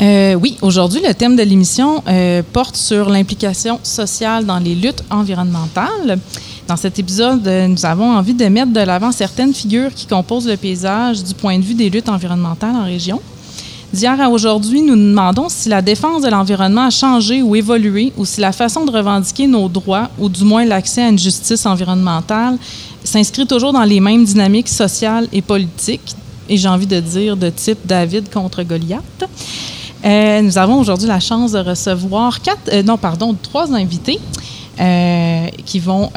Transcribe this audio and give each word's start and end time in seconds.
Euh, 0.00 0.34
oui, 0.34 0.56
aujourd'hui, 0.62 1.00
le 1.06 1.14
thème 1.14 1.36
de 1.36 1.44
l'émission 1.44 2.02
euh, 2.08 2.42
porte 2.52 2.74
sur 2.74 3.08
l'implication 3.08 3.78
sociale 3.84 4.46
dans 4.46 4.58
les 4.58 4.74
luttes 4.74 5.04
environnementales. 5.10 6.18
Dans 6.66 6.76
cet 6.76 6.98
épisode, 6.98 7.46
euh, 7.46 7.68
nous 7.68 7.86
avons 7.86 8.16
envie 8.16 8.34
de 8.34 8.46
mettre 8.46 8.72
de 8.72 8.80
l'avant 8.80 9.12
certaines 9.12 9.54
figures 9.54 9.94
qui 9.94 10.06
composent 10.06 10.48
le 10.48 10.56
paysage 10.56 11.22
du 11.22 11.34
point 11.34 11.56
de 11.56 11.62
vue 11.62 11.74
des 11.74 11.88
luttes 11.88 12.08
environnementales 12.08 12.74
en 12.74 12.84
région. 12.84 13.22
D'hier 13.90 14.20
à 14.20 14.28
aujourd'hui, 14.28 14.82
nous 14.82 14.96
nous 14.96 15.08
demandons 15.08 15.48
si 15.48 15.70
la 15.70 15.80
défense 15.80 16.20
de 16.20 16.28
l'environnement 16.28 16.86
a 16.86 16.90
changé 16.90 17.40
ou 17.40 17.56
évolué, 17.56 18.12
ou 18.18 18.26
si 18.26 18.38
la 18.38 18.52
façon 18.52 18.84
de 18.84 18.90
revendiquer 18.90 19.46
nos 19.46 19.66
droits, 19.66 20.10
ou 20.18 20.28
du 20.28 20.44
moins 20.44 20.66
l'accès 20.66 21.02
à 21.02 21.08
une 21.08 21.18
justice 21.18 21.64
environnementale, 21.64 22.58
s'inscrit 23.02 23.46
toujours 23.46 23.72
dans 23.72 23.84
les 23.84 24.00
mêmes 24.00 24.24
dynamiques 24.24 24.68
sociales 24.68 25.26
et 25.32 25.40
politiques, 25.40 26.14
et 26.50 26.58
j'ai 26.58 26.68
envie 26.68 26.86
de 26.86 27.00
dire 27.00 27.34
de 27.34 27.48
type 27.48 27.78
David 27.86 28.30
contre 28.30 28.62
Goliath. 28.62 29.24
Euh, 30.04 30.42
nous 30.42 30.58
avons 30.58 30.78
aujourd'hui 30.80 31.08
la 31.08 31.20
chance 31.20 31.52
de 31.52 31.58
recevoir 31.58 32.42
quatre, 32.42 32.70
euh, 32.72 32.82
non, 32.82 32.98
pardon, 32.98 33.34
trois 33.42 33.72
invités. 33.72 34.20
Euh, 34.80 35.48
qui 35.66 35.80
vont 35.80 36.08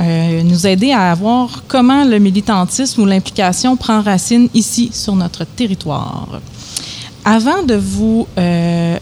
nous 0.44 0.68
aider 0.68 0.92
à 0.92 1.16
voir 1.16 1.64
comment 1.68 2.04
le 2.04 2.20
militantisme 2.20 3.02
ou 3.02 3.06
l'implication 3.08 3.76
prend 3.76 4.04
racine 4.04 4.50
ici 4.54 4.92
sur 4.94 5.16
notre 5.16 5.46
territoire. 5.46 6.28
Avant 7.24 7.62
de 7.62 7.76
vous, 7.76 8.28
euh, 8.38 8.98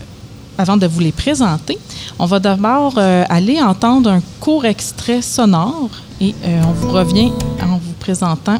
avant 0.58 0.76
de 0.76 0.86
vous 0.88 1.00
les 1.00 1.14
présenter, 1.14 1.78
on 2.18 2.26
va 2.26 2.40
d'abord 2.40 2.96
euh, 2.98 3.24
aller 3.30 3.62
entendre 3.62 4.10
un 4.10 4.22
court 4.42 4.66
extrait 4.66 5.22
sonore 5.22 5.90
et 6.20 6.36
euh, 6.44 6.62
on 6.68 6.72
vous 6.72 6.92
revient 6.92 7.32
en 7.62 7.78
vous 7.78 7.94
présentant 8.00 8.58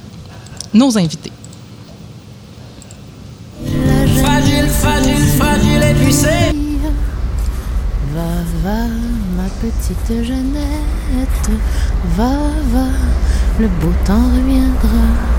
nos 0.74 0.98
invités. 0.98 1.32
Fragile, 4.24 4.70
fragile, 4.70 5.26
fragile 5.38 5.84
et 5.84 6.06
pucée. 6.06 6.56
Va, 8.16 8.32
va, 8.64 8.86
ma 9.36 9.50
petite 9.60 10.26
Jeannette, 10.26 11.50
va, 12.16 12.32
va, 12.72 12.88
le 13.60 13.68
beau 13.68 13.94
temps 14.06 14.24
reviendra. 14.36 15.39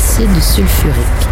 L'acide 0.00 0.42
sulfurique. 0.42 1.28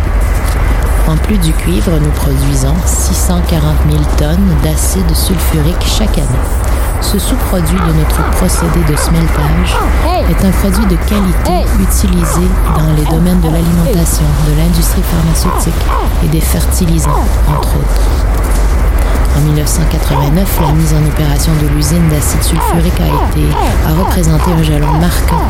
En 1.08 1.16
plus 1.16 1.38
du 1.38 1.54
cuivre, 1.54 1.90
nous 2.02 2.10
produisons 2.10 2.74
640 2.84 3.62
000 3.90 4.02
tonnes 4.18 4.56
d'acide 4.62 5.16
sulfurique 5.16 5.82
chaque 5.86 6.18
année. 6.18 6.44
Ce 7.00 7.18
sous-produit 7.18 7.78
de 7.78 7.92
notre 7.94 8.30
procédé 8.32 8.80
de 8.86 8.94
smeltage 8.94 9.74
est 10.28 10.44
un 10.44 10.50
produit 10.50 10.84
de 10.84 10.96
qualité 11.08 11.66
utilisé 11.80 12.46
dans 12.76 12.92
les 12.94 13.06
domaines 13.06 13.40
de 13.40 13.48
l'alimentation, 13.48 14.26
de 14.46 14.58
l'industrie 14.60 15.02
pharmaceutique 15.02 15.82
et 16.22 16.28
des 16.28 16.42
fertilisants, 16.42 17.24
entre 17.48 17.74
autres. 17.74 18.27
En 19.38 19.40
1989, 19.42 20.60
la 20.62 20.72
mise 20.72 20.92
en 20.94 21.06
opération 21.06 21.52
de 21.62 21.68
l'usine 21.68 22.08
d'acide 22.08 22.42
sulfurique 22.42 23.00
a 23.00 23.06
été 23.06 23.46
a 23.86 23.92
représenté 23.92 24.50
un 24.50 24.62
jalon 24.64 24.92
marquant 24.94 25.46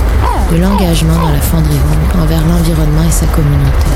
de 0.53 0.57
l'engagement 0.59 1.15
dans 1.15 1.31
la 1.31 1.41
fonderie 1.41 1.81
envers 2.21 2.47
l'environnement 2.47 3.03
et 3.09 3.11
sa 3.11 3.25
communauté. 3.29 3.89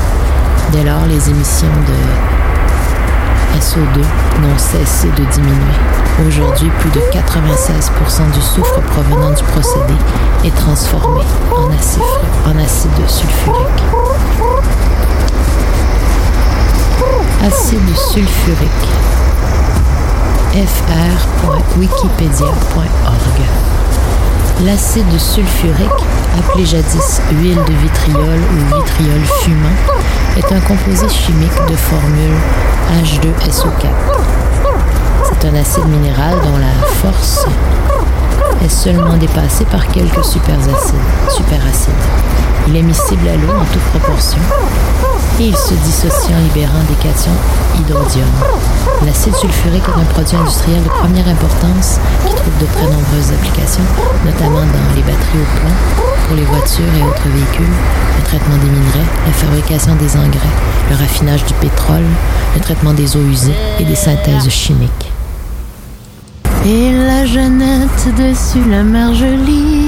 Dès 0.71 0.83
lors, 0.83 1.05
les 1.05 1.29
émissions 1.29 1.67
de 1.67 3.59
SO2 3.59 3.99
n'ont 4.41 4.57
cessé 4.57 5.09
de 5.09 5.25
diminuer. 5.31 5.77
Aujourd'hui, 6.27 6.71
plus 6.79 6.89
de 6.89 6.99
96% 6.99 8.31
du 8.33 8.41
soufre 8.41 8.81
provenant 8.81 9.29
du 9.29 9.43
procédé 9.43 9.93
est 10.43 10.55
transformé 10.55 11.21
en 11.55 11.69
acide, 11.71 12.01
en 12.47 12.57
acide 12.57 13.07
sulfurique. 13.07 13.83
Acide 17.45 17.95
sulfurique 17.95 19.12
fr.wikipedia.org. 20.53 23.41
L'acide 24.63 25.19
sulfurique, 25.19 26.05
appelé 26.37 26.65
jadis 26.65 27.21
huile 27.31 27.57
de 27.67 27.73
vitriol 27.73 28.39
ou 28.51 28.57
vitriol 28.77 29.19
fumant, 29.41 29.77
est 30.37 30.51
un 30.53 30.59
composé 30.59 31.09
chimique 31.09 31.65
de 31.67 31.75
formule 31.75 32.37
H2SO4. 33.03 33.87
C'est 35.23 35.47
un 35.47 35.55
acide 35.55 35.87
minéral 35.87 36.39
dont 36.43 36.59
la 36.59 36.75
force 37.01 37.47
est 38.63 38.69
seulement 38.69 39.17
dépassée 39.17 39.65
par 39.65 39.87
quelques 39.87 40.23
superacides. 40.23 40.93
Il 42.67 42.75
est 42.75 42.83
miscible 42.83 43.27
à 43.27 43.35
l'eau 43.35 43.53
en 43.59 43.65
toute 43.65 43.81
proportion 43.99 44.37
et 45.39 45.47
il 45.47 45.55
se 45.55 45.73
dissocie 45.73 46.35
en 46.35 46.41
libérant 46.41 46.83
des 46.87 46.95
cations 46.95 47.35
hydrodium. 47.79 48.29
L'acide 49.05 49.35
sulfurique 49.35 49.83
est 49.83 49.99
un 49.99 50.05
produit 50.05 50.37
industriel 50.37 50.83
de 50.83 50.89
première 50.89 51.27
importance 51.27 51.99
qui 52.27 52.35
trouve 52.35 52.57
de 52.59 52.65
très 52.65 52.85
nombreuses 52.85 53.31
applications, 53.31 53.83
notamment 54.25 54.61
dans 54.61 54.95
les 54.95 55.01
batteries 55.01 55.41
au 55.41 55.59
plomb, 55.59 55.75
pour 56.27 56.35
les 56.35 56.45
voitures 56.45 56.93
et 56.99 57.03
autres 57.03 57.27
véhicules, 57.27 57.73
le 58.17 58.23
traitement 58.25 58.57
des 58.57 58.69
minerais, 58.69 59.07
la 59.25 59.33
fabrication 59.33 59.95
des 59.95 60.15
engrais, 60.15 60.53
le 60.89 60.95
raffinage 60.95 61.45
du 61.45 61.53
pétrole, 61.55 62.05
le 62.55 62.61
traitement 62.61 62.93
des 62.93 63.17
eaux 63.17 63.27
usées 63.29 63.55
et 63.79 63.85
des 63.85 63.95
synthèses 63.95 64.49
chimiques. 64.49 65.11
Et 66.65 66.91
la 66.93 67.25
jeunette 67.25 68.07
dessus 68.17 68.63
la 68.69 68.83
margelie. 68.83 69.82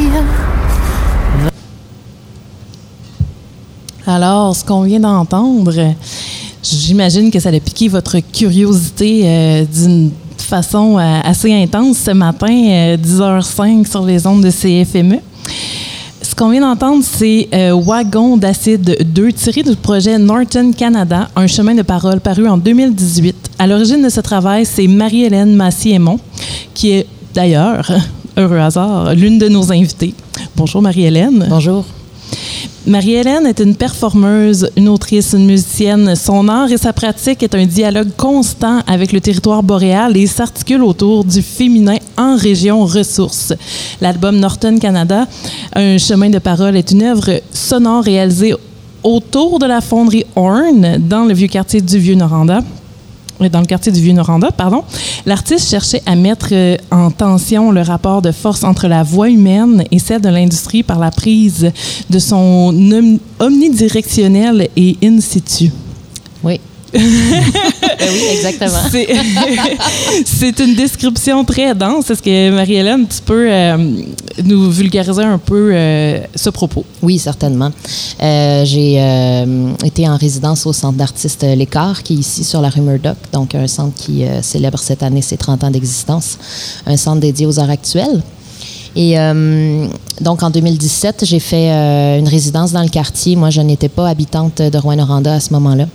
Alors, 4.08 4.56
ce 4.56 4.64
qu'on 4.64 4.82
vient 4.82 5.00
d'entendre, 5.00 5.74
j'imagine 6.64 7.32
que 7.32 7.40
ça 7.40 7.50
a 7.50 7.60
piqué 7.60 7.88
votre 7.88 8.20
curiosité 8.20 9.22
euh, 9.26 9.66
d'une 9.66 10.12
façon 10.38 10.98
euh, 10.98 11.20
assez 11.24 11.52
intense 11.52 11.98
ce 11.98 12.12
matin, 12.12 12.48
euh, 12.48 12.98
10h05 12.98 13.90
sur 13.90 14.06
les 14.06 14.26
ondes 14.28 14.44
de 14.44 14.52
CFME. 14.52 15.20
Ce 16.22 16.34
qu'on 16.36 16.50
vient 16.50 16.62
d'entendre, 16.62 17.04
c'est 17.04 17.48
euh, 17.54 17.74
Wagon 17.74 18.38
d'acide 18.38 18.98
2, 19.06 19.32
tiré 19.32 19.64
du 19.64 19.76
projet 19.76 20.18
Norton 20.18 20.72
Canada, 20.78 21.30
un 21.36 21.48
chemin 21.48 21.74
de 21.74 21.82
parole 21.82 22.20
paru 22.20 22.48
en 22.48 22.58
2018. 22.58 23.36
À 23.58 23.68
l'origine 23.68 24.04
de 24.04 24.10
ce 24.10 24.22
travail, 24.22 24.66
c'est 24.66 24.88
Marie-Hélène 24.88 25.56
Massy-Aimon, 25.56 26.20
qui 26.74 26.92
est 26.92 27.08
d'ailleurs, 27.34 27.90
heureux 28.38 28.60
hasard, 28.60 29.16
l'une 29.16 29.40
de 29.40 29.48
nos 29.48 29.72
invitées. 29.72 30.14
Bonjour 30.56 30.82
Marie-Hélène. 30.82 31.48
Bonjour. 31.50 31.86
Marie-Hélène 32.88 33.48
est 33.48 33.60
une 33.60 33.76
performeuse, 33.76 34.70
une 34.78 34.90
autrice, 34.90 35.34
une 35.34 35.48
musicienne. 35.48 36.16
Son 36.16 36.48
art 36.48 36.72
et 36.72 36.78
sa 36.78 36.94
pratique 36.94 37.42
est 37.42 37.56
un 37.56 37.66
dialogue 37.66 38.12
constant 38.16 38.82
avec 38.86 39.12
le 39.12 39.20
territoire 39.20 39.64
boréal 39.64 40.16
et 40.16 40.28
s'articule 40.28 40.84
autour 40.84 41.26
du 41.26 41.42
féminin 41.42 41.98
en 42.16 42.36
région 42.36 42.86
ressources. 42.86 43.54
L'album 44.02 44.38
Norton 44.38 44.78
Canada, 44.80 45.28
Un 45.74 45.98
chemin 45.98 46.30
de 46.30 46.40
parole, 46.40 46.76
est 46.76 46.92
une 46.92 47.04
œuvre 47.04 47.42
sonore 47.52 48.04
réalisée 48.04 48.54
autour 49.04 49.60
de 49.60 49.66
la 49.66 49.82
fonderie 49.82 50.26
Horn 50.36 50.98
dans 51.00 51.26
le 51.26 51.34
vieux 51.34 51.48
quartier 51.48 51.82
du 51.82 51.98
Vieux-Noranda 51.98 52.62
dans 53.52 53.60
le 53.60 53.66
quartier 53.66 53.92
du 53.92 54.00
Vieux-Noranda, 54.02 54.52
pardon, 54.52 54.84
l'artiste 55.26 55.70
cherchait 55.70 56.02
à 56.06 56.16
mettre 56.16 56.48
euh, 56.52 56.78
en 56.92 57.12
tension 57.12 57.72
le 57.72 57.82
rapport 57.82 58.22
de 58.22 58.32
force 58.32 58.64
entre 58.64 58.88
la 58.88 59.04
voix 59.04 59.30
humaine 59.30 59.84
et 59.92 60.00
celle 60.00 60.22
de 60.22 60.30
l'industrie 60.30 60.84
par 60.84 61.00
la 61.00 61.12
prise 61.12 61.72
de 62.10 62.20
son 62.20 62.74
om- 62.74 63.20
omnidirectionnel 63.40 64.70
et 64.76 64.98
in 65.04 65.20
situ. 65.20 65.72
Oui. 66.44 66.60
Ben 68.06 68.14
oui, 68.14 68.24
exactement. 68.32 68.80
C'est- 70.26 70.60
une 70.60 70.76
description 70.76 71.44
très 71.44 71.74
dense. 71.76 72.10
Est-ce 72.10 72.22
que, 72.22 72.50
Marie-Hélène, 72.52 73.06
tu 73.08 73.22
peux 73.22 73.48
euh, 73.50 73.78
nous 74.44 74.72
vulgariser 74.72 75.24
un 75.24 75.38
peu 75.38 75.72
euh, 75.74 76.20
ce 76.36 76.50
propos? 76.50 76.86
Oui, 77.02 77.20
certainement. 77.20 77.72
Euh, 78.22 78.64
j'ai 78.66 78.96
été 79.86 80.08
en 80.08 80.18
résidence 80.18 80.66
au 80.66 80.74
centre 80.74 80.98
d'artistes 80.98 81.44
L'Écart, 81.56 82.04
qui 82.04 82.14
est 82.14 82.18
ici 82.18 82.44
sur 82.44 82.62
la 82.62 82.70
rue 82.70 82.82
Murdoch, 82.82 83.18
donc 83.34 83.56
un 83.56 83.68
centre 83.68 83.96
qui 83.96 84.24
célèbre 84.42 84.80
cette 84.80 85.04
année 85.04 85.22
ses 85.22 85.38
30 85.38 85.64
ans 85.66 85.72
d'existence, 85.72 86.38
un 86.86 86.98
centre 86.98 87.20
dédié 87.20 87.46
aux 87.46 87.60
arts 87.60 87.70
actuels. 87.70 88.22
Et 88.96 89.20
euh, 89.20 89.88
donc, 90.22 90.42
en 90.42 90.50
2017, 90.50 91.26
j'ai 91.26 91.40
fait 91.40 91.70
euh, 91.70 92.20
une 92.20 92.28
résidence 92.28 92.72
dans 92.72 92.82
le 92.82 92.88
quartier. 92.88 93.36
Moi, 93.36 93.50
je 93.50 93.62
n'étais 93.62 93.90
pas 93.90 94.08
habitante 94.08 94.62
de 94.62 94.78
Rouen-Noranda 94.78 95.34
à 95.34 95.40
ce 95.40 95.52
moment-là. 95.54 95.86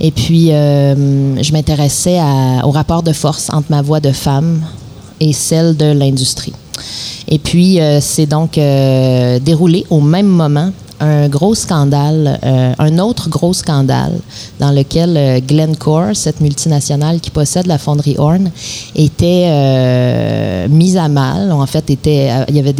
Et 0.00 0.12
puis, 0.12 0.52
euh, 0.52 1.42
je 1.42 1.52
m'intéressais 1.52 2.20
au 2.62 2.70
rapport 2.70 3.02
de 3.02 3.12
force 3.12 3.50
entre 3.50 3.66
ma 3.70 3.82
voix 3.82 4.00
de 4.00 4.12
femme 4.12 4.62
et 5.18 5.32
celle 5.32 5.76
de 5.76 5.86
l'industrie. 5.86 6.52
Et 7.28 7.38
puis, 7.38 7.80
euh, 7.80 8.00
c'est 8.00 8.26
donc 8.26 8.58
euh, 8.58 9.38
déroulé 9.38 9.84
au 9.90 10.00
même 10.00 10.26
moment 10.26 10.72
un 10.98 11.28
gros 11.28 11.54
scandale, 11.54 12.40
euh, 12.42 12.72
un 12.78 12.98
autre 12.98 13.28
gros 13.28 13.52
scandale 13.52 14.18
dans 14.58 14.70
lequel 14.70 15.42
Glencore, 15.46 16.14
cette 16.14 16.40
multinationale 16.40 17.20
qui 17.20 17.30
possède 17.30 17.66
la 17.66 17.76
fonderie 17.76 18.16
Horn, 18.16 18.50
était 18.94 20.66
mise 20.68 20.96
à 20.96 21.08
mal. 21.08 21.52
En 21.52 21.66
fait, 21.66 21.84
il 21.90 22.56
y 22.56 22.58
avait 22.58 22.72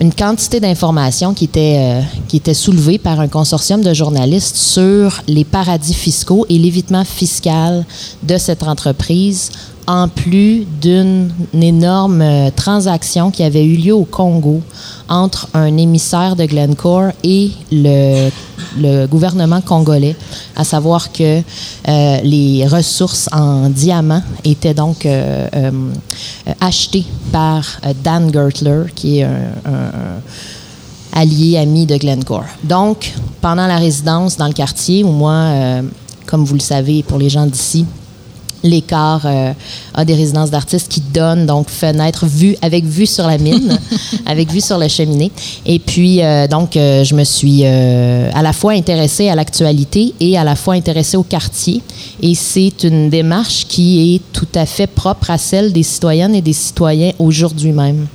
une 0.00 0.12
quantité 0.12 0.58
d'informations 0.58 1.34
qui 1.34 1.44
était, 1.44 2.02
euh, 2.02 2.98
par 2.98 3.20
un 3.20 3.28
consortium 3.28 3.80
de 3.80 3.94
journalistes 3.94 4.56
sur 4.56 5.22
les 5.28 5.44
paradis 5.44 5.94
fiscaux 5.94 6.46
et 6.48 6.58
l'évitement 6.58 7.04
fiscal 7.04 7.84
de 8.22 8.36
cette 8.36 8.64
entreprise, 8.64 9.50
en 9.86 10.08
plus 10.08 10.66
d'une 10.80 11.30
énorme 11.52 12.22
euh, 12.22 12.50
transaction 12.54 13.30
qui 13.30 13.42
avait 13.42 13.64
eu 13.64 13.76
lieu 13.76 13.94
au 13.94 14.04
Congo 14.04 14.62
entre 15.08 15.48
un 15.52 15.76
émissaire 15.76 16.36
de 16.36 16.46
Glencore 16.46 17.10
et 17.22 17.50
le, 17.70 18.30
gouvernement 19.06 19.60
congolais, 19.60 20.16
à 20.56 20.64
savoir 20.64 21.12
que 21.12 21.40
euh, 21.40 22.16
les 22.22 22.66
ressources 22.66 23.28
en 23.32 23.68
diamants 23.68 24.22
étaient 24.44 24.72
donc 24.74 25.04
euh, 25.04 25.48
achetées 26.60 27.04
par 27.30 27.80
Dan 28.02 28.32
Gertler, 28.32 28.84
qui 28.94 29.18
est 29.18 29.24
un, 29.24 29.52
un- 29.66 30.20
allié, 31.12 31.58
ami 31.58 31.86
de 31.86 31.96
Glencore. 31.96 32.44
Donc, 32.64 33.12
pendant 33.40 33.66
la 33.66 33.76
résidence 33.76 34.36
dans 34.36 34.48
le 34.48 34.52
quartier, 34.54 35.04
où 35.04 35.12
moi, 35.12 35.80
comme 36.26 36.44
vous 36.44 36.54
le 36.54 36.60
savez, 36.60 37.02
pour 37.04 37.18
les 37.18 37.28
gens 37.28 37.46
d'ici, 37.46 37.86
L'écart 38.64 39.26
euh, 39.26 39.52
a 39.92 40.04
des 40.06 40.14
résidences 40.14 40.50
d'artistes 40.50 40.90
qui 40.90 41.00
donnent 41.00 41.44
donc 41.44 41.68
fenêtre 41.68 42.24
vue 42.24 42.56
avec 42.62 42.84
vue 42.84 43.06
sur 43.06 43.26
la 43.26 43.36
mine, 43.36 43.78
avec 44.26 44.50
vue 44.50 44.62
sur 44.62 44.78
la 44.78 44.88
cheminée. 44.88 45.30
Et 45.66 45.78
puis 45.78 46.22
euh, 46.22 46.48
donc 46.48 46.76
euh, 46.76 47.04
je 47.04 47.14
me 47.14 47.24
suis 47.24 47.60
euh, 47.64 48.30
à 48.32 48.42
la 48.42 48.54
fois 48.54 48.72
intéressée 48.72 49.28
à 49.28 49.34
l'actualité 49.34 50.14
et 50.18 50.38
à 50.38 50.44
la 50.44 50.56
fois 50.56 50.74
intéressée 50.74 51.18
au 51.18 51.22
quartier. 51.22 51.82
Et 52.22 52.34
c'est 52.34 52.84
une 52.84 53.10
démarche 53.10 53.66
qui 53.68 54.14
est 54.14 54.22
tout 54.32 54.48
à 54.54 54.64
fait 54.64 54.86
propre 54.86 55.30
à 55.30 55.36
celle 55.36 55.72
des 55.72 55.82
citoyennes 55.82 56.34
et 56.34 56.42
des 56.42 56.54
citoyens 56.54 57.12
aujourd'hui 57.18 57.72
même 57.72 58.06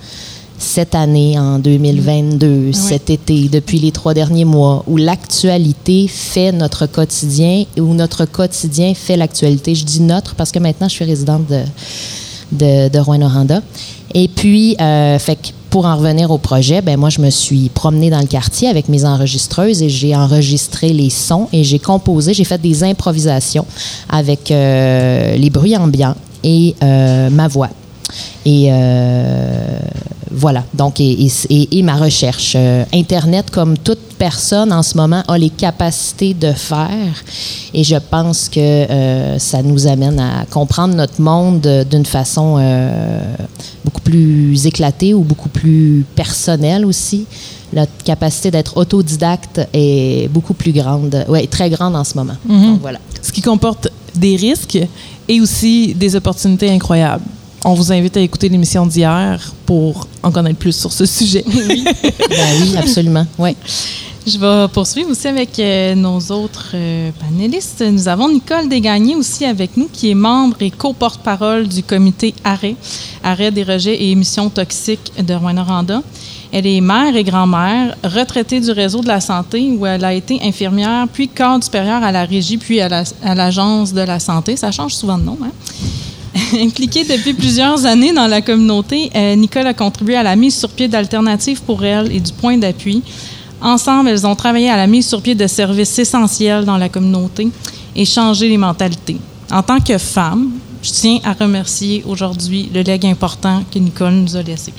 cette 0.59 0.93
année, 0.93 1.39
en 1.39 1.57
2022, 1.57 2.73
cet 2.73 3.09
été, 3.09 3.47
depuis 3.47 3.79
les 3.79 3.91
trois 3.91 4.13
derniers 4.13 4.45
mois, 4.45 4.83
où 4.87 4.97
l'actualité 4.97 6.07
fait 6.07 6.51
notre 6.51 6.85
quotidien 6.85 7.63
et 7.75 7.81
où 7.81 7.93
notre 7.93 8.25
quotidien 8.25 8.93
fait 8.93 9.17
l'actualité. 9.17 9.73
Je 9.73 9.85
dis 9.85 10.01
notre 10.01 10.35
parce 10.35 10.51
que 10.51 10.59
maintenant, 10.59 10.89
je 10.89 10.93
suis 10.93 11.05
résidente 11.05 11.47
de, 11.47 11.61
de, 12.51 12.89
de 12.89 12.99
Rouen-Noranda. 12.99 13.61
Et 14.13 14.27
puis, 14.27 14.75
euh, 14.81 15.17
fait 15.17 15.35
que 15.35 15.47
pour 15.69 15.85
en 15.85 15.95
revenir 15.95 16.29
au 16.31 16.37
projet, 16.37 16.81
ben 16.81 16.99
moi, 16.99 17.09
je 17.09 17.21
me 17.21 17.29
suis 17.29 17.69
promenée 17.69 18.09
dans 18.09 18.19
le 18.19 18.27
quartier 18.27 18.67
avec 18.67 18.89
mes 18.89 19.05
enregistreuses 19.05 19.81
et 19.81 19.89
j'ai 19.89 20.15
enregistré 20.15 20.89
les 20.89 21.09
sons 21.09 21.47
et 21.53 21.63
j'ai 21.63 21.79
composé, 21.79 22.33
j'ai 22.33 22.43
fait 22.43 22.59
des 22.59 22.83
improvisations 22.83 23.65
avec 24.09 24.51
euh, 24.51 25.35
les 25.37 25.49
bruits 25.49 25.77
ambiants 25.77 26.15
et 26.43 26.75
euh, 26.83 27.29
ma 27.29 27.47
voix. 27.47 27.69
Et 28.45 28.67
euh, 28.71 29.79
voilà, 30.31 30.63
donc, 30.73 30.99
et, 30.99 31.11
et- 31.25 31.31
et- 31.49 31.77
et 31.79 31.83
ma 31.83 31.95
recherche. 31.95 32.53
Euh, 32.55 32.83
Internet, 32.93 33.49
comme 33.51 33.77
toute 33.77 33.99
personne 34.17 34.71
en 34.73 34.83
ce 34.83 34.95
moment, 34.97 35.23
a 35.27 35.37
les 35.37 35.49
capacités 35.49 36.33
de 36.33 36.51
faire. 36.51 37.13
Et 37.73 37.83
je 37.83 37.95
pense 37.95 38.49
que 38.49 38.59
euh, 38.59 39.39
ça 39.39 39.61
nous 39.63 39.87
amène 39.87 40.19
à 40.19 40.45
comprendre 40.49 40.93
notre 40.95 41.21
monde 41.21 41.85
d'une 41.89 42.05
façon 42.05 42.57
beaucoup 43.85 44.01
plus 44.01 44.65
éclatée 44.65 45.13
ou 45.13 45.21
beaucoup 45.23 45.49
plus 45.49 46.05
personnelle 46.15 46.85
aussi. 46.85 47.25
Notre 47.71 47.91
capacité 48.03 48.49
d'être 48.51 48.77
autodidacte 48.77 49.61
est 49.73 50.27
beaucoup 50.31 50.53
plus 50.55 50.71
grande, 50.71 51.23
ouais, 51.29 51.45
très 51.47 51.69
grande 51.69 51.95
en 51.95 52.03
ce 52.03 52.15
moment. 52.17 52.33
Donc, 52.71 52.81
voilà. 52.81 52.99
Ce 53.21 53.31
qui 53.31 53.41
comporte 53.41 53.89
des 54.15 54.35
risques 54.35 54.79
et 55.27 55.39
aussi 55.41 55.93
des 55.93 56.15
opportunités 56.15 56.69
incroyables. 56.71 57.23
On 57.65 57.73
vous 57.73 57.91
invite 57.91 58.15
à 58.17 58.21
écouter 58.21 58.47
l'émission 58.49 58.85
d'hier 58.85 59.53
pour 59.65 60.07
en 60.23 60.31
connaître 60.31 60.57
plus 60.59 60.75
sur 60.75 60.91
ce 60.91 61.05
sujet. 61.05 61.43
Ben 62.29 62.61
oui, 62.61 62.77
absolument. 62.77 63.25
Ouais. 63.37 63.55
Je 64.25 64.37
vais 64.37 64.67
poursuivre 64.71 65.09
aussi 65.09 65.27
avec 65.27 65.57
euh, 65.59 65.95
nos 65.95 66.19
autres 66.31 66.71
euh, 66.75 67.09
panélistes. 67.19 67.81
Nous 67.81 68.07
avons 68.07 68.29
Nicole 68.29 68.69
Desgagnés 68.69 69.15
aussi 69.15 69.43
avec 69.45 69.75
nous, 69.75 69.89
qui 69.91 70.11
est 70.11 70.15
membre 70.15 70.57
et 70.61 70.69
co-porte-parole 70.71 71.67
du 71.67 71.81
comité 71.83 72.33
Arrêt, 72.43 72.75
Arrêt 73.23 73.51
des 73.51 73.63
rejets 73.63 73.95
et 73.95 74.11
émissions 74.11 74.49
toxiques 74.49 75.11
de 75.19 75.33
Rouen-Noranda. 75.33 76.01
Elle 76.51 76.67
est 76.67 76.81
mère 76.81 77.15
et 77.15 77.23
grand-mère, 77.23 77.95
retraitée 78.03 78.59
du 78.59 78.71
réseau 78.71 79.01
de 79.01 79.07
la 79.07 79.19
santé 79.21 79.71
où 79.77 79.85
elle 79.85 80.05
a 80.05 80.13
été 80.13 80.39
infirmière, 80.43 81.07
puis 81.11 81.27
cadre 81.27 81.63
supérieur 81.63 82.03
à 82.03 82.11
la 82.11 82.25
régie, 82.25 82.57
puis 82.57 82.79
à 82.81 82.89
la- 82.89 83.03
à 83.23 83.35
l'agence 83.35 83.93
de 83.93 84.01
la 84.01 84.19
santé. 84.19 84.55
Ça 84.55 84.71
change 84.71 84.93
souvent 84.95 85.17
de 85.17 85.23
nom, 85.23 85.37
hein? 85.43 85.51
Impliquée 86.53 87.03
depuis 87.03 87.33
plusieurs 87.33 87.85
années 87.85 88.13
dans 88.13 88.27
la 88.27 88.41
communauté, 88.41 89.09
euh, 89.15 89.35
Nicole 89.35 89.67
a 89.67 89.73
contribué 89.73 90.15
à 90.15 90.23
la 90.23 90.35
mise 90.35 90.55
sur 90.57 90.69
pied 90.69 90.87
d'alternatives 90.87 91.61
pour 91.61 91.83
elle 91.83 92.11
et 92.11 92.19
du 92.19 92.31
point 92.33 92.57
d'appui. 92.57 93.01
Ensemble, 93.61 94.09
elles 94.09 94.25
ont 94.25 94.35
travaillé 94.35 94.69
à 94.69 94.77
la 94.77 94.87
mise 94.87 95.07
sur 95.07 95.21
pied 95.21 95.35
de 95.35 95.47
services 95.47 95.97
essentiels 95.99 96.65
dans 96.65 96.77
la 96.77 96.89
communauté 96.89 97.49
et 97.95 98.05
changé 98.05 98.47
les 98.47 98.57
mentalités. 98.57 99.17
En 99.51 99.63
tant 99.63 99.79
que 99.79 99.97
femme, 99.97 100.51
je 100.81 100.91
tiens 100.91 101.19
à 101.23 101.33
remercier 101.33 102.03
aujourd'hui 102.07 102.69
le 102.73 102.81
legs 102.81 103.05
important 103.05 103.63
que 103.71 103.79
Nicole 103.79 104.13
nous 104.13 104.35
a 104.35 104.41
laissé. 104.41 104.73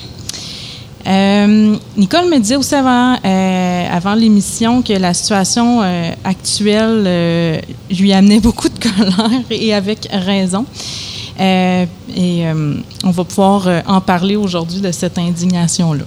Euh, 1.07 1.77
Nicole 1.97 2.29
me 2.29 2.39
disait 2.39 2.57
aussi 2.57 2.75
avant, 2.75 3.17
euh, 3.25 3.87
avant 3.91 4.15
l'émission 4.15 4.83
que 4.83 4.93
la 4.93 5.15
situation 5.15 5.81
actuelle 6.25 7.63
lui 7.91 8.13
amenait 8.13 8.41
beaucoup 8.41 8.69
de 8.69 8.79
colère 8.97 9.43
et 9.51 9.75
avec 9.75 10.09
raison. 10.11 10.65
Euh, 11.39 11.87
et 12.15 12.47
euh, 12.47 12.75
on 13.05 13.11
va 13.11 13.25
pouvoir 13.25 13.67
euh, 13.67 13.81
en 13.87 14.01
parler 14.01 14.37
aujourd'hui 14.37 14.81
de 14.81 14.91
cette 14.93 15.19
indignation-là. 15.19 16.05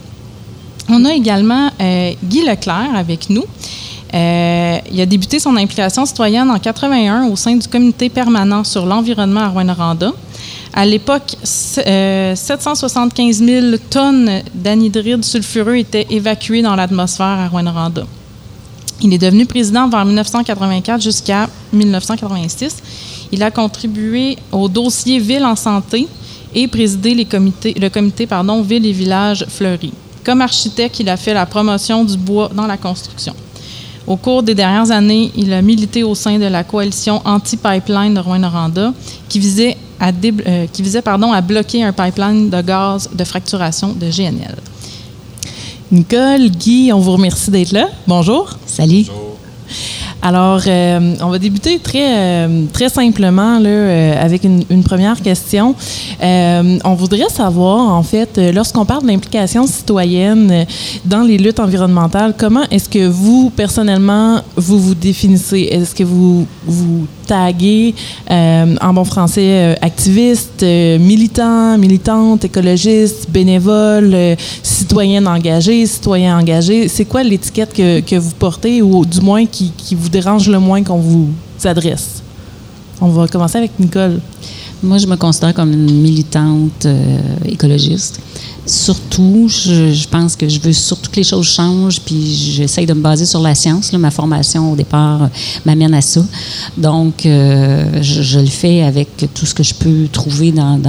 On 0.90 1.06
a 1.06 1.14
également 1.14 1.70
Guy 1.80 2.46
Leclerc 2.46 2.94
avec 2.94 3.30
nous. 3.30 3.46
il 4.14 5.02
a 5.02 5.06
débuté 5.06 5.40
son 5.40 5.56
implication 5.56 6.06
citoyenne 6.06 6.52
en 6.52 6.60
81 6.60 7.28
au 7.28 7.38
sein 7.38 7.56
du 7.56 7.68
comité 7.70 8.10
permanent 8.10 8.66
sur 8.66 8.86
l'environnement 8.86 9.40
à 9.40 9.48
Rwanda. 9.48 10.12
À 10.74 10.86
l'époque, 10.86 11.38
775 11.42 13.38
000 13.38 13.78
tonnes 13.90 14.42
d'anhydride 14.54 15.24
sulfureux 15.24 15.78
étaient 15.78 16.08
évacuées 16.10 16.62
dans 16.62 16.76
l'atmosphère 16.76 17.28
à 17.28 17.48
Rwanda. 17.48 18.04
Il 19.02 19.14
est 19.14 19.18
devenu 19.18 19.46
président 19.46 19.88
vers 19.88 20.04
1984 20.04 21.02
jusqu'à 21.02 21.48
1986. 21.72 22.84
Il 23.34 23.42
a 23.42 23.50
contribué 23.50 24.38
au 24.52 24.70
dossier 24.70 25.18
Ville 25.18 25.44
en 25.44 25.56
santé 25.56 26.08
et 26.54 26.68
présidé 26.68 27.16
les 27.16 27.26
comités, 27.26 27.74
le 27.74 27.90
comité 27.90 28.28
pardon, 28.28 28.62
Ville 28.62 28.86
et 28.86 28.92
Villages 28.92 29.44
fleuris. 29.50 29.92
Comme 30.24 30.42
architecte, 30.42 31.00
il 31.00 31.10
a 31.10 31.18
fait 31.18 31.34
la 31.34 31.48
promotion 31.48 32.06
du 32.06 32.16
bois 32.16 32.52
dans 32.54 32.68
la 32.68 32.78
construction. 32.78 33.34
Au 34.06 34.18
cours 34.18 34.44
des 34.44 34.54
dernières 34.54 34.92
années, 34.92 35.32
il 35.36 35.52
a 35.52 35.64
milité 35.64 36.04
au 36.04 36.14
sein 36.14 36.38
de 36.38 36.46
la 36.46 36.64
coalition 36.64 37.24
anti-pipeline 37.26 38.14
de 38.14 38.20
Rwanda 38.20 38.94
qui 39.28 39.40
visait, 39.40 39.78
à, 40.00 40.10
euh, 40.10 40.68
qui 40.72 40.84
visait 40.84 41.02
pardon, 41.02 41.32
à 41.32 41.42
bloquer 41.42 41.84
un 41.84 41.92
pipeline 41.92 42.52
de 42.52 42.62
gaz 42.62 43.10
de 43.12 43.24
fracturation 43.24 43.94
de 43.94 44.12
GNL. 44.12 44.58
Nicole, 45.92 46.50
Guy, 46.52 46.92
on 46.94 47.00
vous 47.00 47.14
remercie 47.14 47.50
d'être 47.50 47.72
là. 47.72 47.88
Bonjour. 48.06 48.60
Salut. 48.68 49.06
Alors, 50.26 50.62
euh, 50.68 51.16
on 51.22 51.30
va 51.32 51.38
débuter 51.38 51.80
très, 51.80 52.18
euh, 52.18 52.64
très 52.72 52.88
simplement 52.88 53.60
là, 53.60 53.68
euh, 53.68 54.26
avec 54.26 54.46
une, 54.46 54.84
première 54.84 55.22
question. 55.22 55.76
on 56.22 56.94
voudrait 56.94 57.28
savoir, 57.28 57.90
en 57.94 58.04
fait, 58.04 58.40
lorsqu'on 58.54 58.86
parle 58.86 59.04
de 59.04 59.08
l'implication 59.08 59.68
citoyenne 59.68 60.66
dans 61.04 61.24
les 61.24 61.38
luttes 61.38 61.60
environnementales, 61.60 62.36
comment 62.38 62.64
est-ce 62.72 62.88
que 62.88 63.06
vous, 63.06 63.52
personnellement, 63.54 64.40
vous 64.56 64.80
vous 64.80 64.96
définissez? 64.96 65.68
Est-ce 65.70 65.94
que 65.94 66.06
vous 66.06 66.48
vous 66.66 67.06
taguez, 67.26 67.96
en 68.30 68.94
bon 68.94 69.04
français, 69.04 69.78
activiste, 69.82 70.64
militant, 70.64 71.78
militante, 71.78 72.46
écologiste, 72.46 73.30
bénévole, 73.30 74.16
citoyenne 74.62 75.28
engagée, 75.28 75.86
citoyen 75.86 76.38
engagé? 76.38 76.88
C'est 76.88 77.06
quoi 77.06 77.24
l'étiquette 77.24 77.74
que, 77.74 78.00
que, 78.02 78.16
vous 78.16 78.34
portez 78.38 78.82
ou 78.82 79.06
du 79.06 79.22
moins 79.22 79.46
qui, 79.46 79.72
qui 79.76 79.96
vous 79.96 80.10
dérange 80.10 80.48
le 80.50 80.60
moins 80.60 80.84
qu'on 80.84 81.00
vous 81.00 81.30
adresse? 81.64 82.22
On 83.02 83.08
va 83.08 83.28
commencer 83.28 83.58
avec 83.58 83.72
Nicole. 83.80 84.20
Moi, 84.82 84.98
je 84.98 85.08
me 85.08 85.16
considère 85.16 85.54
comme 85.54 85.72
une 85.72 86.02
militante 86.02 86.86
euh, 86.86 87.18
écologiste 87.46 88.20
surtout, 88.66 89.48
je, 89.50 90.08
pense 90.08 90.36
que 90.36 90.48
je 90.48 90.60
veux 90.60 90.74
surtout 90.74 91.12
que 91.12 91.18
les 91.18 91.24
choses 91.24 91.48
changent, 91.48 92.00
puis 92.00 92.34
j'essaye 92.34 92.86
de 92.86 92.94
me 92.94 93.02
baser 93.02 93.26
sur 93.26 93.42
la 93.42 93.56
science. 93.56 93.92
Ma 93.94 94.12
formation, 94.12 94.72
au 94.72 94.76
départ, 94.76 95.24
euh, 95.24 95.28
m'amène 95.66 95.94
à 95.94 96.02
ça. 96.02 96.22
Donc, 96.78 97.26
euh, 97.26 98.02
je, 98.02 98.40
le 98.40 98.48
fais 98.48 98.82
avec 98.82 99.10
tout 99.34 99.46
ce 99.46 99.54
que 99.54 99.64
je 99.64 99.74
peux 99.74 100.08
trouver 100.12 100.52
dans... 100.52 100.80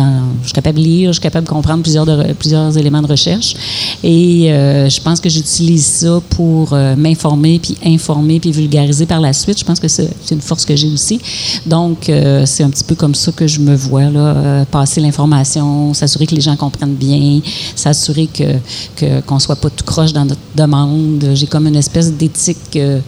je 0.42 0.46
suis 0.46 0.52
capable 0.52 0.78
de 0.78 0.84
lire, 0.84 1.08
je 1.08 1.14
suis 1.14 1.22
capable 1.22 1.46
de 1.46 1.52
comprendre 1.52 1.82
plusieurs, 1.82 2.06
plusieurs 2.36 2.76
éléments 2.78 3.02
de 3.02 3.06
recherche. 3.06 3.54
Et 4.02 4.52
euh, 4.52 4.88
je 4.88 5.00
pense 5.00 5.20
que 5.20 5.28
j'utilise 5.28 5.84
ça 5.84 6.20
pour 6.30 6.72
m'informer, 6.96 7.58
puis 7.58 7.76
informer, 7.84 8.40
puis 8.40 8.52
vulgariser 8.52 9.06
par 9.06 9.20
la 9.20 9.32
suite. 9.32 9.58
Je 9.58 9.64
pense 9.64 9.80
que 9.80 9.88
c'est 9.88 10.10
une 10.30 10.40
force 10.40 10.64
que 10.64 10.76
j'ai 10.76 10.88
aussi. 10.88 11.20
Donc, 11.66 12.10
c'est 12.44 12.62
un 12.62 12.70
petit 12.70 12.84
peu 12.84 12.94
comme 12.94 13.14
ça 13.14 13.32
que 13.32 13.46
je 13.46 13.60
me 13.60 13.74
vois, 13.74 14.10
là, 14.10 14.64
passer 14.66 15.00
l'information, 15.00 15.92
s'assurer 15.94 16.26
que 16.26 16.34
les 16.34 16.40
gens 16.40 16.56
comprennent 16.56 16.94
bien, 16.94 17.40
s'assurer 17.74 18.28
que 18.28 19.20
qu'on 19.26 19.38
soit 19.38 19.56
pas 19.56 19.70
tout 19.70 19.84
croche 19.84 20.12
dans 20.12 20.24
notre 20.24 20.40
demande. 20.54 21.24
J'ai 21.34 21.46
comme 21.46 21.66
une 21.66 21.76
espèce 21.76 22.12
d'éthique 22.12 22.76
euh, 22.76 23.00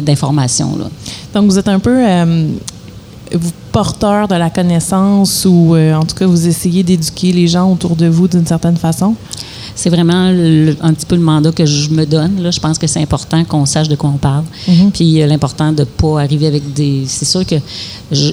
d'information. 0.00 0.78
Donc, 1.34 1.50
vous 1.50 1.58
êtes 1.58 1.68
un 1.68 1.78
peu 1.78 1.96
euh, 2.06 2.48
porteur 3.72 4.28
de 4.28 4.34
la 4.34 4.50
connaissance 4.50 5.44
ou 5.44 5.74
euh, 5.74 5.94
en 5.94 6.04
tout 6.04 6.14
cas, 6.14 6.26
vous 6.26 6.46
essayez 6.46 6.82
d'éduquer 6.82 7.32
les 7.32 7.48
gens 7.48 7.70
autour 7.70 7.96
de 7.96 8.06
vous 8.06 8.28
d'une 8.28 8.46
certaine 8.46 8.76
façon? 8.76 9.14
C'est 9.74 9.90
vraiment 9.90 10.26
un 10.82 10.94
petit 10.94 11.06
peu 11.06 11.16
le 11.16 11.22
mandat 11.22 11.52
que 11.52 11.66
je 11.66 11.90
me 11.90 12.04
donne. 12.04 12.42
Là. 12.42 12.50
Je 12.50 12.60
pense 12.60 12.78
que 12.78 12.86
c'est 12.86 13.00
important 13.00 13.44
qu'on 13.44 13.66
sache 13.66 13.88
de 13.88 13.96
quoi 13.96 14.10
on 14.10 14.18
parle. 14.18 14.44
Mm-hmm. 14.68 14.90
Puis 14.92 15.26
l'important 15.26 15.72
de 15.72 15.80
ne 15.80 15.84
pas 15.84 16.20
arriver 16.20 16.46
avec 16.46 16.72
des. 16.72 17.04
C'est 17.06 17.24
sûr 17.24 17.44
que 17.46 17.56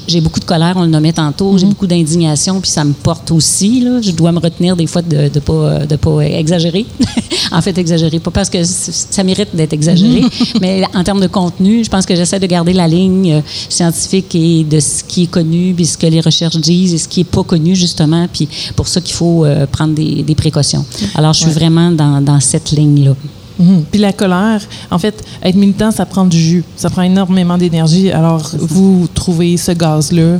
j'ai 0.07 0.21
beaucoup 0.21 0.39
de 0.39 0.45
colère, 0.45 0.74
on 0.75 0.81
le 0.81 0.88
nommait 0.89 1.13
tantôt, 1.13 1.57
j'ai 1.57 1.65
mhm. 1.65 1.71
beaucoup 1.71 1.88
d'indignation, 1.88 2.60
puis 2.60 2.69
ça 2.69 2.83
me 2.83 2.93
porte 2.93 3.31
aussi. 3.31 3.81
Là. 3.81 4.01
Je 4.01 4.12
dois 4.12 4.31
me 4.31 4.39
retenir 4.39 4.75
des 4.75 4.88
fois 4.88 5.01
de 5.01 5.29
ne 5.33 5.39
pas, 5.39 5.86
de 5.86 5.95
pas 5.95 6.19
exagérer. 6.21 6.86
en 7.51 7.62
fait, 7.62 7.77
exagérer, 7.77 8.19
pas 8.19 8.31
parce 8.31 8.50
que 8.50 8.63
ça 8.63 9.24
mérite 9.24 9.50
d'être 9.55 9.74
exagéré, 9.74 10.21
mhm. 10.21 10.29
mais 10.62 10.83
en 10.93 11.03
termes 11.03 11.21
de 11.21 11.27
contenu, 11.27 11.83
je 11.83 11.89
pense 11.89 12.05
que 12.05 12.15
j'essaie 12.15 12.39
de 12.39 12.45
garder 12.45 12.74
la 12.74 12.88
ligne 12.88 13.33
euh, 13.33 13.41
scientifique 13.69 14.33
et 14.36 14.63
de 14.63 14.79
ce 14.79 15.03
qui 15.03 15.24
est 15.24 15.27
connu, 15.27 15.74
puis 15.74 15.86
ce 15.86 15.98
que 15.98 16.07
les 16.07 16.21
recherches 16.21 16.57
disent 16.57 16.93
et 16.93 16.98
ce 16.98 17.07
qui 17.07 17.21
n'est 17.21 17.25
pas 17.25 17.43
connu, 17.43 17.75
justement, 17.75 18.27
puis 18.31 18.48
pour 18.75 18.88
ça 18.88 19.01
qu'il 19.01 19.15
faut 19.15 19.45
euh, 19.45 19.65
prendre 19.65 19.93
des, 19.93 20.36
précautions. 20.36 20.86
Alors, 21.15 21.30
je 21.33 21.41
suis 21.41 21.51
vraiment 21.51 21.91
dans, 21.91 22.21
dans 22.21 22.39
cette 22.39 22.71
ligne-là. 22.71 23.13
Mhm. 23.59 23.83
Puis 23.91 24.00
la 24.00 24.13
colère, 24.13 24.61
en 24.89 24.97
fait, 24.97 25.23
être 25.43 25.55
militant, 25.55 25.91
ça 25.91 26.05
prend 26.05 26.25
du 26.25 26.38
jus. 26.38 26.63
Ça 26.75 26.89
prend 26.89 27.03
énormément 27.03 27.57
d'énergie. 27.57 28.11
Alors, 28.11 28.51
vous 28.57 29.07
trouvez 29.13 29.57
ce 29.57 29.71
gaz-là 29.71 30.39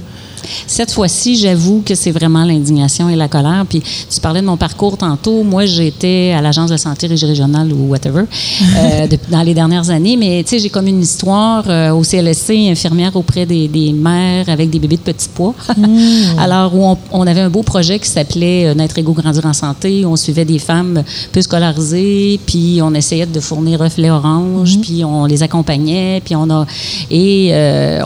cette 0.68 0.92
fois-ci, 0.92 1.36
j'avoue 1.36 1.84
que 1.86 1.96
c'est 1.96 2.12
vraiment 2.12 2.44
l'indignation 2.44 3.10
et 3.10 3.16
la 3.16 3.28
colère. 3.28 3.66
Puis 3.68 3.82
tu 3.82 4.20
parlais 4.20 4.42
de 4.42 4.46
mon 4.46 4.58
parcours 4.58 4.98
tantôt. 4.98 5.44
Moi, 5.44 5.66
j'étais 5.66 6.34
à 6.36 6.42
l'agence 6.42 6.70
de 6.70 6.78
santé 6.78 7.08
régionale 7.08 7.72
ou 7.74 7.90
whatever 7.90 8.24
euh, 8.78 9.08
dans 9.30 9.42
les 9.42 9.54
dernières 9.54 9.90
années. 9.90 10.18
Mais 10.18 10.44
tu 10.44 10.52
sais, 10.52 10.60
j'ai 10.60 10.70
comme 10.70 10.88
une 10.88 11.02
histoire 11.02 11.64
euh, 11.68 11.92
au 11.92 12.04
CLSC, 12.04 12.52
infirmière 12.70 13.16
auprès 13.16 13.46
des, 13.46 13.94
mères 13.94 14.50
avec 14.50 14.70
des 14.70 14.80
bébés 14.80 14.98
de 14.98 15.02
petits 15.02 15.30
poids. 15.30 15.54
Hmm. 15.78 16.38
Alors, 16.40 16.76
où 16.76 16.98
on, 17.12 17.28
avait 17.28 17.42
un 17.42 17.50
beau 17.50 17.64
projet 17.64 18.00
qui 18.00 18.08
s'appelait 18.10 18.68
euh, 18.68 18.74
Naître 18.74 18.98
égaux, 18.98 19.14
grandir 19.14 19.46
en 19.46 19.54
santé. 19.54 20.06
Où 20.06 20.10
on 20.10 20.16
suivait 20.16 20.46
des 20.46 20.60
femmes 20.60 21.04
peu 21.32 21.42
scolarisées, 21.42 22.40
puis 22.46 22.80
on 22.82 22.94
essayait 22.94 23.26
de 23.26 23.40
fournir 23.40 23.80
reflet 23.80 24.10
orange, 24.10 24.78
hmm. 24.78 24.82
puis 24.82 25.06
on 25.06 25.26
les 25.26 25.44
accompagnait, 25.44 26.22
puis 26.24 26.36
on 26.36 26.50
a 26.50 26.66
et 27.10 27.54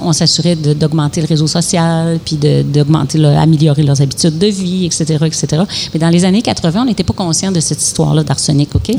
on 0.01 0.13
s'assurait 0.13 0.55
d'augmenter 0.55 1.21
le 1.21 1.27
réseau 1.27 1.47
social, 1.47 2.19
puis 2.25 2.37
d'augmenter, 2.37 3.23
améliorer 3.23 3.83
leurs 3.83 4.01
habitudes 4.01 4.37
de 4.37 4.47
vie, 4.47 4.85
etc., 4.85 5.17
etc. 5.25 5.63
Mais 5.93 5.99
dans 5.99 6.09
les 6.09 6.25
années 6.25 6.41
80, 6.41 6.81
on 6.81 6.85
n'était 6.85 7.03
pas 7.03 7.13
conscient 7.13 7.51
de 7.51 7.59
cette 7.59 7.81
histoire-là 7.81 8.23
d'arsenic, 8.23 8.75
OK? 8.75 8.91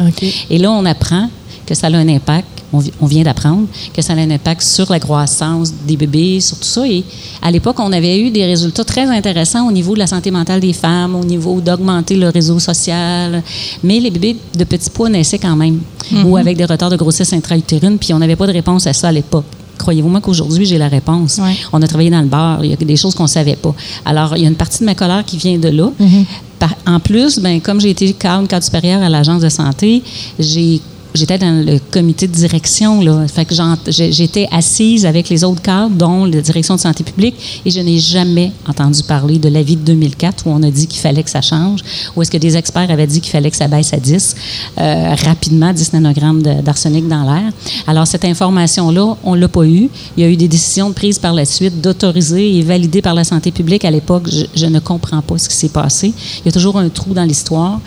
Et 0.48 0.58
là, 0.58 0.70
on 0.70 0.84
apprend 0.86 1.28
que 1.66 1.74
ça 1.74 1.88
a 1.88 1.90
un 1.90 2.08
impact, 2.08 2.46
on, 2.72 3.06
vient 3.06 3.24
d'apprendre, 3.24 3.66
que 3.92 4.00
ça 4.00 4.12
a 4.12 4.16
un 4.16 4.30
impact 4.30 4.62
sur 4.62 4.90
la 4.90 5.00
croissance 5.00 5.72
des 5.86 5.96
bébés, 5.96 6.40
sur 6.40 6.56
tout 6.58 6.64
ça. 6.64 6.86
Et 6.86 7.02
à 7.42 7.50
l'époque, 7.50 7.76
on 7.80 7.92
avait 7.92 8.20
eu 8.20 8.30
des 8.30 8.44
résultats 8.44 8.84
très 8.84 9.06
intéressants 9.06 9.66
au 9.66 9.72
niveau 9.72 9.94
de 9.94 9.98
la 9.98 10.06
santé 10.06 10.30
mentale 10.30 10.60
des 10.60 10.72
femmes, 10.72 11.16
au 11.16 11.24
niveau 11.24 11.60
d'augmenter 11.60 12.16
le 12.16 12.28
réseau 12.28 12.58
social. 12.58 13.42
Mais 13.82 13.98
les 13.98 14.10
bébés 14.10 14.36
de 14.56 14.64
petits 14.64 14.90
poids 14.90 15.08
naissaient 15.08 15.38
quand 15.38 15.56
même, 15.56 15.80
mm-hmm. 16.12 16.24
ou 16.24 16.36
avec 16.36 16.56
des 16.56 16.64
retards 16.64 16.90
de 16.90 16.96
grossesse 16.96 17.32
intra-utérine, 17.32 17.98
puis 17.98 18.14
on 18.14 18.18
n'avait 18.18 18.36
pas 18.36 18.46
de 18.46 18.52
réponse 18.52 18.86
à 18.86 18.92
ça 18.92 19.08
à 19.08 19.12
l'époque 19.12 19.46
croyez-vous-moi 19.78 20.20
qu'aujourd'hui, 20.20 20.66
j'ai 20.66 20.78
la 20.78 20.88
réponse? 20.88 21.40
On 21.72 21.82
a 21.82 21.86
travaillé 21.86 22.10
dans 22.10 22.20
le 22.20 22.26
bar, 22.26 22.64
il 22.64 22.70
y 22.70 22.72
a 22.72 22.76
des 22.76 22.96
choses 22.96 23.14
qu'on 23.14 23.24
ne 23.24 23.28
savait 23.28 23.56
pas. 23.56 23.74
Alors, 24.04 24.36
il 24.36 24.42
y 24.42 24.46
a 24.46 24.48
une 24.48 24.56
partie 24.56 24.80
de 24.80 24.84
ma 24.84 24.94
colère 24.94 25.24
qui 25.24 25.36
vient 25.36 25.58
de 25.58 25.68
là. 25.68 25.90
Mm-hmm. 26.00 26.68
en 26.86 27.00
plus, 27.00 27.38
ben, 27.38 27.60
comme 27.60 27.80
j'ai 27.80 27.90
été 27.90 28.12
cadre, 28.12 28.48
cadre 28.48 28.64
supérieur 28.64 29.02
à 29.02 29.08
l'agence 29.08 29.42
de 29.42 29.48
santé, 29.48 30.02
j'ai 30.38 30.80
j'étais 31.16 31.38
dans 31.38 31.64
le 31.64 31.78
comité 31.90 32.26
de 32.28 32.32
direction. 32.32 33.00
Là. 33.00 33.26
Fait 33.28 33.44
que 33.44 33.54
j'étais 33.88 34.46
assise 34.52 35.06
avec 35.06 35.28
les 35.28 35.44
autres 35.44 35.62
cadres, 35.62 35.94
dont 35.94 36.24
la 36.24 36.40
direction 36.40 36.76
de 36.76 36.80
santé 36.80 37.04
publique, 37.04 37.62
et 37.64 37.70
je 37.70 37.80
n'ai 37.80 37.98
jamais 37.98 38.52
entendu 38.68 39.02
parler 39.02 39.38
de 39.38 39.48
l'avis 39.48 39.76
de 39.76 39.82
2004 39.82 40.46
où 40.46 40.50
on 40.50 40.62
a 40.62 40.70
dit 40.70 40.86
qu'il 40.86 41.00
fallait 41.00 41.22
que 41.22 41.30
ça 41.30 41.42
change, 41.42 41.80
ou 42.14 42.22
est-ce 42.22 42.30
que 42.30 42.36
des 42.36 42.56
experts 42.56 42.90
avaient 42.90 43.06
dit 43.06 43.20
qu'il 43.20 43.32
fallait 43.32 43.50
que 43.50 43.56
ça 43.56 43.68
baisse 43.68 43.92
à 43.92 43.98
10, 43.98 44.34
euh, 44.78 45.14
rapidement, 45.24 45.72
10 45.72 45.92
nanogrammes 45.94 46.42
d'arsenic 46.42 47.08
dans 47.08 47.22
l'air. 47.22 47.52
Alors, 47.86 48.06
cette 48.06 48.24
information-là, 48.24 49.16
on 49.24 49.34
ne 49.34 49.40
l'a 49.40 49.48
pas 49.48 49.64
eue. 49.64 49.88
Il 50.16 50.22
y 50.22 50.26
a 50.26 50.28
eu 50.28 50.36
des 50.36 50.48
décisions 50.48 50.92
prises 50.92 51.18
par 51.18 51.32
la 51.32 51.44
suite 51.44 51.80
d'autoriser 51.80 52.56
et 52.56 52.62
valider 52.62 53.02
par 53.02 53.14
la 53.14 53.24
santé 53.24 53.50
publique. 53.50 53.84
À 53.84 53.90
l'époque, 53.90 54.28
je, 54.54 54.66
ne 54.66 54.80
comprends 54.80 55.22
pas 55.22 55.38
ce 55.38 55.48
qui 55.48 55.56
s'est 55.56 55.68
passé. 55.68 56.12
Il 56.40 56.46
y 56.46 56.48
a 56.48 56.52
toujours 56.52 56.78
un 56.78 56.88
trou 56.88 57.14
dans 57.14 57.24
l'histoire. 57.24 57.80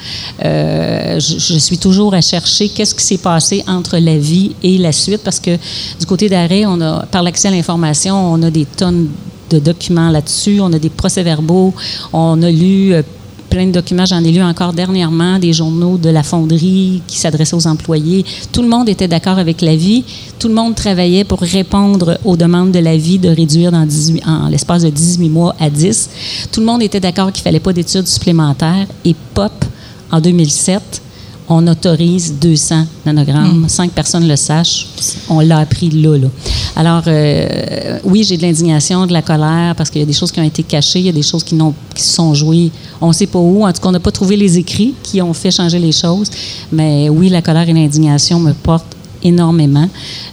Euh, 0.43 1.19
je, 1.19 1.37
je, 1.37 1.57
suis 1.57 1.77
toujours 1.77 2.13
à 2.13 2.21
chercher 2.21 2.69
qu'est-ce 2.69 2.95
qui 2.95 3.03
s'est 3.03 3.18
passé 3.19 3.63
entre 3.67 3.97
la 3.97 4.17
vie 4.17 4.55
et 4.63 4.77
la 4.77 4.91
suite, 4.91 5.21
parce 5.23 5.39
que 5.39 5.51
du 5.99 6.05
côté 6.05 6.29
d'arrêt, 6.29 6.65
on 6.65 6.79
a, 6.81 7.05
par 7.05 7.23
l'accès 7.23 7.47
à 7.47 7.51
l'information, 7.51 8.15
on 8.15 8.41
a 8.43 8.49
des 8.49 8.65
tonnes 8.65 9.07
de 9.49 9.59
documents 9.59 10.09
là-dessus, 10.09 10.59
on 10.61 10.71
a 10.73 10.79
des 10.79 10.89
procès-verbaux, 10.89 11.73
on 12.13 12.41
a 12.43 12.51
lu 12.51 12.93
euh, 12.93 13.01
plein 13.49 13.65
de 13.65 13.71
documents, 13.71 14.05
j'en 14.05 14.23
ai 14.23 14.31
lu 14.31 14.41
encore 14.41 14.73
dernièrement, 14.73 15.39
des 15.39 15.53
journaux 15.53 15.97
de 15.97 16.09
la 16.09 16.23
fonderie 16.23 17.01
qui 17.07 17.17
s'adressaient 17.17 17.55
aux 17.55 17.67
employés. 17.67 18.23
Tout 18.51 18.61
le 18.61 18.67
monde 18.67 18.87
était 18.87 19.07
d'accord 19.07 19.39
avec 19.39 19.61
la 19.61 19.75
vie. 19.75 20.03
Tout 20.37 20.47
le 20.47 20.53
monde 20.53 20.75
travaillait 20.75 21.23
pour 21.23 21.39
répondre 21.41 22.19
aux 22.23 22.37
demandes 22.37 22.71
de 22.71 22.79
la 22.79 22.95
vie 22.95 23.17
de 23.17 23.29
réduire 23.29 23.71
dans 23.71 23.85
18, 23.85 24.23
en 24.25 24.47
l'espace 24.49 24.83
de 24.83 24.89
18 24.89 25.29
mois 25.29 25.55
à 25.59 25.69
10. 25.69 26.09
Tout 26.51 26.59
le 26.59 26.65
monde 26.65 26.83
était 26.83 26.99
d'accord 26.99 27.31
qu'il 27.31 27.43
fallait 27.43 27.59
pas 27.59 27.73
d'études 27.73 28.07
supplémentaires. 28.07 28.85
Et 29.03 29.15
POP, 29.33 29.65
en 30.11 30.21
2007, 30.21 31.01
on 31.49 31.65
autorise 31.67 32.35
200 32.39 32.85
nanogrammes. 33.05 33.67
Cinq 33.67 33.91
personnes 33.91 34.27
le 34.27 34.35
sachent. 34.35 34.87
On 35.29 35.39
l'a 35.39 35.57
appris 35.57 35.89
là, 35.89 36.17
là. 36.17 36.27
Alors, 36.75 37.03
euh, 37.07 37.97
oui, 38.03 38.23
j'ai 38.23 38.37
de 38.37 38.43
l'indignation, 38.43 39.07
de 39.07 39.13
la 39.13 39.23
colère, 39.23 39.73
parce 39.75 39.89
qu'il 39.89 39.99
y 39.99 40.03
a 40.03 40.07
des 40.07 40.13
choses 40.13 40.31
qui 40.31 40.39
ont 40.39 40.43
été 40.43 40.61
cachées, 40.61 40.99
il 40.99 41.05
y 41.07 41.09
a 41.09 41.13
des 41.13 41.23
choses 41.23 41.43
qui, 41.43 41.57
qui 41.95 42.03
se 42.03 42.13
sont 42.13 42.33
jouées, 42.35 42.71
on 43.01 43.07
ne 43.07 43.13
sait 43.13 43.27
pas 43.27 43.39
où. 43.39 43.65
En 43.65 43.73
tout 43.73 43.81
cas, 43.81 43.89
on 43.89 43.91
n'a 43.91 43.99
pas 43.99 44.11
trouvé 44.11 44.37
les 44.37 44.57
écrits 44.59 44.93
qui 45.01 45.21
ont 45.21 45.33
fait 45.33 45.51
changer 45.51 45.79
les 45.79 45.91
choses. 45.91 46.29
Mais 46.71 47.09
oui, 47.09 47.29
la 47.29 47.41
colère 47.41 47.67
et 47.67 47.73
l'indignation 47.73 48.39
me 48.39 48.53
portent 48.53 48.95
énormément. 49.23 49.87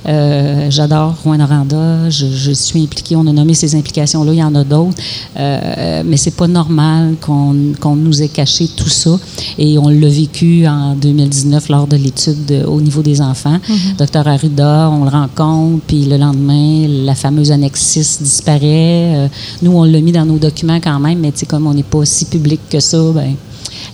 Euh, 0.06 0.66
j'adore 0.70 1.14
Rouen 1.24 1.38
Noranda. 1.38 2.08
Je, 2.10 2.26
je, 2.26 2.52
suis 2.52 2.82
impliquée. 2.82 3.16
On 3.16 3.26
a 3.26 3.32
nommé 3.32 3.54
ces 3.54 3.74
implications-là. 3.74 4.32
Il 4.32 4.38
y 4.38 4.42
en 4.42 4.54
a 4.54 4.64
d'autres. 4.64 4.96
Euh, 5.38 6.02
mais 6.04 6.16
c'est 6.16 6.36
pas 6.36 6.46
normal 6.46 7.14
qu'on 7.20 7.72
qu'on 7.80 7.96
nous 7.96 8.22
ait 8.22 8.28
caché 8.28 8.68
tout 8.68 8.88
ça. 8.88 9.18
Et 9.58 9.78
on 9.78 9.88
l'a 9.88 10.08
vécu 10.08 10.66
en 10.66 10.94
2019 10.94 11.68
lors 11.68 11.86
de 11.86 11.96
l'étude 11.96 12.64
au 12.66 12.80
niveau 12.80 13.02
des 13.02 13.20
enfants. 13.20 13.58
Mm-hmm. 13.68 13.96
Docteur 13.98 14.28
Arruda, 14.28 14.90
on 14.90 15.04
le 15.04 15.10
rencontre, 15.10 15.82
puis 15.86 16.04
le 16.04 16.16
lendemain, 16.16 16.86
la 16.88 17.14
fameuse 17.14 17.50
annexe 17.52 17.80
6 17.80 18.22
disparaît. 18.22 19.16
Euh, 19.16 19.28
nous, 19.62 19.72
on 19.72 19.84
l'a 19.84 20.00
mis 20.00 20.12
dans 20.12 20.24
nos 20.26 20.38
documents 20.38 20.80
quand 20.80 20.98
même, 21.00 21.18
mais 21.18 21.32
comme 21.48 21.66
on 21.66 21.74
n'est 21.74 21.82
pas 21.82 22.04
si 22.04 22.24
public 22.24 22.60
que 22.70 22.80
ça, 22.80 22.98
ben 23.14 23.34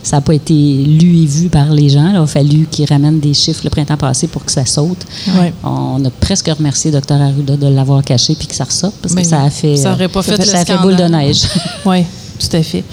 ça 0.02 0.16
n'a 0.16 0.20
pas 0.20 0.34
été 0.34 0.52
lu 0.54 1.22
et 1.22 1.26
vu 1.26 1.48
par 1.48 1.72
les 1.72 1.88
gens. 1.88 2.04
Là. 2.12 2.18
Il 2.20 2.22
a 2.22 2.26
fallu 2.26 2.66
qu'ils 2.70 2.86
ramènent 2.88 3.20
des 3.20 3.34
chiffres 3.34 3.60
le 3.64 3.70
printemps 3.70 3.96
passé 3.96 4.26
pour 4.26 4.44
que 4.44 4.50
ça 4.52 4.64
saute. 4.66 5.04
Ouais. 5.38 5.52
On 5.62 6.04
a 6.04 6.10
presque 6.10 6.48
remercié 6.48 6.90
Dr 6.90 7.12
Arruda 7.20 7.56
de 7.56 7.66
l'avoir 7.68 8.02
caché 8.04 8.34
puis 8.34 8.46
que 8.48 8.54
ça 8.54 8.64
ressorte 8.64 8.94
parce 9.00 9.14
Mais 9.14 9.22
que 9.22 9.28
ça 9.28 9.42
a 9.42 9.50
fait, 9.50 9.76
ça 9.76 9.92
aurait 9.92 10.08
pas 10.08 10.22
fait 10.22 10.36
le 10.38 10.44
ça 10.44 10.58
a 10.60 10.64
fait 10.64 10.72
scandale. 10.74 10.82
boule 10.82 10.96
de 10.96 11.08
neige. 11.14 11.42
Oui, 11.86 12.04
tout 12.38 12.56
à 12.56 12.62
fait. 12.62 12.84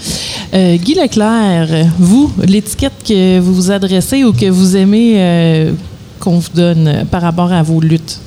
Euh, 0.54 0.76
Guy 0.76 0.94
Leclerc, 0.94 1.88
vous, 1.98 2.30
l'étiquette 2.46 2.92
que 3.06 3.38
vous 3.40 3.54
vous 3.54 3.70
adressez 3.70 4.22
ou 4.24 4.32
que 4.32 4.46
vous 4.46 4.76
aimez 4.76 5.14
euh, 5.16 5.72
qu'on 6.20 6.38
vous 6.38 6.48
donne 6.54 7.04
par 7.10 7.22
rapport 7.22 7.52
à 7.52 7.62
vos 7.62 7.80
luttes? 7.80 8.18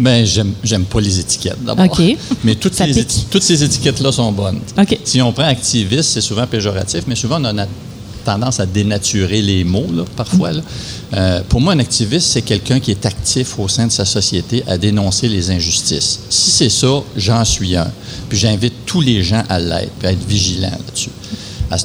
Ben, 0.00 0.26
j'aime, 0.26 0.54
j'aime 0.64 0.84
pas 0.84 1.00
les 1.00 1.20
étiquettes 1.20 1.62
d'abord. 1.64 1.84
OK. 1.84 2.02
Mais 2.44 2.56
toutes, 2.56 2.74
Ça 2.74 2.84
les 2.86 2.94
pique. 2.94 3.02
éti- 3.08 3.26
toutes 3.30 3.44
ces 3.44 3.62
étiquettes-là 3.62 4.10
sont 4.10 4.32
bonnes. 4.32 4.58
OK. 4.76 4.98
Si 5.04 5.22
on 5.22 5.32
prend 5.32 5.44
activiste, 5.44 6.10
c'est 6.10 6.20
souvent 6.20 6.46
péjoratif, 6.48 7.02
mais 7.06 7.14
souvent 7.14 7.38
on 7.40 7.44
a 7.58 7.66
tendance 8.24 8.60
à 8.60 8.66
dénaturer 8.66 9.42
les 9.42 9.64
mots, 9.64 9.86
là, 9.94 10.04
parfois. 10.16 10.52
là. 10.52 10.62
Euh, 11.14 11.40
pour 11.48 11.60
moi, 11.60 11.74
un 11.74 11.78
activiste, 11.78 12.28
c'est 12.28 12.42
quelqu'un 12.42 12.80
qui 12.80 12.90
est 12.90 13.06
actif 13.06 13.58
au 13.58 13.68
sein 13.68 13.86
de 13.86 13.92
sa 13.92 14.04
société 14.04 14.64
à 14.66 14.76
dénoncer 14.78 15.28
les 15.28 15.50
injustices. 15.50 16.20
Si 16.30 16.50
c'est 16.50 16.68
ça, 16.70 17.02
j'en 17.16 17.44
suis 17.44 17.76
un. 17.76 17.90
Puis 18.28 18.38
j'invite 18.38 18.72
tous 18.86 19.00
les 19.00 19.22
gens 19.22 19.42
à 19.48 19.58
l'être, 19.58 19.92
puis 19.98 20.08
à 20.08 20.12
être 20.12 20.26
vigilants 20.26 20.70
là-dessus. 20.70 21.10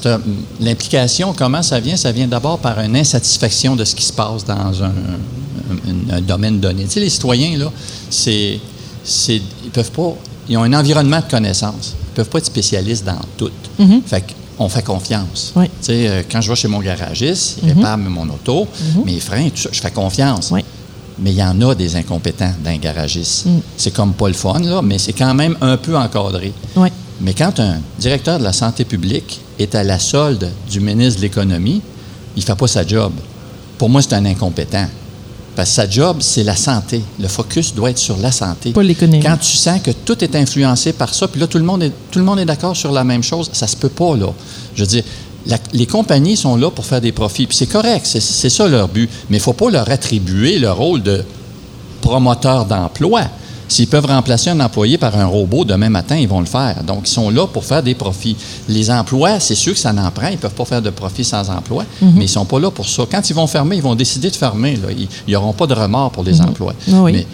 Heure, 0.06 0.20
L'implication, 0.60 1.34
comment 1.34 1.64
ça 1.64 1.80
vient? 1.80 1.96
Ça 1.98 2.12
vient 2.12 2.28
d'abord 2.28 2.60
par 2.60 2.80
une 2.80 2.96
insatisfaction 2.96 3.76
de 3.76 3.84
ce 3.86 3.96
qui 3.96 4.04
se 4.04 4.14
passe 4.14 4.46
dans 4.46 4.84
un, 4.84 4.88
un- 4.88 6.18
un 6.18 6.22
domaine 6.22 6.60
donné. 6.60 6.84
Tu 6.84 6.92
sais, 6.92 7.00
les 7.00 7.10
citoyens, 7.10 7.58
là, 7.58 7.72
c'est, 8.10 8.60
ils 9.26 9.42
peuvent 9.72 9.92
pas, 9.92 10.14
ils 10.48 10.58
ont 10.58 10.64
un 10.64 10.74
environnement 10.74 11.20
de 11.20 11.30
connaissances. 11.30 11.94
Ils 12.12 12.16
peuvent 12.16 12.30
pas 12.30 12.38
être 12.40 12.46
spécialistes 12.46 13.06
dans 13.06 13.20
tout. 13.38 13.50
Fait 14.06 14.24
qu'on 14.60 14.68
fait 14.68 14.84
confiance. 14.84 15.54
Oui. 15.56 15.68
Euh, 15.90 16.22
quand 16.30 16.42
je 16.42 16.50
vais 16.50 16.56
chez 16.56 16.68
mon 16.68 16.82
garagiste, 16.82 17.60
il 17.64 17.72
répare 17.72 17.98
mon 17.98 18.28
auto, 18.28 18.68
mes 19.06 19.20
freins, 19.22 19.48
tout 19.50 19.62
ça, 19.62 19.70
je 19.72 19.80
fais 19.80 19.90
confiance. 19.90 20.50
Oui. 20.52 20.66
Mais 21.18 21.32
il 21.32 21.38
y 21.38 21.44
en 21.44 21.60
a 21.62 21.74
des 21.76 21.96
incompétents 21.96 22.52
dans 22.62 22.72
les 22.72 22.78
garagistes. 22.78 23.46
C'est 23.78 23.94
comme 23.94 24.14
pas 24.14 24.28
le 24.28 24.34
fun, 24.34 24.60
là, 24.60 24.82
mais 24.82 24.98
c'est 24.98 25.14
quand 25.14 25.34
même 25.34 25.56
un 25.62 25.78
peu 25.78 25.98
encadré. 25.98 26.54
Oui. 26.76 26.90
Mais 27.22 27.34
quand 27.34 27.58
un 27.62 27.78
directeur 27.98 28.38
de 28.38 28.44
la 28.44 28.54
santé 28.54 28.84
publique 28.84 29.40
est 29.58 29.76
à 29.76 29.84
la 29.84 29.98
solde 29.98 30.52
du 30.70 30.82
ministre 30.82 31.18
de 31.18 31.26
l'Économie, 31.26 31.82
il 32.36 32.40
ne 32.40 32.46
fait 32.46 32.56
pas 32.56 32.68
sa 32.68 32.86
job. 32.86 33.14
Pour 33.78 33.90
moi, 33.90 34.02
c'est 34.02 34.14
un 34.14 34.26
incompétent. 34.26 34.88
Parce 35.56 35.70
que 35.70 35.76
sa 35.76 35.90
job, 35.90 36.18
c'est 36.22 36.44
la 36.44 36.56
santé. 36.56 37.02
Le 37.20 37.28
focus 37.28 37.74
doit 37.74 37.90
être 37.90 37.98
sur 37.98 38.18
la 38.18 38.32
santé. 38.32 38.72
Pas 38.72 38.84
l'économie. 38.84 39.22
Quand 39.24 39.38
tu 39.38 39.58
sens 39.58 39.82
que 39.82 39.92
tout 39.92 40.24
est 40.24 40.36
influencé 40.36 40.94
par 40.94 41.14
ça, 41.14 41.28
puis 41.28 41.40
là, 41.42 41.48
tout 41.48 41.58
le 41.58 41.66
monde 41.66 41.84
est, 41.84 41.92
tout 42.12 42.20
le 42.20 42.26
monde 42.26 42.40
est 42.40 42.46
d'accord 42.46 42.76
sur 42.78 42.92
la 42.92 43.04
même 43.04 43.24
chose, 43.24 43.50
ça 43.54 43.68
se 43.68 43.76
peut 43.76 43.90
pas, 43.90 44.16
là. 44.16 44.28
Je 44.76 44.82
veux 44.84 44.88
dire, 44.88 45.04
la- 45.46 45.58
les 45.74 45.86
compagnies 45.86 46.38
sont 46.38 46.56
là 46.56 46.70
pour 46.72 46.86
faire 46.86 47.02
des 47.02 47.12
profits, 47.12 47.48
puis 47.48 47.58
c'est 47.58 47.66
correct, 47.68 48.06
c'est 48.06 48.22
c'est 48.22 48.50
ça 48.50 48.68
leur 48.68 48.88
but. 48.88 49.10
Mais 49.30 49.38
il 49.38 49.40
ne 49.40 49.44
faut 49.44 49.54
pas 49.54 49.70
leur 49.70 49.90
attribuer 49.90 50.60
le 50.60 50.72
rôle 50.72 51.02
de 51.04 51.24
promoteur 52.02 52.66
d'emploi. 52.66 53.22
S'ils 53.70 53.88
peuvent 53.88 54.08
remplacer 54.08 54.50
un 54.50 54.60
employé 54.60 54.98
par 54.98 55.16
un 55.18 55.26
robot 55.26 55.64
demain 55.64 55.90
matin, 55.90 56.18
ils 56.18 56.28
vont 56.28 56.40
le 56.40 56.48
faire. 56.48 56.84
Donc, 56.84 57.08
ils 57.08 57.12
sont 57.12 57.30
là 57.30 57.46
pour 57.48 57.64
faire 57.64 57.84
des 57.84 57.94
profits. 57.96 58.36
Les 58.68 58.90
emplois, 58.90 59.40
c'est 59.40 59.56
sûr 59.56 59.74
que 59.74 59.80
ça 59.80 59.92
en 59.92 60.12
prend. 60.12 60.28
Ils 60.28 60.34
ne 60.34 60.38
peuvent 60.38 60.54
pas 60.56 60.66
faire 60.66 60.82
de 60.82 60.90
profit 60.90 61.24
sans 61.24 61.48
emploi, 61.52 61.86
mais 62.02 62.10
ils 62.16 62.22
ne 62.22 62.28
sont 62.28 62.46
pas 62.46 62.60
là 62.60 62.72
pour 62.72 62.90
ça. 62.90 63.04
Quand 63.10 63.30
ils 63.30 63.34
vont 63.36 63.46
fermer, 63.48 63.76
ils 63.78 63.82
vont 63.84 63.96
décider 63.96 64.30
de 64.32 64.36
fermer. 64.36 64.76
là. 64.76 64.88
Ils 65.28 65.32
n'auront 65.32 65.54
pas 65.54 65.68
de 65.68 65.76
remords 65.76 66.12
pour 66.12 66.24
les 66.24 66.42
emplois. 66.42 66.74
Ah 66.92 67.04
oui. 67.04 67.12
Mais, 67.14 67.28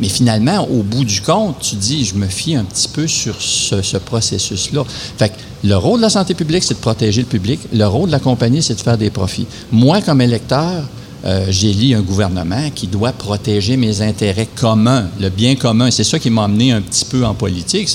mais 0.00 0.08
finalement, 0.08 0.68
au 0.68 0.82
bout 0.82 1.04
du 1.04 1.20
compte, 1.22 1.56
tu 1.60 1.76
dis, 1.76 2.04
je 2.04 2.14
me 2.14 2.26
fie 2.26 2.54
un 2.56 2.64
petit 2.64 2.86
peu 2.88 3.08
sur 3.08 3.34
ce, 3.40 3.80
ce 3.82 3.96
processus-là. 3.96 4.84
Fait 5.16 5.30
que 5.30 5.34
le 5.64 5.76
rôle 5.76 5.98
de 5.98 6.02
la 6.04 6.10
santé 6.10 6.34
publique, 6.34 6.62
c'est 6.62 6.74
de 6.74 6.78
protéger 6.78 7.22
le 7.22 7.26
public. 7.26 7.58
Le 7.72 7.86
rôle 7.86 8.08
de 8.08 8.12
la 8.12 8.20
compagnie, 8.20 8.62
c'est 8.62 8.74
de 8.74 8.80
faire 8.80 8.98
des 8.98 9.10
profits. 9.10 9.46
Moi, 9.72 10.00
comme 10.02 10.20
électeur, 10.20 10.84
euh, 11.24 11.46
j'élis 11.50 11.94
un 11.94 12.00
gouvernement 12.00 12.70
qui 12.74 12.86
doit 12.86 13.12
protéger 13.12 13.76
mes 13.76 14.00
intérêts 14.00 14.48
communs, 14.54 15.06
le 15.20 15.28
bien 15.28 15.54
commun. 15.54 15.90
C'est 15.90 16.04
ça 16.04 16.18
qui 16.18 16.30
m'a 16.30 16.44
amené 16.44 16.72
un 16.72 16.80
petit 16.80 17.04
peu 17.04 17.24
en 17.24 17.34
politique. 17.34 17.90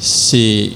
C'est, 0.00 0.70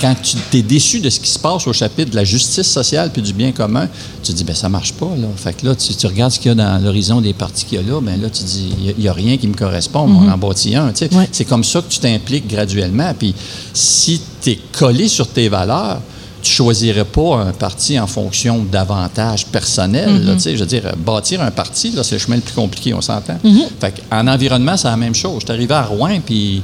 quand 0.00 0.14
tu 0.22 0.58
es 0.58 0.62
déçu 0.62 1.00
de 1.00 1.10
ce 1.10 1.18
qui 1.18 1.30
se 1.30 1.38
passe 1.38 1.66
au 1.66 1.72
chapitre 1.72 2.10
de 2.10 2.16
la 2.16 2.24
justice 2.24 2.68
sociale 2.68 3.10
puis 3.12 3.22
du 3.22 3.32
bien 3.32 3.52
commun, 3.52 3.88
tu 4.22 4.32
te 4.32 4.36
dis, 4.36 4.44
ben 4.44 4.54
ça 4.54 4.68
marche 4.68 4.92
pas. 4.92 5.10
Là. 5.16 5.26
Fait 5.36 5.54
que 5.54 5.66
là, 5.66 5.74
tu, 5.74 5.94
tu 5.94 6.06
regardes 6.06 6.32
ce 6.32 6.38
qu'il 6.38 6.50
y 6.50 6.52
a 6.52 6.54
dans 6.54 6.82
l'horizon 6.84 7.20
des 7.20 7.32
partis 7.32 7.64
qu'il 7.64 7.80
y 7.80 7.82
a 7.82 7.90
là, 7.90 8.00
ben 8.00 8.20
là, 8.20 8.28
tu 8.28 8.44
dis, 8.44 8.70
il 8.96 9.02
n'y 9.02 9.08
a, 9.08 9.12
rien 9.12 9.38
qui 9.38 9.48
me 9.48 9.54
correspond, 9.54 10.06
mais 10.06 10.28
on 10.28 10.30
en 10.30 10.38
bâtit 10.38 10.76
un. 10.76 10.92
tu 10.92 11.08
sais. 11.08 11.14
Ouais. 11.14 11.28
C'est 11.32 11.46
comme 11.46 11.64
ça 11.64 11.80
que 11.80 11.88
tu 11.88 11.98
t'impliques 11.98 12.46
graduellement. 12.46 13.12
Puis 13.18 13.34
si 13.72 14.20
tu 14.42 14.50
es 14.50 14.58
collé 14.78 15.08
sur 15.08 15.26
tes 15.28 15.48
valeurs, 15.48 16.00
tu 16.42 16.50
choisirais 16.52 17.04
pas 17.04 17.36
un 17.48 17.52
parti 17.52 17.98
en 17.98 18.06
fonction 18.06 18.58
d'avantages 18.70 19.46
personnels. 19.46 20.34
sais. 20.38 20.54
je 20.56 20.60
veux 20.60 20.66
dire, 20.66 20.82
bâtir 20.96 21.42
un 21.42 21.50
parti, 21.50 21.92
c'est 22.02 22.12
le 22.14 22.18
chemin 22.18 22.36
le 22.36 22.42
plus 22.42 22.54
compliqué, 22.54 22.94
on 22.94 23.00
s'entend. 23.00 23.38
Fait 23.80 23.94
en 24.10 24.26
environnement, 24.26 24.76
c'est 24.76 24.88
la 24.88 24.96
même 24.96 25.14
chose. 25.14 25.40
Je 25.40 25.46
suis 25.46 25.52
arrivé 25.52 25.74
à 25.74 25.82
Rouen, 25.82 26.18
puis 26.24 26.62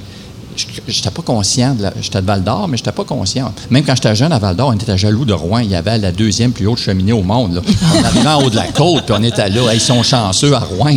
je 0.57 0.67
n'étais 0.87 1.11
pas 1.11 1.23
conscient. 1.23 1.75
de 1.75 1.83
la- 1.83 1.93
J'étais 2.01 2.21
de 2.23 2.27
Val 2.27 2.45
d'Or, 2.45 2.69
mais 2.69 2.77
je 2.77 2.83
n'étais 2.83 2.93
pas 2.93 3.03
conscient. 3.05 3.53
Même 3.71 3.83
quand 3.85 3.95
j'étais 3.97 4.15
jeune 4.15 4.33
à 4.33 4.39
Val 4.39 4.55
d'Or, 4.55 4.69
on 4.73 4.77
était 4.79 4.97
jaloux 4.97 5.25
de 5.25 5.33
Rouen. 5.33 5.59
Il 5.59 5.71
y 5.71 5.75
avait 5.75 5.99
la 5.99 6.13
deuxième 6.13 6.53
plus 6.53 6.67
haute 6.69 6.79
cheminée 6.79 7.13
au 7.13 7.23
monde. 7.23 7.55
Là. 7.57 7.61
On 8.01 8.05
arrivait 8.05 8.29
en 8.29 8.43
haut 8.45 8.51
de 8.51 8.57
la 8.57 8.69
côte, 8.69 9.05
puis 9.07 9.15
on 9.19 9.23
était 9.25 9.49
là. 9.51 9.71
Hey, 9.73 9.79
Ils 9.79 9.81
sont 9.81 10.03
chanceux 10.05 10.55
à 10.55 10.61
Rouen. 10.61 10.93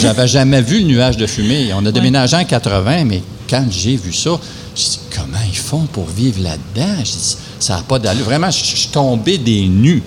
J'avais 0.00 0.26
jamais 0.26 0.62
vu 0.62 0.80
le 0.80 0.86
nuage 0.86 1.18
de 1.18 1.26
fumée. 1.26 1.72
On 1.76 1.84
a 1.84 1.92
déménagé 1.92 2.36
en 2.36 2.44
80, 2.44 3.04
mais 3.04 3.22
quand 3.50 3.64
j'ai 3.70 3.96
vu 3.96 4.12
ça, 4.14 4.30
j'ai 4.76 4.90
dit 4.90 5.00
comment 5.16 5.38
ils 5.48 5.56
font 5.56 5.86
pour 5.86 6.06
vivre 6.06 6.42
là-dedans? 6.42 6.94
J'ai 6.98 7.12
dit, 7.12 7.36
ça 7.58 7.76
n'a 7.76 7.82
pas 7.82 7.98
d'allure. 7.98 8.26
Vraiment, 8.26 8.50
je 8.50 8.58
je 8.58 8.76
suis 8.76 8.88
tombé 8.90 9.38
des 9.38 9.66
nues. 9.66 10.02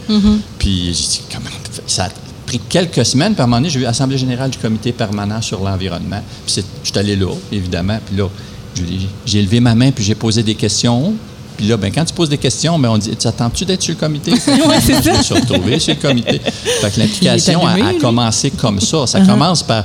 Puis 0.60 0.86
j'ai 0.86 1.08
dit, 1.08 1.21
comment 1.34 1.49
ça 1.88 2.05
a 2.05 2.10
pris 2.45 2.60
quelques 2.69 3.05
semaines. 3.05 3.34
Puis 3.34 3.41
à 3.41 3.43
un 3.45 3.47
moment 3.47 3.58
donné, 3.58 3.69
j'ai 3.69 3.79
eu 3.79 3.84
l'Assemblée 3.84 4.17
générale 4.17 4.49
du 4.51 4.58
comité 4.58 4.91
permanent 4.91 5.41
sur 5.41 5.63
l'environnement. 5.63 6.21
Puis 6.45 6.63
je 6.84 6.89
suis 6.89 6.99
allé 6.99 7.15
là, 7.15 7.32
évidemment. 7.51 7.97
Puis 8.05 8.17
là, 8.17 8.27
je 8.75 8.84
j'ai 9.25 9.41
levé 9.41 9.60
ma 9.60 9.75
main, 9.75 9.91
puis 9.91 10.03
j'ai 10.03 10.15
posé 10.15 10.43
des 10.43 10.55
questions. 10.55 11.13
Puis 11.58 11.67
là, 11.67 11.75
ben, 11.75 11.91
quand 11.91 12.05
tu 12.05 12.13
poses 12.13 12.29
des 12.29 12.38
questions, 12.38 12.77
ben, 12.79 12.89
on 12.89 12.97
dit 12.97 13.15
Tu 13.15 13.27
attends-tu 13.27 13.65
d'être 13.65 13.82
sur 13.82 13.93
le 13.93 13.99
comité? 13.99 14.32
Oui, 14.47 14.75
c'est 14.82 15.01
ça. 15.01 15.13
Je 15.13 15.17
me 15.17 15.23
suis 15.23 15.34
retrouvé 15.34 15.79
sur 15.79 15.93
le 15.95 15.99
comité. 15.99 16.39
Fait 16.82 16.91
que 16.91 16.99
l'implication 16.99 17.65
a, 17.67 17.75
commencé 17.99 18.51
comme 18.51 18.79
ça. 18.79 19.05
Ça 19.08 19.21
commence 19.21 19.63
par. 19.63 19.84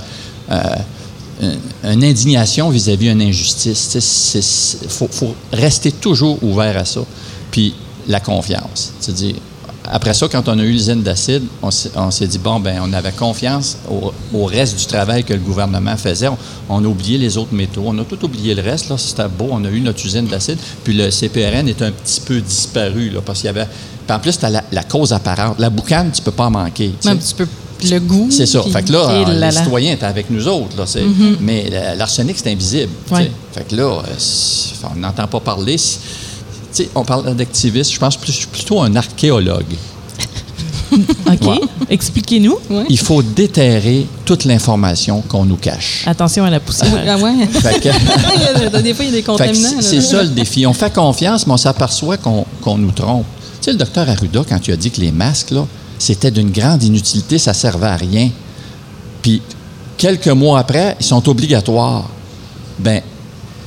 euh, 0.51 0.77
une 1.41 2.05
indignation 2.05 2.71
vis-à-vis 2.71 3.09
d'une 3.11 3.23
injustice. 3.23 4.79
Il 4.83 4.89
faut, 4.89 5.09
faut 5.11 5.35
rester 5.53 5.93
toujours 5.93 6.43
ouvert 6.43 6.77
à 6.77 6.85
ça. 6.85 7.01
Puis 7.51 7.75
la 8.07 8.21
confiance. 8.21 8.93
C'est-à-dire, 9.01 9.37
après 9.87 10.15
ça, 10.15 10.29
quand 10.29 10.49
on 10.49 10.59
a 10.59 10.63
eu 10.63 10.73
l'usine 10.73 11.03
d'acide, 11.03 11.43
on 11.63 11.71
s'est 11.71 11.91
on 11.97 12.11
s'est 12.11 12.27
dit, 12.27 12.39
bon, 12.39 12.59
ben 12.61 12.81
on 12.83 12.93
avait 12.93 13.13
confiance 13.13 13.77
au, 13.91 14.13
au 14.33 14.45
reste 14.47 14.79
du 14.79 14.87
travail 14.87 15.25
que 15.25 15.35
le 15.35 15.41
gouvernement 15.41 15.97
faisait. 15.97 16.29
On, 16.29 16.39
on 16.69 16.85
a 16.85 16.87
oublié 16.87 17.19
les 17.19 17.37
autres 17.37 17.53
métaux. 17.55 17.83
On 17.87 17.99
a 17.99 18.05
tout 18.05 18.23
oublié 18.25 18.55
le 18.55 18.63
reste. 18.63 18.89
Là, 18.89 18.97
c'était 18.99 19.29
beau. 19.29 19.49
On 19.51 19.65
a 19.65 19.69
eu 19.69 19.81
notre 19.81 20.05
usine 20.05 20.27
d'acide. 20.27 20.59
Puis 20.83 20.95
le 20.95 21.11
CPRN 21.11 21.69
est 21.69 21.83
un 21.83 21.91
petit 21.91 22.21
peu 22.21 22.41
disparu, 22.41 23.11
là, 23.11 23.21
parce 23.25 23.41
qu'il 23.41 23.47
y 23.47 23.51
avait... 23.51 23.67
Puis 24.07 24.17
en 24.17 24.21
plus, 24.21 24.33
c'était 24.33 24.51
la, 24.51 24.63
la 24.71 24.83
cause 24.85 25.13
apparente. 25.13 25.59
La 25.59 25.71
boucane, 25.71 26.11
tu 26.13 26.23
peux 26.23 26.31
pas 26.31 26.47
en 26.47 26.51
manquer. 26.51 26.93
tu. 27.01 27.09
Le 27.83 27.99
goût. 28.01 28.29
C'est 28.31 28.47
ça. 28.47 28.61
puis- 28.63 28.73
Fait 28.73 28.83
que 28.83 28.93
là, 28.93 29.25
là. 29.51 29.51
citoyens 29.53 29.93
étaient 29.93 30.05
avec 30.07 30.31
nous 30.31 30.47
autres. 30.49 30.77
Là, 30.77 30.85
c'est- 30.87 31.03
Mais 31.41 31.69
la- 31.71 31.95
l'arsenic, 31.95 32.37
c'est 32.43 32.51
invisible. 32.53 32.91
Ouais. 33.11 33.31
Fait 33.53 33.67
que 33.69 33.77
là, 33.77 33.83
euh, 34.07 34.89
on 34.95 34.99
n'entend 34.99 35.27
pas 35.27 35.41
parler. 35.41 35.77
Si- 35.79 35.99
sais, 36.73 36.89
on 36.95 37.05
parle 37.05 37.35
d'activiste, 37.37 37.93
je 37.93 37.99
pense 37.99 38.17
plus, 38.17 38.47
plutôt 38.47 38.81
un 38.83 38.95
archéologue. 38.97 39.65
OK. 40.93 41.43
Ouais. 41.43 41.61
Expliquez-nous. 41.91 42.59
Il 42.89 42.99
faut 42.99 43.23
déterrer 43.23 44.07
toute 44.25 44.45
l'information 44.45 45.23
qu'on 45.29 45.45
nous 45.45 45.57
cache. 45.57 46.05
Attention 46.07 46.45
à 46.45 46.51
la 46.51 46.61
poussière. 46.61 46.89
Ah 47.07 47.17
ouais? 47.19 47.33
Que- 47.81 48.81
des 48.83 48.95
fois, 48.95 49.05
il 49.05 49.11
y 49.11 49.15
a 49.15 49.17
des 49.17 49.23
contaminants. 49.23 49.81
c'est 49.81 50.01
ça 50.01 50.23
le 50.23 50.29
défi. 50.31 50.67
On 50.67 50.73
fait 50.73 50.93
confiance, 50.93 51.47
mais 51.47 51.53
on 51.53 51.57
s'aperçoit 51.59 52.17
qu'on 52.17 52.45
qu'on 52.61 52.79
nous 52.79 52.93
trompe. 52.93 53.27
Tu 53.61 53.65
sais, 53.67 53.73
le 53.73 53.79
docteur 53.79 54.09
Arruda, 54.09 54.43
quand 54.49 54.59
tu 54.61 54.73
as 54.73 54.77
dit 54.77 54.91
que 54.91 55.01
les 55.01 55.11
masques, 55.13 55.51
là, 55.51 55.67
c'était 55.99 56.31
d'une 56.31 56.51
grande 56.51 56.83
inutilité, 56.83 57.39
ça 57.39 57.55
servait 57.55 57.87
à 57.87 57.97
rien. 57.97 58.31
Puis, 59.23 59.41
quelques 59.97 60.29
mois 60.29 60.59
après, 60.59 60.97
ils 61.01 61.07
sont 61.07 61.29
obligatoires. 61.29 62.09
Ben, 62.79 63.01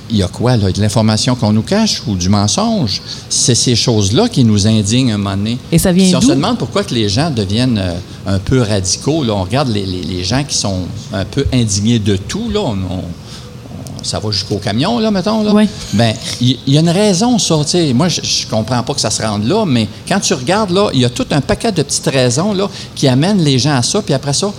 il 0.09 0.17
y 0.17 0.23
a 0.23 0.27
quoi, 0.27 0.55
là? 0.55 0.71
De 0.71 0.79
l'information 0.81 1.35
qu'on 1.35 1.51
nous 1.51 1.63
cache 1.63 2.01
ou 2.07 2.15
du 2.15 2.29
mensonge? 2.29 3.01
C'est 3.29 3.55
ces 3.55 3.75
choses-là 3.75 4.29
qui 4.29 4.43
nous 4.45 4.65
indignent 4.67 5.11
un 5.11 5.17
moment 5.17 5.35
donné. 5.35 5.57
Et 5.71 5.77
ça 5.77 5.91
vient 5.91 6.07
Si 6.07 6.15
on 6.15 6.21
se 6.21 6.27
demande 6.35 6.57
pourquoi 6.57 6.83
que 6.83 6.93
les 6.93 7.09
gens 7.09 7.29
deviennent 7.29 7.77
euh, 7.77 7.93
un 8.25 8.39
peu 8.39 8.61
radicaux, 8.61 9.23
là, 9.25 9.33
on 9.33 9.43
regarde 9.43 9.67
les, 9.69 9.85
les- 9.85 10.03
les 10.03 10.23
gens 10.23 10.43
qui 10.45 10.55
sont 10.55 10.81
un 11.11 11.25
peu 11.25 11.45
indignés 11.51 11.99
de 11.99 12.15
tout, 12.15 12.49
là, 12.49 12.61
on- 12.61 12.77
on- 12.89 13.03
ça 14.03 14.19
va 14.19 14.31
jusqu'au 14.31 14.57
camion, 14.57 14.99
là, 14.99 15.11
mettons. 15.11 15.43
Là. 15.43 15.51
Ouais. 15.51 15.67
Ben, 15.93 16.13
il 16.41 16.57
y, 16.67 16.77
a 16.77 16.81
une 16.81 16.89
raison, 16.89 17.37
ça. 17.37 17.55
tu 17.63 17.71
sais. 17.71 17.93
Moi, 17.93 18.07
je, 18.09 18.21
je 18.21 18.47
comprends 18.47 18.81
pas 18.83 18.93
que 18.93 19.01
ça 19.01 19.11
se 19.11 19.21
rende 19.21 19.45
là, 19.45 19.65
mais 19.65 19.87
quand 20.07 20.19
tu 20.19 20.33
regardes, 20.33 20.71
là, 20.71 20.89
il 20.93 21.01
y 21.01 21.05
a 21.05 21.09
tout 21.09 21.27
un 21.31 21.41
paquet 21.41 21.71
de 21.71 21.83
petites 21.83 22.07
raisons 22.07 22.53
là, 22.53 22.69
qui 22.95 23.07
amènent 23.07 23.43
les 23.43 23.59
gens 23.59 23.75
à 23.75 23.81
ça, 23.81 24.01
puis 24.01 24.13
après 24.13 24.33
ça, 24.33 24.51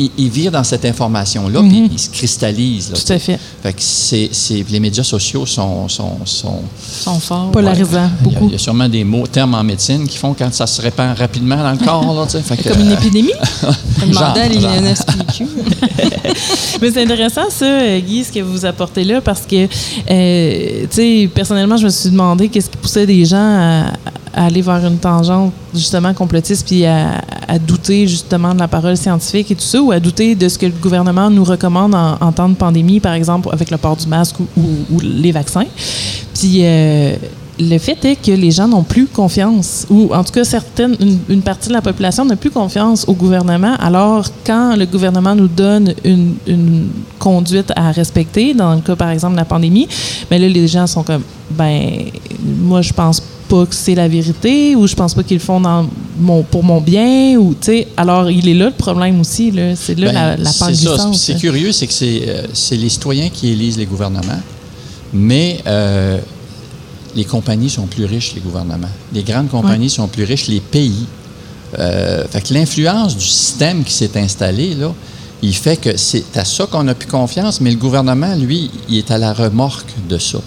ils, 0.00 0.10
ils 0.18 0.28
virent 0.30 0.52
dans 0.52 0.64
cette 0.64 0.84
information-là, 0.84 1.60
puis 1.60 1.88
ils 1.92 1.98
se 1.98 2.10
cristallisent. 2.10 2.90
là, 2.90 2.98
Tout 2.98 3.12
à 3.12 3.18
fait. 3.18 3.38
Fait 3.62 3.72
que 3.72 3.80
c'est, 3.80 4.28
c'est- 4.32 4.64
les 4.70 4.80
médias 4.80 5.04
sociaux 5.04 5.46
sont, 5.46 5.88
sont, 5.88 6.18
sont 6.24 6.60
Ils 6.98 7.02
sont 7.04 7.20
forts. 7.20 7.50
Polarisant, 7.50 8.10
il 8.24 8.26
y 8.26 8.30
a- 8.30 8.32
beaucoup. 8.34 8.46
Il 8.46 8.52
y, 8.52 8.54
a 8.54 8.58
sûrement 8.58 8.88
des 8.88 9.04
mots, 9.04 9.26
termes 9.26 9.54
en 9.54 9.62
médecine 9.62 10.06
qui 10.08 10.16
font 10.16 10.34
quand 10.36 10.52
ça 10.52 10.66
se 10.66 10.80
répand 10.82 11.16
rapidement 11.16 11.56
dans 11.56 11.72
le 11.72 11.78
corps. 11.78 12.14
Là, 12.14 12.24
tu 12.26 12.32
sais. 12.32 12.42
Fait 12.42 12.56
que, 12.62 12.68
Comme 12.70 12.80
une 12.80 12.92
épidémie. 12.92 13.32
Demandez 14.06 14.40
à 14.40 14.48
l'INSPQ. 14.48 15.46
Mais 16.80 16.90
c'est 16.90 17.02
intéressant, 17.02 17.50
ça, 17.50 17.64
euh, 17.66 18.00
Guy, 18.00 18.24
ce 18.24 18.32
que 18.32 18.40
vous 18.40 18.64
apportez 18.64 19.04
là, 19.04 19.20
parce 19.20 19.42
que, 19.42 19.64
euh, 20.10 20.82
tu 20.82 20.96
sais, 20.96 21.30
personnellement, 21.34 21.76
je 21.76 21.84
me 21.84 21.90
suis 21.90 22.10
demandé 22.10 22.48
qu'est-ce 22.48 22.70
qui 22.70 22.76
poussait 22.76 23.06
des 23.06 23.24
gens 23.24 23.36
à, 23.36 23.92
à 24.29 24.29
aller 24.34 24.62
vers 24.62 24.84
une 24.86 24.98
tangente, 24.98 25.52
justement, 25.74 26.14
complotiste, 26.14 26.66
puis 26.66 26.84
à, 26.86 27.20
à 27.48 27.58
douter, 27.58 28.06
justement, 28.06 28.54
de 28.54 28.60
la 28.60 28.68
parole 28.68 28.96
scientifique 28.96 29.50
et 29.50 29.54
tout 29.54 29.62
ça, 29.62 29.80
ou 29.82 29.92
à 29.92 30.00
douter 30.00 30.34
de 30.34 30.48
ce 30.48 30.58
que 30.58 30.66
le 30.66 30.72
gouvernement 30.72 31.30
nous 31.30 31.44
recommande 31.44 31.94
en, 31.94 32.32
temps 32.32 32.48
de 32.48 32.54
pandémie, 32.54 33.00
par 33.00 33.14
exemple, 33.14 33.48
avec 33.52 33.70
le 33.70 33.76
port 33.76 33.96
du 33.96 34.06
masque 34.06 34.36
ou, 34.40 35.00
les 35.00 35.32
vaccins. 35.32 35.66
Puis, 36.34 36.60
euh, 36.62 37.16
le 37.58 37.78
fait 37.78 38.02
est 38.04 38.16
que 38.16 38.30
les 38.30 38.50
gens 38.50 38.68
n'ont 38.68 38.82
plus 38.82 39.06
confiance, 39.06 39.86
ou 39.90 40.14
en 40.14 40.24
tout 40.24 40.32
cas 40.32 40.44
certaines, 40.44 40.96
une, 41.00 41.18
une 41.28 41.42
partie 41.42 41.68
de 41.68 41.74
la 41.74 41.82
population 41.82 42.24
n'a 42.24 42.36
plus 42.36 42.50
confiance 42.50 43.04
au 43.06 43.12
gouvernement. 43.12 43.74
Alors, 43.78 44.26
quand 44.46 44.76
le 44.76 44.86
gouvernement 44.86 45.34
nous 45.34 45.48
donne 45.48 45.94
une, 46.04 46.36
une 46.46 46.88
conduite 47.18 47.72
à 47.76 47.90
respecter, 47.92 48.54
dans 48.54 48.74
le 48.74 48.80
cas 48.80 48.96
par 48.96 49.10
exemple 49.10 49.32
de 49.32 49.38
la 49.38 49.44
pandémie, 49.44 49.88
mais 50.30 50.38
là 50.38 50.48
les 50.48 50.68
gens 50.68 50.86
sont 50.86 51.02
comme, 51.02 51.22
ben, 51.50 52.04
moi 52.62 52.80
je 52.80 52.92
pense 52.92 53.22
pas 53.50 53.66
que 53.66 53.74
c'est 53.74 53.96
la 53.96 54.06
vérité, 54.08 54.76
ou 54.76 54.86
je 54.86 54.94
pense 54.94 55.12
pas 55.12 55.24
qu'ils 55.24 55.38
le 55.38 55.42
font 55.42 55.60
dans 55.60 55.86
mon, 56.18 56.42
pour 56.44 56.62
mon 56.62 56.80
bien, 56.80 57.36
ou 57.36 57.52
tu 57.60 57.66
sais. 57.66 57.88
Alors, 57.96 58.30
il 58.30 58.48
est 58.48 58.54
là 58.54 58.66
le 58.66 58.70
problème 58.86 59.20
aussi, 59.20 59.50
là. 59.50 59.74
C'est 59.74 59.98
là 59.98 60.06
Ben, 60.06 60.14
la, 60.14 60.36
la 60.36 60.50
ça. 60.52 60.68
glissante, 60.68 61.16
C'est 61.16 61.36
curieux, 61.36 61.72
c'est 61.72 61.88
que 61.88 61.92
c'est, 61.92 62.22
euh, 62.28 62.42
c'est 62.52 62.76
les 62.76 62.88
citoyens 62.88 63.28
qui 63.28 63.48
élisent 63.48 63.76
les 63.76 63.86
gouvernements, 63.86 64.40
mais 65.12 65.58
euh, 65.66 66.18
les 67.16 67.24
compagnies 67.24 67.70
sont 67.70 67.86
plus 67.86 68.04
riches, 68.04 68.34
les 68.36 68.40
gouvernements. 68.40 68.94
Les 69.12 69.24
grandes 69.24 69.48
compagnies 69.48 69.90
sont 69.90 70.06
plus 70.06 70.24
riches, 70.24 70.46
les 70.46 70.60
pays. 70.60 71.04
Euh, 71.78 72.24
fait 72.30 72.40
que 72.40 72.54
l'influence 72.54 73.16
du 73.16 73.24
système 73.24 73.82
qui 73.82 73.92
s'est 73.92 74.16
installé, 74.16 74.74
là, 74.74 74.92
il 75.42 75.54
fait 75.54 75.76
que 75.76 75.96
c'est 75.96 76.36
à 76.36 76.44
ça 76.44 76.66
qu'on 76.66 76.86
a 76.88 76.94
plus 76.94 77.08
confiance, 77.08 77.60
mais 77.60 77.70
le 77.70 77.78
gouvernement, 77.78 78.34
lui, 78.36 78.70
il 78.88 78.98
est 78.98 79.10
à 79.10 79.18
la 79.18 79.32
remorque 79.32 79.92
de 80.08 80.18
ça. 80.18 80.38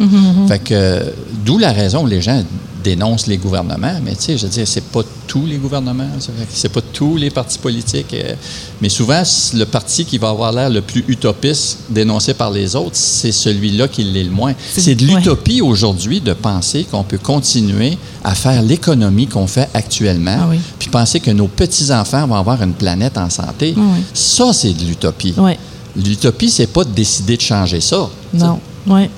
Fait 0.47 0.59
que, 0.59 1.01
d'où 1.45 1.57
la 1.57 1.71
raison 1.73 2.03
où 2.03 2.07
les 2.07 2.21
gens 2.21 2.43
dénoncent 2.83 3.27
les 3.27 3.37
gouvernements, 3.37 3.99
mais 4.03 4.15
tu 4.15 4.21
sais, 4.23 4.37
je 4.37 4.43
veux 4.43 4.49
dire, 4.51 4.67
c'est 4.67 4.83
pas 4.83 5.01
tous 5.27 5.45
les 5.45 5.57
gouvernements, 5.57 6.09
c'est 6.53 6.69
pas 6.69 6.81
tous 6.81 7.17
les 7.17 7.29
partis 7.29 7.57
politiques, 7.57 8.13
euh, 8.13 8.33
mais 8.81 8.89
souvent, 8.89 9.23
le 9.53 9.63
parti 9.65 10.05
qui 10.05 10.17
va 10.17 10.29
avoir 10.29 10.51
l'air 10.51 10.69
le 10.69 10.81
plus 10.81 11.03
utopiste 11.07 11.79
dénoncé 11.89 12.33
par 12.33 12.51
les 12.51 12.75
autres, 12.75 12.95
c'est 12.95 13.31
celui-là 13.31 13.87
qui 13.87 14.03
l'est 14.03 14.23
le 14.23 14.31
moins. 14.31 14.53
C'est- 14.75 14.95
de 14.95 15.07
ouais. 15.07 15.15
l'utopie 15.15 15.61
aujourd'hui 15.61 16.21
de 16.21 16.33
penser 16.33 16.83
qu'on 16.83 17.03
peut 17.03 17.17
continuer 17.17 17.97
à 18.23 18.35
faire 18.35 18.61
l'économie 18.61 19.27
qu'on 19.27 19.47
fait 19.47 19.69
actuellement, 19.73 20.37
Ah 20.41 20.47
oui. 20.49 20.59
puis 20.77 20.89
penser 20.89 21.19
que 21.19 21.31
nos 21.31 21.47
petits-enfants 21.47 22.27
vont 22.27 22.35
avoir 22.35 22.61
une 22.61 22.73
planète 22.73 23.17
en 23.17 23.29
santé. 23.29 23.73
Ah 23.77 23.81
oui. 23.95 24.03
Ça, 24.13 24.53
c'est 24.53 24.73
de 24.73 24.83
l'utopie. 24.85 25.33
Ouais. 25.37 25.57
L'utopie, 25.95 26.49
c'est 26.49 26.67
pas 26.67 26.83
de 26.83 26.91
décider 26.91 27.37
de 27.37 27.41
changer 27.41 27.79
ça. 27.81 28.09
Non. 28.33 28.59
Ouais. 28.87 29.09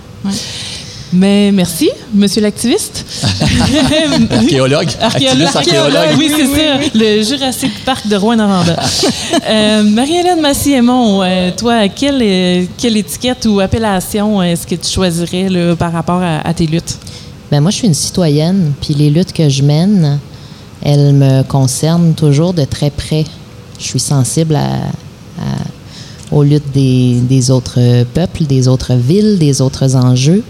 Mais 1.16 1.52
merci, 1.54 1.90
monsieur 2.14 2.42
l'activiste. 2.42 3.06
Archéologue. 4.32 4.90
Archéologue, 5.02 5.48
Activiste 5.48 5.56
archéologue, 5.56 6.18
oui, 6.18 6.30
c'est 6.36 6.46
ça. 6.48 6.78
Le 6.94 7.24
Jurassic 7.24 7.72
Park 7.86 8.08
de 8.08 8.16
Rouen-Noranda. 8.18 8.76
euh, 9.50 9.84
Marie-Hélène 9.84 10.42
Massiémon, 10.42 11.24
euh, 11.24 11.52
toi, 11.56 11.88
quelle, 11.88 12.20
euh, 12.22 12.66
quelle 12.78 12.98
étiquette 12.98 13.46
ou 13.46 13.60
appellation 13.62 14.44
est-ce 14.44 14.68
que 14.68 14.76
tu 14.76 14.90
choisirais 14.92 15.48
là, 15.50 15.76
par 15.76 15.94
rapport 15.94 16.22
à, 16.22 16.46
à 16.46 16.54
tes 16.54 16.66
luttes? 16.68 16.98
Ben 17.50 17.62
moi, 17.62 17.72
je 17.72 17.78
suis 17.78 17.88
une 17.88 17.94
citoyenne, 17.94 18.74
puis 18.82 18.94
les 18.94 19.10
luttes 19.10 19.32
que 19.32 19.48
je 19.48 19.64
mène, 19.64 20.20
elles 20.82 21.14
me 21.14 21.44
concernent 21.44 22.14
toujours 22.14 22.54
de 22.54 22.66
très 22.66 22.90
près. 22.90 23.24
Je 23.80 23.86
suis 23.86 24.00
sensible 24.00 24.56
à, 24.56 24.66
à- 25.40 26.32
aux 26.32 26.44
luttes 26.44 26.72
des, 26.74 27.20
des 27.22 27.52
autres 27.52 28.04
peuples, 28.14 28.44
des 28.46 28.68
autres 28.68 28.96
villes, 28.96 29.38
des 29.38 29.62
autres 29.62 29.96
enjeux. 29.96 30.44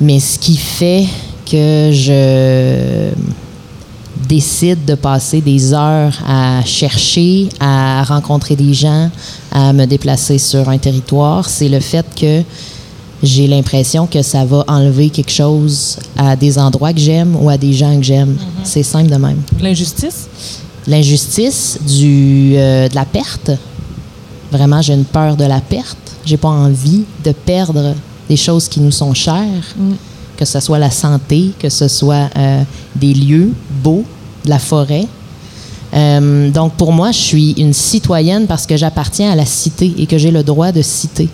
Mais 0.00 0.18
ce 0.18 0.38
qui 0.38 0.56
fait 0.56 1.06
que 1.50 1.90
je 1.92 3.10
décide 4.28 4.84
de 4.84 4.94
passer 4.94 5.40
des 5.40 5.74
heures 5.74 6.16
à 6.26 6.62
chercher, 6.64 7.48
à 7.58 8.02
rencontrer 8.04 8.56
des 8.56 8.72
gens, 8.72 9.10
à 9.50 9.72
me 9.72 9.84
déplacer 9.86 10.38
sur 10.38 10.68
un 10.68 10.78
territoire, 10.78 11.48
c'est 11.48 11.68
le 11.68 11.80
fait 11.80 12.06
que 12.14 12.42
j'ai 13.22 13.46
l'impression 13.46 14.06
que 14.06 14.22
ça 14.22 14.44
va 14.44 14.64
enlever 14.68 15.10
quelque 15.10 15.32
chose 15.32 15.98
à 16.16 16.36
des 16.36 16.58
endroits 16.58 16.92
que 16.92 17.00
j'aime 17.00 17.36
ou 17.36 17.50
à 17.50 17.58
des 17.58 17.72
gens 17.72 17.96
que 17.96 18.02
j'aime. 18.02 18.36
C'est 18.64 18.82
simple 18.82 19.10
de 19.10 19.16
même. 19.16 19.42
L'injustice? 19.60 20.28
L'injustice, 20.86 21.78
du, 21.86 22.52
euh, 22.56 22.88
de 22.88 22.94
la 22.94 23.04
perte. 23.04 23.50
Vraiment, 24.50 24.80
j'ai 24.80 24.94
une 24.94 25.04
peur 25.04 25.36
de 25.36 25.44
la 25.44 25.60
perte. 25.60 25.98
J'ai 26.24 26.38
pas 26.38 26.48
envie 26.48 27.04
de 27.24 27.32
perdre 27.32 27.94
des 28.30 28.36
choses 28.36 28.68
qui 28.68 28.80
nous 28.80 28.92
sont 28.92 29.12
chères, 29.12 29.74
que 30.36 30.44
ce 30.44 30.60
soit 30.60 30.78
la 30.78 30.92
santé, 30.92 31.50
que 31.58 31.68
ce 31.68 31.88
soit 31.88 32.30
euh, 32.36 32.62
des 32.94 33.12
lieux 33.12 33.50
beaux, 33.82 34.04
de 34.44 34.50
la 34.50 34.60
forêt. 34.60 35.06
Euh, 35.92 36.48
donc, 36.50 36.74
pour 36.74 36.92
moi, 36.92 37.10
je 37.10 37.18
suis 37.18 37.50
une 37.58 37.72
citoyenne 37.72 38.46
parce 38.46 38.66
que 38.66 38.76
j'appartiens 38.76 39.32
à 39.32 39.34
la 39.34 39.44
cité 39.44 39.92
et 39.98 40.06
que 40.06 40.16
j'ai 40.16 40.30
le 40.30 40.44
droit 40.44 40.70
de 40.70 40.80
citer. 40.80 41.28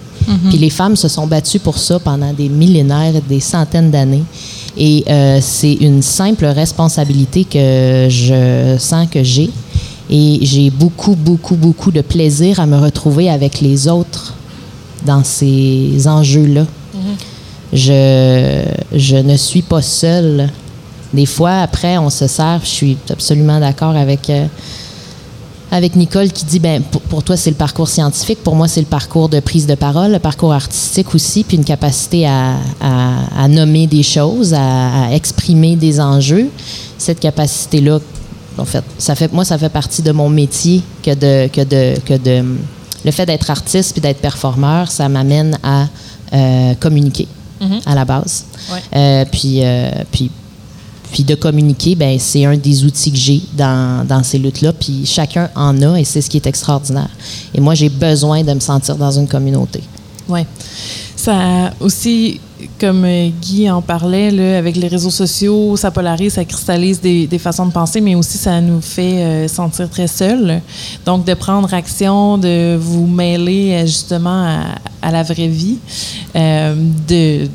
Puis 0.49 0.59
les 0.59 0.71
femmes 0.71 0.97
se 0.97 1.07
sont 1.07 1.27
battues 1.27 1.61
pour 1.61 1.79
ça 1.79 2.01
pendant 2.01 2.33
des 2.33 2.49
millénaires, 2.49 3.13
des 3.29 3.39
centaines 3.39 3.91
d'années. 3.93 4.25
Et 4.77 5.05
euh, 5.09 5.39
c'est 5.41 5.75
une 5.75 6.03
simple 6.03 6.47
responsabilité 6.47 7.45
que 7.45 8.09
je 8.09 8.77
sens 8.79 9.07
que 9.09 9.23
j'ai. 9.23 9.51
Et 10.09 10.39
j'ai 10.43 10.71
beaucoup, 10.71 11.15
beaucoup, 11.15 11.57
beaucoup 11.57 11.93
de 11.93 12.01
plaisir 12.01 12.59
à 12.59 12.67
me 12.67 12.79
retrouver 12.79 13.29
avec 13.29 13.61
les 13.61 13.87
autres 13.87 14.35
dans 15.05 15.23
ces 15.23 16.09
enjeux-là. 16.09 16.67
Je, 17.73 18.65
je 18.93 19.17
ne 19.17 19.37
suis 19.37 19.63
pas 19.63 19.83
seule. 19.83 20.49
Des 21.13 21.27
fois, 21.27 21.61
après, 21.61 21.99
on 21.99 22.11
se 22.11 22.27
sert. 22.27 22.61
Je 22.63 22.69
suis 22.69 22.99
absolument 23.11 23.59
d'accord 23.61 23.97
avec, 23.97 24.31
euh, 24.31 24.47
avec 25.71 25.97
Nicole 25.97 26.31
qui 26.31 26.45
dit 26.45 26.59
ben, 26.59 26.83
pour, 26.83 27.23
toi, 27.23 27.37
c'est 27.37 27.51
le 27.51 27.57
parcours 27.57 27.89
scientifique. 27.89 28.43
Pour 28.43 28.55
moi, 28.55 28.69
c'est 28.69 28.81
le 28.81 28.87
parcours 28.87 29.29
de 29.29 29.41
prise 29.41 29.67
de 29.67 29.75
parole, 29.75 30.13
le 30.13 30.19
parcours 30.19 30.53
artistique 30.53 31.15
aussi, 31.15 31.45
puis 31.45 31.57
une 31.57 31.65
capacité 31.65 32.27
à 32.27 33.49
nommer 33.49 33.87
des 33.87 34.03
choses, 34.03 34.55
à, 34.55 35.07
à 35.07 35.13
exprimer 35.13 35.77
des 35.77 36.01
enjeux. 36.01 36.49
Cette 36.99 37.21
capacité-là, 37.21 37.99
en 38.59 38.65
fait, 38.65 38.85
ça 38.99 39.15
fait, 39.15 39.33
moi, 39.33 39.45
ça 39.45 39.59
fait 39.59 39.69
partie 39.69 40.03
de 40.03 40.13
mon 40.13 40.29
métier 40.29 40.83
que 41.03 41.15
de. 41.15 41.49
Que 41.49 41.63
de, 41.63 42.01
que 42.01 42.15
de 42.15 42.45
le 43.05 43.13
fait 43.13 43.25
d'être 43.25 43.51
artiste 43.51 43.93
puis 43.93 44.01
d'être 44.01 44.21
performeur, 44.21 44.91
ça 44.91 45.09
m'amène 45.09 45.57
à 45.63 45.87
euh, 46.33 46.75
communiquer 46.75 47.29
à 47.87 47.95
la 47.95 48.05
base. 48.05 48.45
Ouais. 48.71 48.81
Euh, 48.95 49.25
puis, 49.31 49.61
euh, 49.62 49.91
puis, 50.12 50.31
puis 51.12 51.25
de 51.25 51.35
communiquer, 51.35 51.95
ben, 51.95 52.19
c'est 52.19 52.45
un 52.45 52.57
des 52.57 52.85
outils 52.85 53.11
que 53.11 53.17
j'ai 53.17 53.43
dans, 53.55 54.07
dans 54.07 54.23
ces 54.23 54.39
luttes-là. 54.39 54.73
Puis 54.73 55.07
chacun 55.07 55.49
en 55.55 55.81
a 55.83 55.99
et 55.99 56.05
c'est 56.05 56.21
ce 56.21 56.29
qui 56.29 56.37
est 56.37 56.47
extraordinaire. 56.47 57.09
Et 57.55 57.61
moi, 57.61 57.75
j'ai 57.75 57.89
besoin 57.89 58.43
de 58.43 58.53
me 58.53 58.61
sentir 58.61 58.97
dans 58.97 59.11
une 59.11 59.27
communauté. 59.27 59.83
Oui. 60.29 60.41
Ça 61.17 61.67
a 61.67 61.73
aussi 61.81 62.41
comme 62.81 63.05
euh, 63.05 63.29
Guy 63.40 63.71
en 63.71 63.83
parlait, 63.83 64.57
avec 64.57 64.77
les 64.77 64.88
réseaux 64.88 65.11
sociaux, 65.11 65.77
ça 65.77 65.90
polarise, 65.90 66.35
ça 66.35 66.45
cristallise 66.45 67.01
des, 67.01 67.38
façons 67.38 67.66
de 67.66 67.73
penser, 67.73 68.01
mais 68.01 68.14
aussi 68.14 68.38
ça 68.38 68.61
nous 68.61 68.81
fait 68.81 69.25
euh, 69.25 69.49
sentir 69.49 69.88
très 69.90 70.07
seuls. 70.07 70.61
Donc, 71.05 71.25
de 71.25 71.35
prendre 71.35 71.73
action, 71.75 72.38
de 72.38 72.77
vous 72.77 73.07
mêler 73.07 73.73
euh, 73.73 73.87
justement 73.87 74.64
à, 75.03 75.11
la 75.11 75.23
vraie 75.23 75.49
vie, 75.49 75.79
de, 76.35 77.49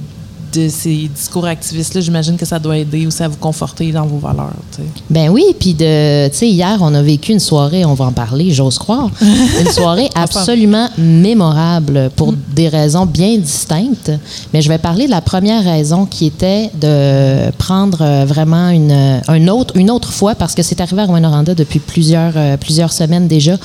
de 0.53 0.69
ces 0.69 1.09
discours 1.13 1.45
activistes-là, 1.45 2.01
j'imagine 2.01 2.37
que 2.37 2.45
ça 2.45 2.59
doit 2.59 2.77
aider 2.77 3.07
aussi 3.07 3.23
à 3.23 3.27
vous 3.27 3.37
conforter 3.37 3.91
dans 3.91 4.05
vos 4.05 4.17
valeurs. 4.17 4.53
tu 4.71 4.81
sais. 4.81 4.87
Ben 5.09 5.29
oui, 5.29 5.43
puis 5.59 5.73
de, 5.73 6.27
tu 6.29 6.37
sais, 6.37 6.49
hier, 6.49 6.77
on 6.81 6.93
a 6.93 7.01
vécu 7.01 7.31
une 7.31 7.39
soirée, 7.39 7.85
on 7.85 7.93
va 7.93 8.05
en 8.05 8.11
parler, 8.11 8.51
j'ose 8.51 8.77
croire, 8.77 9.09
une 9.21 9.71
soirée 9.71 10.09
absolument 10.15 10.89
mémorable 10.97 12.11
pour 12.15 12.33
des 12.53 12.67
raisons 12.67 13.05
bien 13.05 13.37
distinctes. 13.37 14.11
Mais 14.53 14.61
je 14.61 14.69
vais 14.69 14.77
parler 14.77 15.05
de 15.05 15.11
la 15.11 15.21
première 15.21 15.63
raison 15.63 16.05
qui 16.05 16.25
était 16.25 16.69
de 16.79 17.51
prendre 17.57 18.01
euh, 18.01 18.25
vraiment 18.25 18.69
une, 18.69 19.21
un 19.27 19.47
autre, 19.47 19.75
une 19.77 19.89
autre 19.89 20.11
fois, 20.11 20.35
parce 20.35 20.55
que 20.55 20.63
c'est 20.63 20.81
arrivé 20.81 21.01
à 21.01 21.05
Rwanda 21.05 21.53
depuis 21.53 21.79
plusieurs, 21.79 22.33
euh, 22.35 22.57
plusieurs 22.57 22.91
semaines 22.91 23.27
déjà, 23.27 23.57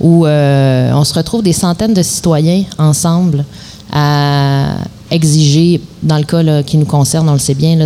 où 0.00 0.26
euh, 0.26 0.92
on 0.92 1.04
se 1.04 1.14
retrouve 1.14 1.42
des 1.42 1.52
centaines 1.52 1.94
de 1.94 2.02
citoyens 2.02 2.64
ensemble 2.78 3.44
à 3.92 4.76
exiger, 5.14 5.80
dans 6.02 6.18
le 6.18 6.24
cas 6.24 6.62
qui 6.62 6.76
nous 6.76 6.86
concerne, 6.86 7.28
on 7.28 7.34
le 7.34 7.38
sait 7.38 7.54
bien, 7.54 7.78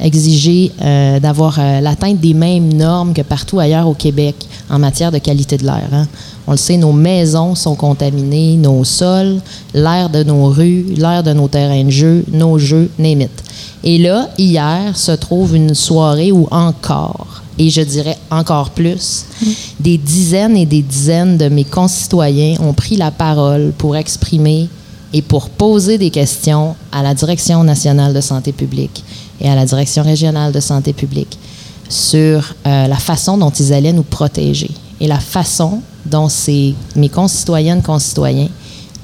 exiger 0.00 0.72
euh, 0.80 1.20
d'avoir 1.20 1.58
euh, 1.58 1.80
l'atteinte 1.80 2.18
des 2.20 2.32
mêmes 2.32 2.72
normes 2.72 3.12
que 3.12 3.22
partout 3.22 3.60
ailleurs 3.60 3.86
au 3.86 3.94
Québec 3.94 4.34
en 4.70 4.78
matière 4.78 5.12
de 5.12 5.18
qualité 5.18 5.58
de 5.58 5.64
l'air. 5.64 5.88
hein. 5.92 6.06
On 6.46 6.52
le 6.52 6.56
sait, 6.56 6.78
nos 6.78 6.92
maisons 6.92 7.54
sont 7.54 7.74
contaminées, 7.74 8.56
nos 8.56 8.82
sols, 8.82 9.40
l'air 9.74 10.08
de 10.08 10.22
nos 10.24 10.46
rues, 10.46 10.86
l'air 10.96 11.22
de 11.22 11.32
nos 11.32 11.48
terrains 11.48 11.84
de 11.84 11.90
jeu, 11.90 12.24
nos 12.32 12.58
jeux, 12.58 12.90
name. 12.98 13.28
Et 13.84 13.98
là, 13.98 14.30
hier, 14.38 14.96
se 14.96 15.12
trouve 15.12 15.54
une 15.54 15.74
soirée 15.74 16.32
où 16.32 16.48
encore, 16.50 17.42
et 17.58 17.68
je 17.68 17.82
dirais 17.82 18.16
encore 18.30 18.70
plus, 18.70 19.26
des 19.78 19.98
dizaines 19.98 20.56
et 20.56 20.66
des 20.66 20.82
dizaines 20.82 21.36
de 21.36 21.48
mes 21.48 21.64
concitoyens 21.64 22.56
ont 22.60 22.72
pris 22.72 22.96
la 22.96 23.10
parole 23.10 23.72
pour 23.76 23.96
exprimer 23.96 24.68
et 25.12 25.22
pour 25.22 25.50
poser 25.50 25.98
des 25.98 26.10
questions 26.10 26.76
à 26.92 27.02
la 27.02 27.14
Direction 27.14 27.64
nationale 27.64 28.14
de 28.14 28.20
santé 28.20 28.52
publique 28.52 29.02
et 29.40 29.48
à 29.48 29.54
la 29.54 29.64
Direction 29.64 30.02
régionale 30.02 30.52
de 30.52 30.60
santé 30.60 30.92
publique 30.92 31.38
sur 31.88 32.54
euh, 32.66 32.86
la 32.86 32.96
façon 32.96 33.36
dont 33.36 33.50
ils 33.50 33.72
allaient 33.72 33.92
nous 33.92 34.04
protéger 34.04 34.70
et 35.00 35.08
la 35.08 35.18
façon 35.18 35.80
dont 36.06 36.28
ces, 36.28 36.74
mes 36.94 37.08
concitoyennes, 37.08 37.82
concitoyens 37.82 38.48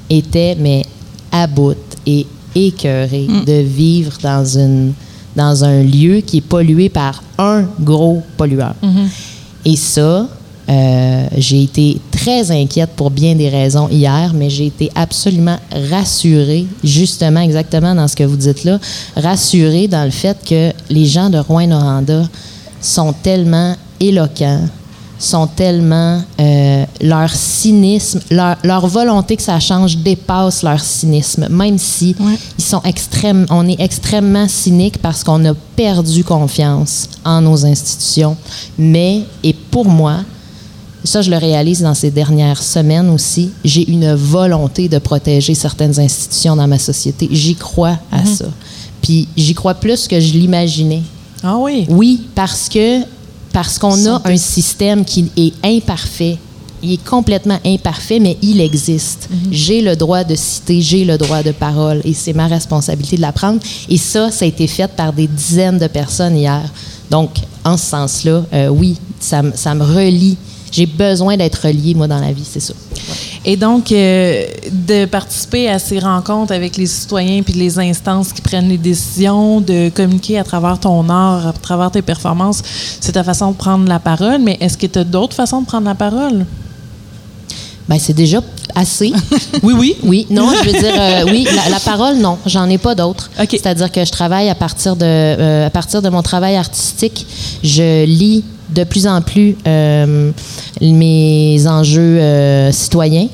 étaient, 0.09 0.55
mais 0.59 0.83
à 1.31 1.47
bout 1.47 1.75
et 2.05 2.25
écœurés 2.55 3.27
de 3.45 3.61
vivre 3.61 4.13
dans, 4.23 4.45
une, 4.45 4.93
dans 5.35 5.63
un 5.63 5.83
lieu 5.83 6.21
qui 6.21 6.37
est 6.37 6.41
pollué 6.41 6.89
par 6.89 7.21
un 7.37 7.63
gros 7.79 8.23
pollueur. 8.37 8.73
Et 9.65 9.75
ça, 9.75 10.27
euh, 10.69 11.27
j'ai 11.37 11.63
été 11.63 11.99
très 12.27 12.51
inquiète 12.51 12.89
pour 12.97 13.09
bien 13.09 13.35
des 13.35 13.47
raisons 13.47 13.87
hier, 13.87 14.33
mais 14.33 14.49
j'ai 14.49 14.65
été 14.65 14.91
absolument 14.95 15.55
rassurée, 15.89 16.67
justement, 16.83 17.39
exactement 17.39 17.95
dans 17.95 18.05
ce 18.09 18.17
que 18.17 18.25
vous 18.25 18.35
dites 18.35 18.65
là, 18.65 18.79
rassurée 19.15 19.87
dans 19.87 20.03
le 20.03 20.11
fait 20.11 20.37
que 20.45 20.73
les 20.89 21.05
gens 21.05 21.29
de 21.29 21.37
Rouen-Noranda 21.37 22.27
sont 22.81 23.13
tellement 23.13 23.77
éloquents, 24.01 24.59
sont 25.17 25.47
tellement 25.47 26.21
euh, 26.41 26.83
leur 26.99 27.29
cynisme, 27.29 28.19
leur, 28.29 28.57
leur 28.61 28.87
volonté 28.87 29.37
que 29.37 29.43
ça 29.43 29.61
change 29.61 29.95
dépasse 29.95 30.63
leur 30.63 30.81
cynisme, 30.81 31.47
même 31.49 31.77
si 31.77 32.13
ils 32.59 32.63
sont 32.63 32.81
extrêmes, 32.81 33.45
on 33.49 33.65
est 33.69 33.79
extrêmement 33.79 34.49
cynique 34.49 34.97
parce 35.01 35.23
qu'on 35.23 35.45
a 35.45 35.53
perdu 35.77 36.25
confiance 36.25 37.07
en 37.23 37.39
nos 37.39 37.65
institutions. 37.65 38.35
Mais 38.77 39.21
et 39.45 39.53
pour 39.53 39.85
moi, 39.85 40.17
ça, 41.07 41.21
je 41.21 41.31
le 41.31 41.37
réalise 41.37 41.81
dans 41.81 41.93
ces 41.93 42.11
dernières 42.11 42.61
semaines 42.61 43.09
aussi. 43.09 43.51
J'ai 43.63 43.89
une 43.89 44.13
volonté 44.13 44.89
de 44.89 44.99
protéger 44.99 45.53
certaines 45.55 45.99
institutions 45.99 46.55
dans 46.55 46.67
ma 46.67 46.79
société. 46.79 47.27
J'y 47.31 47.55
crois 47.55 47.97
à 48.11 48.25
ça. 48.25 48.45
Puis 49.01 49.27
j'y 49.37 49.53
crois 49.53 49.75
plus 49.75 50.07
que 50.07 50.19
je 50.19 50.33
l'imaginais. 50.33 51.03
Ah 51.43 51.57
oui? 51.57 51.85
Oui, 51.89 52.27
parce 52.35 52.67
que 52.67 53.01
parce 53.53 53.79
qu'on 53.79 54.05
a 54.05 54.21
un 54.25 54.37
système 54.37 55.03
qui 55.03 55.31
est 55.35 55.53
imparfait. 55.65 56.37
Il 56.83 56.93
est 56.93 57.03
complètement 57.03 57.57
imparfait, 57.65 58.19
mais 58.19 58.37
il 58.43 58.61
existe. 58.61 59.29
J'ai 59.49 59.81
le 59.81 59.95
droit 59.95 60.23
de 60.23 60.35
citer, 60.35 60.79
j'ai 60.79 61.05
le 61.05 61.17
droit 61.17 61.41
de 61.41 61.51
parole, 61.51 62.01
et 62.05 62.13
c'est 62.13 62.33
ma 62.33 62.45
responsabilité 62.45 63.15
de 63.15 63.21
l'apprendre. 63.21 63.59
Et 63.89 63.97
ça, 63.97 64.29
ça 64.29 64.45
a 64.45 64.47
été 64.47 64.67
fait 64.67 64.87
par 64.87 65.11
des 65.11 65.25
dizaines 65.25 65.79
de 65.79 65.87
personnes 65.87 66.37
hier. 66.37 66.61
Donc, 67.09 67.31
en 67.65 67.77
ce 67.77 67.85
sens-là, 67.85 68.43
euh, 68.53 68.67
oui, 68.67 68.97
ça, 69.19 69.41
ça 69.55 69.73
me 69.73 69.83
relie. 69.83 70.37
J'ai 70.71 70.85
besoin 70.85 71.37
d'être 71.37 71.67
relié, 71.67 71.93
moi, 71.93 72.07
dans 72.07 72.19
la 72.19 72.31
vie, 72.31 72.45
c'est 72.49 72.59
ça. 72.59 72.73
Et 73.45 73.55
donc, 73.55 73.91
euh, 73.91 74.45
de 74.71 75.05
participer 75.05 75.69
à 75.69 75.79
ces 75.79 75.99
rencontres 75.99 76.53
avec 76.53 76.75
les 76.75 76.85
citoyens 76.85 77.41
puis 77.43 77.53
les 77.53 77.79
instances 77.79 78.33
qui 78.33 78.41
prennent 78.41 78.67
les 78.67 78.77
décisions, 78.77 79.61
de 79.61 79.89
communiquer 79.89 80.37
à 80.37 80.43
travers 80.43 80.79
ton 80.79 81.07
art, 81.09 81.47
à 81.47 81.53
travers 81.53 81.91
tes 81.91 82.01
performances, 82.01 82.61
c'est 82.99 83.13
ta 83.13 83.23
façon 83.23 83.51
de 83.51 83.55
prendre 83.55 83.87
la 83.87 83.99
parole. 83.99 84.39
Mais 84.41 84.57
est-ce 84.59 84.77
que 84.77 84.87
tu 84.87 84.99
as 84.99 85.03
d'autres 85.03 85.35
façons 85.35 85.61
de 85.61 85.65
prendre 85.65 85.85
la 85.85 85.95
parole? 85.95 86.45
Ben, 87.87 87.97
c'est 87.99 88.13
déjà 88.13 88.41
assez. 88.75 89.13
Oui, 89.63 89.73
oui. 89.77 89.95
Oui, 90.03 90.27
non, 90.29 90.51
je 90.53 90.69
veux 90.69 90.79
dire, 90.79 90.93
euh, 90.99 91.23
oui, 91.31 91.47
la, 91.55 91.69
la 91.69 91.79
parole, 91.79 92.17
non, 92.17 92.37
j'en 92.45 92.69
ai 92.69 92.77
pas 92.77 92.95
d'autres. 92.95 93.31
OK. 93.41 93.47
C'est-à-dire 93.51 93.91
que 93.91 94.03
je 94.03 94.11
travaille 94.11 94.49
à 94.49 94.55
partir 94.55 94.95
de, 94.95 95.05
euh, 95.05 95.67
à 95.67 95.69
partir 95.69 96.01
de 96.01 96.09
mon 96.09 96.21
travail 96.21 96.55
artistique, 96.57 97.25
je 97.63 98.05
lis 98.05 98.43
de 98.69 98.83
plus 98.83 99.07
en 99.07 99.21
plus 99.21 99.55
euh, 99.67 100.31
mes 100.81 101.67
enjeux 101.67 102.19
euh, 102.19 102.71
citoyens. 102.71 103.27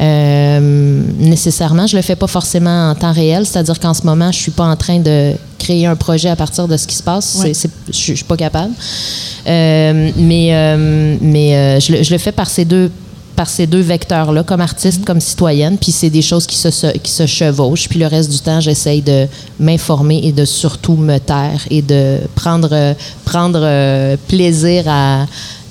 Euh, 0.00 1.02
nécessairement, 1.18 1.86
je 1.86 1.94
le 1.96 2.02
fais 2.02 2.16
pas 2.16 2.26
forcément 2.26 2.90
en 2.90 2.94
temps 2.94 3.12
réel, 3.12 3.46
c'est-à-dire 3.46 3.78
qu'en 3.78 3.94
ce 3.94 4.02
moment, 4.04 4.32
je 4.32 4.38
suis 4.38 4.50
pas 4.50 4.64
en 4.64 4.74
train 4.76 4.98
de 4.98 5.32
créer 5.58 5.86
un 5.86 5.94
projet 5.94 6.28
à 6.28 6.34
partir 6.36 6.66
de 6.66 6.76
ce 6.76 6.86
qui 6.86 6.96
se 6.96 7.02
passe. 7.02 7.36
C'est- 7.54 7.70
je, 7.88 7.92
je 7.92 8.14
suis 8.14 8.24
pas 8.24 8.36
capable. 8.36 8.72
Euh, 9.46 10.10
mais 10.16 10.48
euh, 10.52 11.16
mais 11.20 11.78
je, 11.80 11.92
le, 11.92 12.02
je 12.02 12.10
le 12.12 12.18
fais 12.18 12.32
par 12.32 12.48
ces 12.48 12.64
deux 12.64 12.90
par 13.36 13.48
ces 13.48 13.66
deux 13.66 13.80
vecteurs-là, 13.80 14.42
comme 14.42 14.60
artiste, 14.60 15.04
comme 15.04 15.20
citoyenne, 15.20 15.78
puis 15.78 15.90
c'est 15.92 16.10
des 16.10 16.22
choses 16.22 16.46
qui 16.46 16.56
se, 16.56 16.70
se- 16.70 16.98
qui 16.98 17.10
se 17.10 17.26
chevauchent. 17.26 17.88
Puis 17.88 17.98
le 17.98 18.06
reste 18.06 18.30
du 18.30 18.38
temps, 18.38 18.60
j'essaye 18.60 19.00
de 19.02 19.26
m'informer 19.58 20.20
et 20.24 20.32
de 20.32 20.44
surtout 20.44 20.94
me 20.96 21.18
taire 21.18 21.60
et 21.70 21.82
de 21.82 22.18
prendre, 22.34 22.68
euh, 22.72 22.94
prendre 23.24 24.16
plaisir 24.28 24.84
à, 24.86 25.26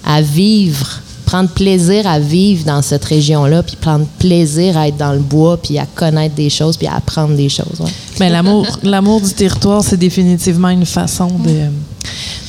à 0.05 0.21
vivre, 0.21 0.87
prendre 1.25 1.49
plaisir 1.49 2.07
à 2.07 2.19
vivre 2.19 2.65
dans 2.65 2.81
cette 2.81 3.05
région-là, 3.05 3.63
puis 3.63 3.75
prendre 3.79 4.05
plaisir 4.19 4.77
à 4.77 4.87
être 4.87 4.97
dans 4.97 5.13
le 5.13 5.19
bois, 5.19 5.57
puis 5.61 5.77
à 5.77 5.85
connaître 5.85 6.35
des 6.35 6.49
choses, 6.49 6.75
puis 6.75 6.87
à 6.87 6.95
apprendre 6.95 7.35
des 7.35 7.47
choses. 7.49 7.79
ouais. 7.79 7.89
Mais 8.19 8.29
l'amour, 8.29 8.65
l'amour 8.83 9.21
du 9.21 9.29
territoire, 9.31 9.83
c'est 9.83 9.97
définitivement 9.97 10.69
une 10.69 10.85
façon 10.85 11.27
de 11.27 11.69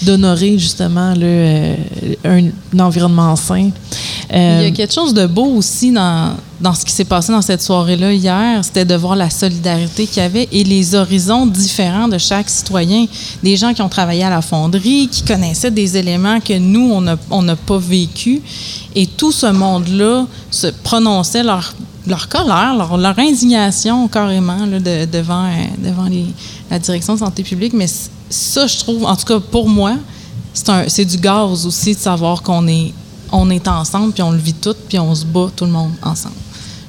d'honorer 0.02 0.58
justement 0.58 1.14
là, 1.14 1.24
euh, 1.26 1.76
un, 2.24 2.46
un 2.74 2.80
environnement 2.80 3.36
sain. 3.36 3.70
Il 4.30 4.36
y 4.36 4.38
Euh, 4.38 4.68
a 4.68 4.70
quelque 4.70 4.94
chose 4.94 5.12
de 5.12 5.26
beau 5.26 5.44
aussi 5.44 5.92
dans, 5.92 6.34
dans 6.58 6.72
ce 6.72 6.84
qui 6.86 6.92
s'est 6.92 7.04
passé 7.04 7.30
dans 7.32 7.42
cette 7.42 7.60
soirée-là 7.60 8.12
hier. 8.14 8.64
C'était 8.64 8.86
de 8.86 8.94
voir 8.94 9.14
la 9.14 9.28
solidarité 9.28 10.06
qu'il 10.06 10.22
y 10.22 10.26
avait 10.26 10.48
et 10.50 10.64
les 10.64 10.94
horizons 10.94 11.44
différents 11.46 12.08
de 12.08 12.16
chaque 12.16 12.48
citoyen. 12.48 13.04
Des 13.42 13.56
gens 13.56 13.74
qui 13.74 13.82
ont 13.82 13.90
travaillé 13.90 14.24
à 14.24 14.30
la 14.30 14.40
fonderie, 14.40 15.08
qui 15.08 15.22
connaissaient 15.22 15.70
des 15.70 15.98
éléments 15.98 16.40
que 16.40 16.56
nous, 16.58 16.90
on 16.92 17.02
n'a 17.02 17.16
on 17.30 17.42
n'a 17.42 17.56
pas 17.56 17.78
vécu. 17.78 18.40
Et 18.94 19.06
tout 19.06 19.32
ce 19.32 19.46
monde-là 19.46 20.26
se 20.50 20.68
prononçait 20.68 21.42
leur, 21.42 21.74
leur 22.06 22.28
colère, 22.28 22.74
leur, 22.76 22.96
leur 22.96 23.18
indignation 23.18 24.08
carrément 24.08 24.66
là, 24.66 24.78
de- 24.80 25.04
devant, 25.06 25.44
euh, 25.44 25.50
devant 25.78 26.04
les- 26.04 26.26
la 26.70 26.78
direction 26.78 27.14
de 27.14 27.18
santé 27.20 27.42
publique. 27.42 27.72
Mais 27.74 27.86
ça, 28.30 28.66
je 28.66 28.78
trouve, 28.78 29.04
en 29.04 29.14
tout 29.16 29.24
cas 29.26 29.38
pour 29.40 29.68
moi, 29.68 29.94
c'est 30.88 31.04
du 31.04 31.16
gaz 31.16 31.64
aussi 31.66 31.94
de 31.94 32.00
savoir 32.00 32.42
qu'on 32.42 32.66
est 32.68 32.92
on 33.34 33.48
est 33.48 33.66
ensemble, 33.66 34.12
puis 34.12 34.22
on 34.22 34.30
le 34.32 34.36
vit 34.36 34.52
tout, 34.52 34.74
puis 34.88 34.98
on 34.98 35.14
se 35.14 35.24
bat 35.24 35.48
tout 35.56 35.64
le 35.64 35.70
monde 35.70 35.92
ensemble. 36.02 36.34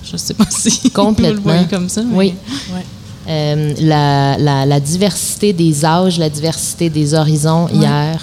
Je 0.03 0.17
sais 0.17 0.33
pas 0.33 0.43
si 0.49 0.69
vous 0.69 0.79
le 0.83 0.89
Complètement. 0.89 1.41
voyez 1.43 1.67
comme 1.67 1.87
ça. 1.87 2.01
mais- 2.03 2.17
Oui. 2.17 2.33
Euh, 3.29 3.73
la, 3.79 4.37
la- 4.37 4.65
la 4.65 4.79
diversité 4.81 5.53
des 5.53 5.85
âges, 5.85 6.17
la 6.19 6.29
diversité 6.29 6.89
des 6.89 7.13
horizons 7.13 7.69
hier. 7.69 8.19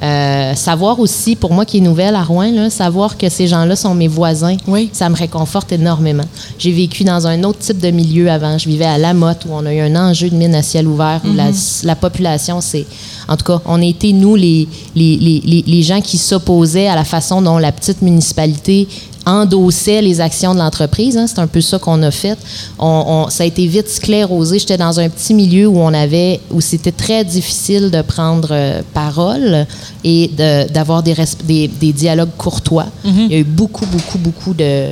Euh, 0.00 0.54
savoir 0.54 1.00
aussi, 1.00 1.34
pour 1.34 1.52
moi 1.52 1.64
qui 1.64 1.78
est 1.78 1.80
nouvelle 1.80 2.14
à 2.14 2.22
Rouen, 2.22 2.52
là, 2.52 2.70
savoir 2.70 3.18
que 3.18 3.28
ces 3.28 3.48
gens-là 3.48 3.74
sont 3.74 3.94
mes 3.94 4.06
voisins, 4.06 4.56
Oui. 4.68 4.90
ça 4.92 5.08
me 5.08 5.16
réconforte 5.16 5.72
énormément. 5.72 6.22
J'ai 6.56 6.70
vécu 6.70 7.02
dans 7.02 7.26
un 7.26 7.42
autre 7.42 7.58
type 7.58 7.78
de 7.80 7.90
milieu 7.90 8.30
avant. 8.30 8.56
Je 8.58 8.68
vivais 8.68 8.84
à 8.84 8.96
Lamotte 8.96 9.44
où 9.48 9.52
on 9.52 9.66
a 9.66 9.74
eu 9.74 9.80
un 9.80 9.96
enjeu 9.96 10.30
de 10.30 10.36
mine 10.36 10.54
à 10.54 10.62
ciel 10.62 10.86
ouvert, 10.86 11.20
où 11.24 11.32
la, 11.34 11.50
la 11.82 11.96
population, 11.96 12.60
c'est... 12.60 12.86
En 13.26 13.36
tout 13.36 13.44
cas, 13.44 13.60
on 13.66 13.82
a 13.82 13.84
été, 13.84 14.12
nous, 14.12 14.36
les, 14.36 14.68
les, 14.94 15.16
les, 15.16 15.42
les- 15.44 15.64
les 15.66 15.82
gens 15.82 16.00
qui 16.00 16.16
s'opposaient 16.16 16.86
à 16.88 16.94
la 16.94 17.04
façon 17.04 17.42
dont 17.42 17.58
la 17.58 17.72
petite 17.72 18.00
municipalité 18.00 18.86
endossait 19.28 20.00
les 20.02 20.20
actions 20.20 20.54
de 20.54 20.58
l'entreprise. 20.58 21.16
hein. 21.16 21.26
C'est 21.26 21.38
un 21.38 21.46
peu 21.46 21.60
ça 21.60 21.78
qu'on 21.78 22.02
a 22.02 22.10
fait. 22.10 22.38
On, 22.78 23.04
on- 23.26 23.30
ça 23.30 23.42
a 23.44 23.46
été 23.46 23.66
vite 23.66 23.88
sclérosé. 23.88 24.58
J'étais 24.58 24.76
dans 24.78 24.98
un 24.98 25.08
petit 25.08 25.34
milieu 25.34 25.66
où 25.68 25.78
on 25.78 25.92
avait, 25.94 26.40
où 26.50 26.60
c'était 26.60 26.92
très 26.92 27.24
difficile 27.24 27.90
de 27.90 28.02
prendre 28.02 28.48
euh, 28.52 28.82
parole 28.94 29.66
et 30.02 30.28
de- 30.36 30.72
d'avoir 30.72 31.02
des, 31.02 31.14
res- 31.14 31.36
des, 31.44 31.68
des 31.68 31.92
dialogues 31.92 32.34
courtois. 32.38 32.86
Il 33.04 33.32
y 33.32 33.34
a 33.34 33.38
eu 33.38 33.44
beaucoup, 33.44 33.86
beaucoup, 33.86 34.18
beaucoup 34.18 34.54
de, 34.54 34.88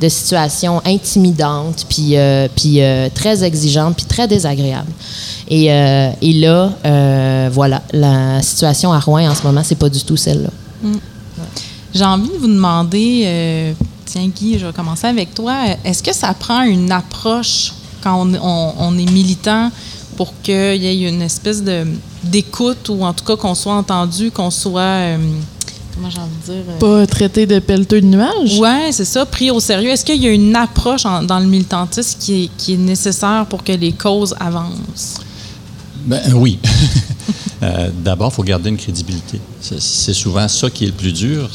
de 0.00 0.08
situations 0.08 0.82
intimidantes, 0.84 1.86
puis, 1.88 2.16
euh, 2.16 2.46
puis 2.54 2.82
euh, 2.82 3.08
très 3.14 3.42
exigeantes, 3.42 3.96
puis 3.96 4.04
très 4.06 4.28
désagréables. 4.28 4.92
Et, 5.50 5.66
et 5.70 6.32
là, 6.34 6.72
voilà, 7.50 7.80
la 7.92 8.42
situation 8.42 8.92
à 8.92 9.00
Rouen 9.00 9.30
en 9.30 9.34
ce 9.34 9.42
moment, 9.44 9.62
c'est 9.64 9.78
pas 9.78 9.88
du 9.88 10.02
tout 10.04 10.16
celle-là. 10.18 10.50
J'ai 11.94 12.04
envie 12.04 12.28
de 12.28 12.36
vous 12.38 12.46
demander, 12.48 13.22
euh, 13.26 13.72
tiens 14.04 14.28
Guy, 14.28 14.58
je 14.58 14.66
vais 14.66 14.72
commencer 14.72 15.06
avec 15.06 15.34
toi. 15.34 15.54
Est-ce 15.84 16.02
que 16.02 16.12
ça 16.14 16.34
prend 16.34 16.62
une 16.62 16.92
approche 16.92 17.72
quand 18.02 18.20
on, 18.26 18.34
on- 18.34 18.74
on 18.78 18.98
est 18.98 19.10
militant 19.10 19.70
pour 20.16 20.32
qu'il 20.42 20.54
y 20.82 20.86
ait 20.86 21.08
une 21.08 21.22
espèce 21.22 21.62
de 21.62 21.86
d'écoute 22.24 22.88
ou 22.88 23.04
en 23.04 23.12
tout 23.12 23.24
cas 23.24 23.36
qu'on 23.36 23.54
soit 23.54 23.74
entendu, 23.74 24.30
qu'on 24.32 24.50
soit 24.50 24.80
euh, 24.80 25.18
comment 25.94 26.10
j'ai 26.10 26.18
envie 26.18 26.30
de 26.48 26.52
dire 26.52 26.62
euh, 26.68 26.78
Pas 27.00 27.06
traité 27.06 27.46
de 27.46 27.60
pelleteux 27.60 28.00
de 28.00 28.06
nuages? 28.06 28.58
Ouais, 28.58 28.90
c'est 28.90 29.04
ça, 29.04 29.24
pris 29.24 29.50
au 29.52 29.60
sérieux. 29.60 29.90
Est-ce 29.90 30.04
qu'il 30.04 30.20
y 30.22 30.26
a 30.26 30.32
une 30.32 30.54
approche 30.56 31.06
en- 31.06 31.22
dans 31.22 31.38
le 31.38 31.46
militantisme 31.46 32.18
qui 32.20 32.44
est, 32.44 32.50
qui 32.58 32.74
est 32.74 32.78
nécessaire 32.78 33.46
pour 33.48 33.62
que 33.62 33.72
les 33.72 33.92
causes 33.92 34.34
avancent? 34.40 35.20
Ben, 36.06 36.20
oui. 36.34 36.58
Euh, 37.62 37.90
D'abord, 38.04 38.30
il 38.32 38.36
faut 38.36 38.42
garder 38.44 38.70
une 38.70 38.76
crédibilité. 38.76 39.40
C'est- 39.60 40.12
souvent 40.14 40.46
ça 40.48 40.70
qui 40.70 40.84
est 40.84 40.88
le 40.88 40.92
plus 40.92 41.12
dur. 41.12 41.50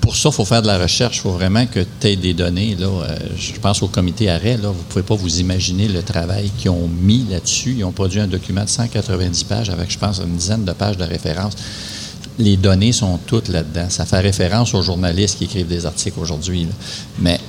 Pour 0.00 0.16
ça, 0.16 0.28
il 0.28 0.34
faut 0.34 0.44
faire 0.44 0.60
de 0.60 0.66
la 0.66 0.78
recherche. 0.78 1.16
Il 1.16 1.20
faut 1.20 1.30
vraiment 1.32 1.64
que 1.66 1.80
tu 2.00 2.06
aies 2.08 2.16
des 2.16 2.34
données. 2.34 2.76
Euh, 2.80 3.16
je 3.38 3.58
pense 3.58 3.82
au 3.82 3.88
comité 3.88 4.28
arrêt. 4.28 4.56
Là, 4.58 4.68
vous 4.68 4.78
ne 4.78 4.88
pouvez 4.88 5.02
pas 5.02 5.14
vous 5.14 5.40
imaginer 5.40 5.88
le 5.88 6.02
travail 6.02 6.50
qu'ils 6.58 6.70
ont 6.70 6.88
mis 6.88 7.24
là-dessus. 7.30 7.74
Ils 7.78 7.84
ont 7.84 7.92
produit 7.92 8.20
un 8.20 8.26
document 8.26 8.64
de 8.64 8.68
190 8.68 9.44
pages 9.44 9.70
avec, 9.70 9.90
je 9.90 9.98
pense, 9.98 10.18
une 10.20 10.36
dizaine 10.36 10.64
de 10.64 10.72
pages 10.72 10.96
de 10.98 11.04
références. 11.04 11.54
Les 12.38 12.56
données 12.56 12.92
sont 12.92 13.18
toutes 13.26 13.48
là-dedans. 13.48 13.86
Ça 13.88 14.04
fait 14.04 14.20
référence 14.20 14.74
aux 14.74 14.82
journalistes 14.82 15.38
qui 15.38 15.44
écrivent 15.44 15.68
des 15.68 15.86
articles 15.86 16.18
aujourd'hui. 16.20 16.66
Mais 17.18 17.40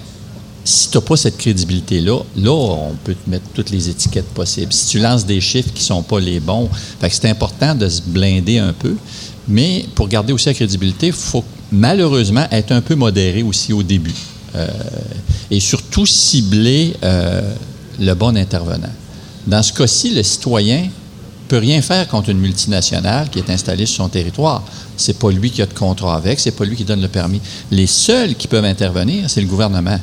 si 0.65 0.89
tu 0.89 0.97
n'as 0.97 1.01
pas 1.01 1.15
cette 1.15 1.37
crédibilité-là, 1.37 2.19
là, 2.37 2.51
on 2.51 2.95
peut 3.03 3.13
te 3.13 3.29
mettre 3.29 3.45
toutes 3.53 3.69
les 3.69 3.87
étiquettes 3.87 4.29
possibles. 4.33 4.73
Si 4.73 4.87
tu 4.87 4.99
lances 4.99 5.23
des 5.23 5.39
chiffres 5.39 5.69
qui 5.69 5.81
ne 5.81 5.85
sont 5.85 6.01
pas 6.01 6.19
les 6.19 6.39
bons, 6.39 6.69
c'est 7.07 7.29
important 7.29 7.75
de 7.75 7.87
se 7.87 8.01
blinder 8.01 8.57
un 8.57 8.73
peu. 8.73 8.95
Mais 9.47 9.85
pour 9.93 10.07
garder 10.07 10.33
aussi 10.33 10.47
la 10.47 10.55
crédibilité, 10.55 11.07
il 11.07 11.13
faut 11.13 11.43
malheureusement 11.71 12.47
être 12.51 12.71
un 12.71 12.81
peu 12.81 12.95
modéré 12.95 13.43
aussi 13.43 13.73
au 13.73 13.83
début. 13.83 14.15
Euh, 14.55 14.67
et 15.51 15.59
surtout 15.59 16.07
cibler 16.07 16.95
euh, 17.03 17.53
le 17.99 18.13
bon 18.15 18.35
intervenant. 18.35 18.93
Dans 19.45 19.61
ce 19.61 19.71
cas-ci, 19.71 20.15
le 20.15 20.23
citoyen 20.23 20.87
peut 21.47 21.59
rien 21.59 21.79
faire 21.83 22.07
contre 22.07 22.29
une 22.29 22.39
multinationale 22.39 23.29
qui 23.29 23.37
est 23.37 23.51
installée 23.51 23.85
sur 23.85 24.03
son 24.03 24.09
territoire. 24.09 24.63
C'est 24.97 25.19
pas 25.19 25.29
lui 25.29 25.51
qui 25.51 25.61
a 25.61 25.67
de 25.67 25.73
contrat 25.75 26.15
avec, 26.15 26.39
c'est 26.39 26.51
pas 26.57 26.65
lui 26.65 26.75
qui 26.75 26.85
donne 26.85 27.01
le 27.01 27.07
permis. 27.07 27.39
Les 27.69 27.85
seuls 27.85 28.33
qui 28.33 28.47
peuvent 28.47 28.65
intervenir, 28.65 29.29
c'est 29.29 29.41
le 29.41 29.47
gouvernement. 29.47 29.99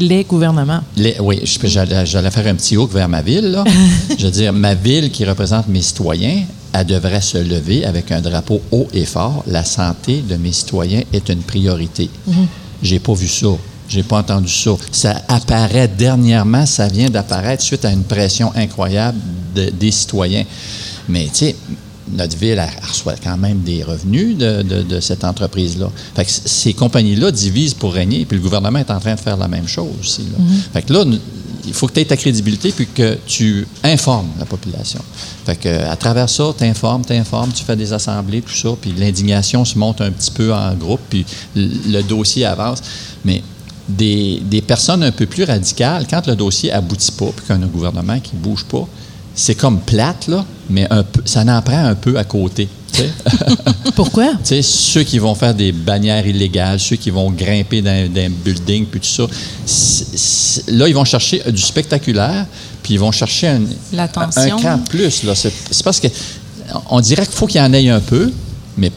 Les 0.00 0.24
gouvernements. 0.24 0.80
Les- 0.96 1.16
oui, 1.20 1.40
j'allais 1.44 2.30
faire 2.30 2.46
un 2.48 2.54
petit 2.56 2.76
hook 2.76 2.92
vers 2.92 3.08
ma 3.08 3.22
ville. 3.22 3.44
Là. 3.52 3.64
je 4.18 4.24
veux 4.26 4.32
dire, 4.32 4.52
ma 4.52 4.74
ville 4.74 5.10
qui 5.10 5.24
représente 5.24 5.68
mes 5.68 5.82
citoyens, 5.82 6.42
elle 6.72 6.86
devrait 6.86 7.20
se 7.20 7.38
lever 7.38 7.84
avec 7.84 8.10
un 8.10 8.20
drapeau 8.20 8.60
haut 8.72 8.88
et 8.92 9.04
fort. 9.04 9.44
La 9.46 9.62
santé 9.64 10.22
de 10.28 10.34
mes 10.36 10.50
citoyens 10.52 11.02
est 11.12 11.28
une 11.28 11.42
priorité. 11.42 12.10
J'ai 12.82 12.98
pas 12.98 13.14
vu 13.14 13.28
ça. 13.28 13.46
J'ai 13.88 14.02
pas 14.02 14.18
entendu 14.18 14.50
ça. 14.52 14.72
Ça 14.90 15.22
apparaît 15.28 15.86
dernièrement, 15.88 16.66
ça 16.66 16.88
vient 16.88 17.08
d'apparaître 17.10 17.62
suite 17.62 17.84
à 17.84 17.90
une 17.92 18.02
pression 18.02 18.50
incroyable 18.56 19.18
de- 19.54 19.70
des 19.70 19.92
citoyens. 19.92 20.44
Mais 21.08 21.26
tu 21.26 21.30
sais, 21.34 21.56
notre 22.12 22.36
ville 22.36 22.58
elle 22.58 22.86
reçoit 22.86 23.14
quand 23.22 23.36
même 23.36 23.60
des 23.60 23.82
revenus 23.82 24.36
de, 24.36 24.62
de- 24.62 24.82
de 24.82 25.00
cette 25.00 25.24
entreprise-là. 25.24 25.90
Fait 26.14 26.24
que 26.24 26.30
ces 26.30 26.74
compagnies-là 26.74 27.30
divisent 27.30 27.74
pour 27.74 27.92
régner, 27.94 28.24
puis 28.24 28.36
le 28.36 28.42
gouvernement 28.42 28.78
est 28.78 28.90
en 28.90 29.00
train 29.00 29.14
de 29.14 29.20
faire 29.20 29.36
la 29.36 29.48
même 29.48 29.66
chose 29.68 29.90
aussi. 30.00 30.22
là. 30.22 30.44
Fait 30.72 30.82
que 30.82 30.92
là, 30.92 31.04
il 31.66 31.72
faut 31.72 31.86
que 31.86 31.94
tu 31.94 32.00
aies 32.00 32.04
ta 32.04 32.16
crédibilité 32.18 32.72
puis 32.72 32.86
que 32.86 33.16
tu 33.26 33.66
informes 33.82 34.28
la 34.38 34.44
population. 34.44 35.00
Fait 35.46 35.56
que, 35.56 35.68
à 35.88 35.96
travers 35.96 36.28
ça, 36.28 36.52
tu 36.56 36.64
informes, 36.64 37.02
tu 37.06 37.14
informes, 37.14 37.52
tu 37.52 37.64
fais 37.64 37.74
des 37.76 37.90
assemblées, 37.92 38.42
tout 38.42 38.54
ça, 38.54 38.68
puis 38.78 38.92
l'indignation 38.98 39.64
se 39.64 39.78
monte 39.78 40.02
un 40.02 40.10
petit 40.10 40.30
peu 40.30 40.52
en 40.52 40.74
groupe, 40.74 41.00
puis 41.08 41.24
le 41.56 42.02
dossier 42.02 42.44
avance. 42.44 42.80
Mais 43.24 43.42
des, 43.88 44.40
des 44.44 44.60
personnes 44.62 45.02
un 45.02 45.10
peu 45.12 45.24
plus 45.26 45.44
radicales, 45.44 46.06
quand 46.08 46.26
le 46.26 46.36
dossier 46.36 46.70
aboutit 46.72 47.12
pas, 47.12 47.30
puis 47.34 47.46
qu'on 47.46 47.54
a 47.62 47.64
un 47.64 47.68
gouvernement 47.68 48.18
qui 48.20 48.32
bouge 48.34 48.64
pas, 48.64 48.86
c'est 49.34 49.54
comme 49.54 49.80
plate, 49.80 50.28
là, 50.28 50.44
mais 50.70 50.86
un 50.90 51.02
peu, 51.02 51.22
ça 51.24 51.42
en 51.42 51.62
prend 51.62 51.84
un 51.84 51.94
peu 51.94 52.18
à 52.18 52.24
côté. 52.24 52.68
Pourquoi? 53.96 54.32
Tu 54.34 54.38
sais, 54.44 54.62
ceux 54.62 55.02
qui 55.02 55.18
vont 55.18 55.34
faire 55.34 55.54
des 55.54 55.72
bannières 55.72 56.26
illégales, 56.26 56.78
ceux 56.78 56.96
qui 56.96 57.10
vont 57.10 57.30
grimper 57.30 57.82
dans, 57.82 58.12
dans 58.12 58.20
un 58.20 58.30
building, 58.30 58.86
puis 58.86 59.00
tout 59.00 59.06
ça, 59.06 59.24
là, 60.68 60.88
ils 60.88 60.94
vont 60.94 61.04
chercher 61.04 61.42
du 61.50 61.60
spectaculaire, 61.60 62.46
puis 62.82 62.94
ils 62.94 63.00
vont 63.00 63.10
chercher 63.10 63.48
un, 63.48 63.62
L'attention. 63.92 64.56
un 64.56 64.60
cran 64.60 64.78
plus. 64.78 65.24
là. 65.24 65.34
C'est 65.34 65.52
parce 65.82 65.98
que 65.98 66.08
on 66.90 67.00
dirait 67.00 67.24
qu'il 67.26 67.34
faut 67.34 67.46
qu'il 67.46 67.60
y 67.60 67.64
en 67.64 67.72
ait 67.72 67.88
un 67.88 68.00
peu, 68.00 68.32
mais 68.76 68.92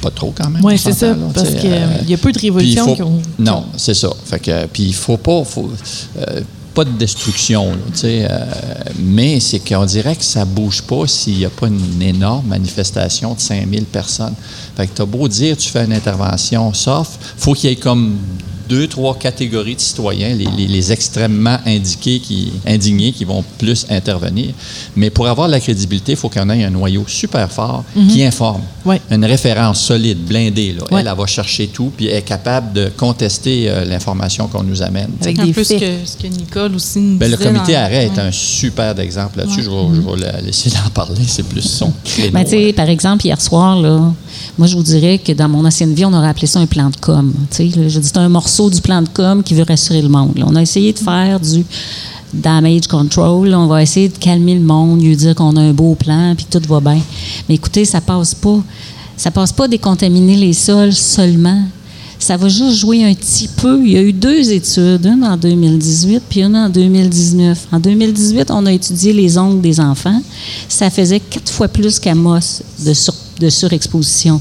pas 0.00 0.10
trop 0.10 0.32
quand 0.36 0.50
même. 0.50 0.64
Oui, 0.64 0.78
c'est 0.78 0.92
ça. 0.92 1.08
là, 1.08 1.16
Parce 1.34 1.50
qu'il 1.54 1.72
euh, 1.72 1.86
y 2.06 2.14
a 2.14 2.18
peu 2.18 2.32
de 2.32 2.38
révolutions 2.38 2.94
qui 2.94 3.02
ont. 3.02 3.20
Non, 3.38 3.66
c'est 3.76 3.94
ça. 3.94 4.10
Fait 4.24 4.38
que, 4.38 4.66
puis 4.66 4.84
il 4.84 4.94
faut 4.94 5.16
pas. 5.16 5.42
Faut, 5.44 5.70
euh, 6.18 6.40
pas 6.76 6.84
de 6.84 6.90
destruction, 6.90 7.70
là, 7.70 7.76
euh, 8.04 8.44
mais 8.98 9.40
c'est 9.40 9.60
qu'on 9.60 9.86
dirait 9.86 10.14
que 10.14 10.22
ça 10.22 10.44
bouge 10.44 10.82
pas 10.82 11.06
s'il 11.06 11.38
n'y 11.38 11.46
a 11.46 11.50
pas 11.50 11.68
une 11.68 12.02
énorme 12.02 12.48
manifestation 12.48 13.32
de 13.32 13.40
5000 13.40 13.84
personnes. 13.84 14.34
Fait 14.76 14.86
que 14.86 14.94
tu 14.94 15.00
as 15.00 15.06
beau 15.06 15.26
dire 15.26 15.56
tu 15.56 15.70
fais 15.70 15.86
une 15.86 15.94
intervention 15.94 16.74
soft, 16.74 17.18
faut 17.38 17.54
qu'il 17.54 17.70
y 17.70 17.72
ait 17.72 17.76
comme 17.76 18.18
deux, 18.68 18.86
trois 18.86 19.16
catégories 19.18 19.74
de 19.76 19.80
citoyens, 19.80 20.34
les, 20.34 20.46
les- 20.56 20.66
les 20.68 20.92
extrêmement 20.92 21.58
indiqués 21.66 22.20
qui, 22.20 22.52
indignés 22.66 23.12
qui 23.12 23.24
vont 23.24 23.44
plus 23.58 23.86
intervenir. 23.90 24.50
Mais 24.96 25.10
pour 25.10 25.26
avoir 25.28 25.46
de 25.48 25.52
la 25.52 25.60
crédibilité, 25.60 26.12
il 26.12 26.18
faut 26.18 26.28
qu'on 26.28 26.48
ait 26.50 26.64
un 26.64 26.70
noyau 26.70 27.04
super 27.06 27.50
fort 27.50 27.84
qui 28.10 28.22
informe. 28.24 28.62
Ouais. 28.84 29.00
Une 29.10 29.24
référence 29.24 29.80
solide, 29.80 30.18
blindée. 30.18 30.72
Là. 30.72 30.84
Ouais. 30.90 31.00
Elle, 31.00 31.08
elle 31.08 31.16
va 31.18 31.26
chercher 31.26 31.68
tout, 31.68 31.90
puis 31.96 32.06
elle 32.06 32.18
est 32.18 32.22
capable 32.22 32.72
de 32.72 32.90
contester 32.96 33.68
euh, 33.68 33.84
l'information 33.84 34.46
qu'on 34.48 34.62
nous 34.62 34.82
amène. 34.82 35.10
Avec 35.20 35.38
un 35.38 35.44
des 35.46 35.52
peu 35.52 35.64
ce 35.64 35.74
faits. 35.76 35.80
que, 35.80 36.08
ce 36.08 36.16
que 36.16 36.26
Nicole 36.26 36.74
aussi 36.74 36.98
nous 37.00 37.18
Ben, 37.18 37.30
le 37.30 37.36
comité 37.36 37.72
dans- 37.72 37.78
arrêt 37.80 38.06
est 38.06 38.10
Ouais. 38.16 38.20
un 38.20 38.32
super 38.32 38.98
exemple 38.98 39.38
là-dessus. 39.38 39.62
Je 39.62 39.70
vais, 39.70 39.76
je 39.96 40.00
vais 40.00 40.16
la 40.32 40.40
laisser 40.40 40.70
en 40.86 40.90
parler. 40.90 41.20
C'est 41.26 41.46
plus 41.46 41.62
son 41.62 41.92
créneau. 42.04 42.32
Ben, 42.32 42.46
sais, 42.46 42.72
par 42.72 42.88
exemple, 42.88 43.24
hier 43.26 43.40
soir, 43.40 43.80
là, 43.80 44.12
moi, 44.58 44.66
je 44.66 44.76
vous 44.76 44.82
dirais 44.82 45.18
que 45.18 45.32
dans 45.32 45.48
mon 45.48 45.64
ancienne 45.64 45.92
vie, 45.94 46.04
on 46.04 46.12
aurait 46.12 46.28
appelé 46.28 46.46
ça 46.46 46.60
un 46.60 46.66
plan 46.66 46.90
de 46.90 46.96
com. 46.96 47.32
Tu 47.50 47.70
sais, 47.70 47.78
là, 47.78 47.88
je 47.88 47.98
dis, 48.00 48.06
c'est 48.08 48.16
un 48.18 48.28
morceau 48.28 48.55
du 48.70 48.80
plan 48.80 49.02
de 49.02 49.08
com 49.08 49.42
qui 49.42 49.54
veut 49.54 49.64
rassurer 49.66 50.02
le 50.02 50.08
monde. 50.08 50.32
On 50.44 50.54
a 50.56 50.62
essayé 50.62 50.92
de 50.92 50.98
faire 50.98 51.38
du 51.40 51.64
damage 52.34 52.86
control. 52.88 53.54
On 53.54 53.66
va 53.66 53.82
essayer 53.82 54.08
de 54.08 54.18
calmer 54.18 54.54
le 54.54 54.60
monde, 54.60 55.00
lui 55.02 55.16
dire 55.16 55.34
qu'on 55.34 55.56
a 55.56 55.60
un 55.60 55.72
beau 55.72 55.94
plan, 55.94 56.34
puis 56.36 56.46
tout 56.50 56.60
va 56.68 56.80
bien. 56.80 57.00
Mais 57.48 57.54
écoutez, 57.54 57.84
ça 57.84 58.00
passe 58.00 58.34
pas. 58.34 58.58
Ça 59.16 59.30
passe 59.30 59.52
pas 59.52 59.68
décontaminer 59.68 60.36
les 60.36 60.52
sols 60.52 60.92
seulement. 60.92 61.62
Ça 62.18 62.36
va 62.38 62.48
juste 62.48 62.72
jouer 62.78 63.04
un 63.04 63.14
petit 63.14 63.46
peu. 63.48 63.80
Il 63.84 63.92
y 63.92 63.96
a 63.96 64.02
eu 64.02 64.12
deux 64.12 64.50
études, 64.50 65.04
une 65.06 65.22
en 65.24 65.36
2018 65.36 66.22
puis 66.28 66.42
une 66.42 66.56
en 66.56 66.68
2019. 66.68 67.68
En 67.72 67.78
2018, 67.78 68.50
on 68.50 68.64
a 68.66 68.72
étudié 68.72 69.12
les 69.12 69.36
ongles 69.38 69.60
des 69.60 69.78
enfants. 69.80 70.20
Ça 70.68 70.88
faisait 70.90 71.20
quatre 71.20 71.50
fois 71.52 71.68
plus 71.68 71.98
qu'à 71.98 72.14
Moss 72.14 72.62
de, 72.84 72.94
sur- 72.94 73.14
de 73.38 73.48
surexposition. 73.50 74.40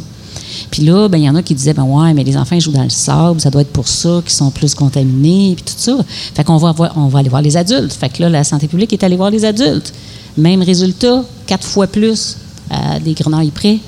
Puis 0.71 0.83
là, 0.83 1.07
ben, 1.07 1.17
il 1.17 1.23
y 1.23 1.29
en 1.29 1.35
a 1.35 1.41
qui 1.41 1.53
disaient, 1.53 1.73
ben 1.73 1.83
ouais, 1.83 2.13
mais 2.13 2.23
les 2.23 2.37
enfants 2.37 2.59
jouent 2.59 2.71
dans 2.71 2.83
le 2.83 2.89
sable, 2.89 3.39
ça 3.39 3.49
doit 3.49 3.61
être 3.61 3.71
pour 3.71 3.87
ça 3.87 4.21
qu'ils 4.23 4.33
sont 4.33 4.51
plus 4.51 4.73
contaminés, 4.75 5.55
puis 5.55 5.65
tout 5.65 5.73
ça. 5.77 5.97
Fait 6.33 6.43
qu'on 6.43 6.57
va, 6.57 6.73
aller 7.15 7.29
voir 7.29 7.41
les 7.41 7.57
adultes. 7.57 7.93
Fait 7.93 8.09
que 8.09 8.21
là, 8.21 8.29
la 8.29 8.43
santé 8.43 8.67
publique 8.67 8.93
est 8.93 9.03
allée 9.03 9.15
voir 9.15 9.29
les 9.29 9.45
adultes. 9.45 9.93
Même 10.37 10.61
résultat, 10.61 11.23
quatre 11.45 11.65
fois 11.65 11.87
plus 11.87 12.37
à 12.69 12.99
des 12.99 13.13
grenailles 13.13 13.51
près. 13.51 13.79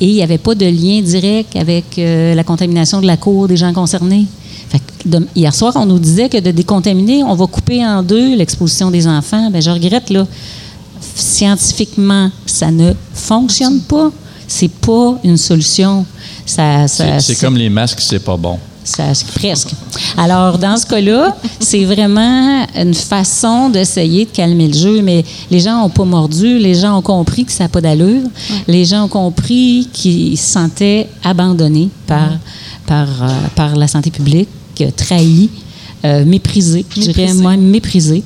Et 0.00 0.08
il 0.08 0.14
n'y 0.14 0.22
avait 0.22 0.38
pas 0.38 0.54
de 0.54 0.66
lien 0.66 1.00
direct 1.00 1.56
avec 1.56 1.98
euh, 1.98 2.34
la 2.34 2.44
contamination 2.44 3.00
de 3.00 3.06
la 3.06 3.16
cour 3.16 3.48
des 3.48 3.56
gens 3.56 3.72
concernés. 3.72 4.26
Fait 4.68 4.78
que 4.78 5.18
hier 5.34 5.54
soir, 5.54 5.72
on 5.76 5.86
nous 5.86 5.98
disait 5.98 6.28
que 6.28 6.38
de 6.38 6.50
décontaminer, 6.50 7.22
on 7.22 7.34
va 7.34 7.46
couper 7.46 7.84
en 7.84 8.02
deux 8.02 8.36
l'exposition 8.36 8.90
des 8.90 9.06
enfants. 9.06 9.50
Ben, 9.50 9.62
je 9.62 9.70
regrette, 9.70 10.10
là. 10.10 10.26
Scientifiquement, 11.00 12.30
ça 12.46 12.70
ne 12.70 12.92
fonctionne 13.14 13.80
pas. 13.80 14.10
C'est 14.48 14.70
pas 14.70 15.18
une 15.24 15.36
solution. 15.36 16.04
Ça, 16.44 16.86
ça- 16.88 17.18
C'est 17.20 17.36
comme 17.36 17.56
les 17.56 17.68
masques, 17.68 18.00
c'est 18.00 18.18
pas 18.24 18.36
bon. 18.36 18.58
ça, 18.84 19.02
presque. 19.34 19.70
Alors, 20.16 20.58
dans 20.58 20.76
ce 20.76 20.86
cas-là, 20.86 21.36
c'est 21.58 21.84
vraiment 21.84 22.64
une 22.76 22.94
façon 22.94 23.68
d'essayer 23.68 24.26
de 24.26 24.30
calmer 24.30 24.68
le 24.68 24.74
jeu, 24.78 25.02
mais 25.02 25.24
les 25.50 25.58
gens 25.58 25.80
n'ont 25.80 25.88
pas 25.90 26.04
mordu, 26.04 26.58
les 26.60 26.74
gens 26.74 26.96
ont 26.98 27.02
compris 27.02 27.44
que 27.44 27.50
ça 27.50 27.64
n'a 27.64 27.68
pas 27.68 27.80
d'allure, 27.80 28.22
les 28.68 28.84
gens 28.84 29.06
ont 29.06 29.08
compris 29.08 29.88
qu'ils 29.92 30.38
se 30.38 30.52
sentaient 30.52 31.08
abandonnés 31.24 31.88
par, 32.06 32.30
par, 32.86 33.08
euh, 33.22 33.28
par 33.56 33.74
la 33.74 33.88
santé 33.88 34.12
publique, 34.12 34.48
euh, 34.82 34.90
trahi. 34.96 35.50
Euh, 36.04 36.24
méprisé, 36.24 36.84
je 36.94 37.00
dirais 37.00 37.22
Méprisé. 37.22 37.42
moi, 37.42 37.56
méprisé. 37.56 38.22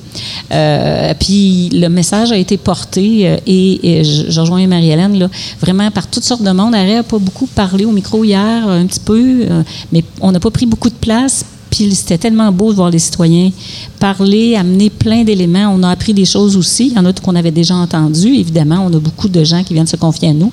Euh, 0.51 1.13
puis 1.19 1.69
le 1.73 1.87
message 1.87 2.31
a 2.31 2.37
été 2.37 2.57
porté 2.57 3.27
euh, 3.27 3.37
et, 3.47 3.99
et 3.99 4.03
je, 4.03 4.29
je 4.29 4.39
rejoins 4.41 4.67
Marie-Hélène, 4.67 5.17
là, 5.17 5.29
vraiment 5.59 5.89
par 5.91 6.07
toutes 6.07 6.23
sortes 6.23 6.43
de 6.43 6.51
monde. 6.51 6.75
Arrête 6.75 6.95
n'a 6.97 7.03
pas 7.03 7.19
beaucoup 7.19 7.47
parlé 7.47 7.85
au 7.85 7.91
micro 7.91 8.23
hier, 8.23 8.67
un 8.67 8.85
petit 8.85 8.99
peu, 8.99 9.45
mais 9.91 10.03
on 10.19 10.31
n'a 10.31 10.39
pas 10.39 10.51
pris 10.51 10.65
beaucoup 10.65 10.89
de 10.89 10.95
place. 10.95 11.45
Puis 11.71 11.95
c'était 11.95 12.17
tellement 12.17 12.51
beau 12.51 12.71
de 12.71 12.75
voir 12.75 12.89
les 12.89 12.99
citoyens 12.99 13.49
parler, 13.97 14.55
amener 14.57 14.89
plein 14.89 15.23
d'éléments. 15.23 15.73
On 15.73 15.81
a 15.83 15.89
appris 15.89 16.13
des 16.13 16.25
choses 16.25 16.57
aussi. 16.57 16.87
Il 16.87 16.93
y 16.93 16.99
en 16.99 17.05
a 17.05 17.13
qu'on 17.13 17.35
avait 17.35 17.51
déjà 17.51 17.75
entendues. 17.75 18.35
Évidemment, 18.35 18.85
on 18.85 18.93
a 18.93 18.99
beaucoup 18.99 19.29
de 19.29 19.43
gens 19.45 19.63
qui 19.63 19.73
viennent 19.73 19.87
se 19.87 19.95
confier 19.95 20.29
à 20.29 20.33
nous. 20.33 20.51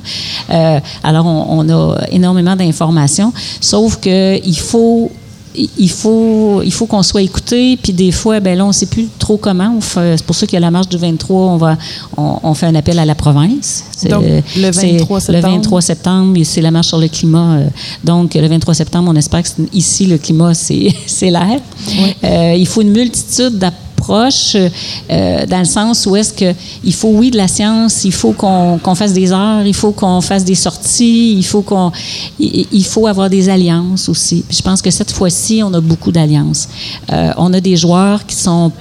Euh, 0.50 0.78
alors, 1.02 1.26
on, 1.26 1.58
on 1.58 1.68
a 1.68 1.96
énormément 2.12 2.54
d'informations. 2.54 3.32
Sauf 3.60 3.96
que 4.00 4.38
il 4.46 4.58
faut 4.58 5.10
il 5.78 5.90
faut, 5.90 6.62
il 6.64 6.72
faut 6.72 6.86
qu'on 6.86 7.02
soit 7.02 7.22
écouté. 7.22 7.76
Puis 7.82 7.92
des 7.92 8.12
fois, 8.12 8.40
ben 8.40 8.56
là, 8.56 8.64
on 8.64 8.68
ne 8.68 8.72
sait 8.72 8.86
plus 8.86 9.08
trop 9.18 9.36
comment. 9.36 9.78
C'est 9.80 10.22
pour 10.24 10.36
ça 10.36 10.46
qu'il 10.46 10.54
y 10.54 10.56
a 10.58 10.60
la 10.60 10.70
marche 10.70 10.88
du 10.88 10.96
23. 10.96 11.36
On, 11.52 11.56
va, 11.56 11.76
on, 12.16 12.38
on 12.42 12.54
fait 12.54 12.66
un 12.66 12.74
appel 12.74 12.98
à 12.98 13.04
la 13.04 13.14
province. 13.14 13.84
Donc, 14.08 14.24
le 14.56 14.72
c'est 14.72 14.92
23 14.98 15.20
septembre. 15.20 15.48
Le 15.48 15.54
23 15.56 15.80
septembre, 15.80 16.40
c'est 16.44 16.60
la 16.60 16.70
marche 16.70 16.88
sur 16.88 16.98
le 16.98 17.08
climat. 17.08 17.56
euh, 17.58 17.68
Donc, 18.04 18.34
le 18.34 18.46
23 18.46 18.74
septembre, 18.74 19.10
on 19.12 19.16
espère 19.16 19.42
que 19.42 19.48
ici, 19.72 20.06
le 20.06 20.18
climat, 20.18 20.54
c'est 20.54 20.94
c'est 21.06 21.30
l'air. 21.30 21.60
Euh, 22.24 22.54
il 22.56 22.66
faut 22.66 22.82
une 22.82 22.92
multitude 22.92 23.58
euh, 24.10 25.46
dans 25.46 25.58
le 25.58 25.64
sens 25.64 26.06
où 26.06 26.16
est-ce 26.16 26.32
que 26.32 26.54
il 26.84 26.94
faut, 26.94 27.08
oui, 27.08 27.30
de 27.30 27.36
la 27.36 27.48
science, 27.48 28.04
il 28.04 28.12
faut 28.12 28.32
qu'on 28.32 28.94
fasse 28.94 29.12
des 29.12 29.32
heures, 29.32 29.66
il 29.66 29.74
faut 29.74 29.92
qu'on 29.92 30.20
fasse 30.20 30.44
des 30.44 30.54
sorties, 30.54 31.34
il 31.36 31.44
faut 31.44 31.62
qu'on... 31.62 31.92
Il, 32.38 32.84
faut 32.84 33.06
avoir 33.06 33.28
des 33.28 33.48
alliances 33.48 34.08
aussi. 34.08 34.44
Puis 34.48 34.56
je 34.56 34.62
pense 34.62 34.80
que 34.80 34.90
cette 34.90 35.10
fois-ci, 35.10 35.62
on 35.62 35.72
a 35.74 35.80
beaucoup 35.80 36.12
d'alliances. 36.12 36.68
Euh, 37.12 37.32
on 37.36 37.52
a 37.52 37.60
des 37.60 37.76
joueurs 37.76 38.24
qui 38.26 38.34
sont 38.34 38.72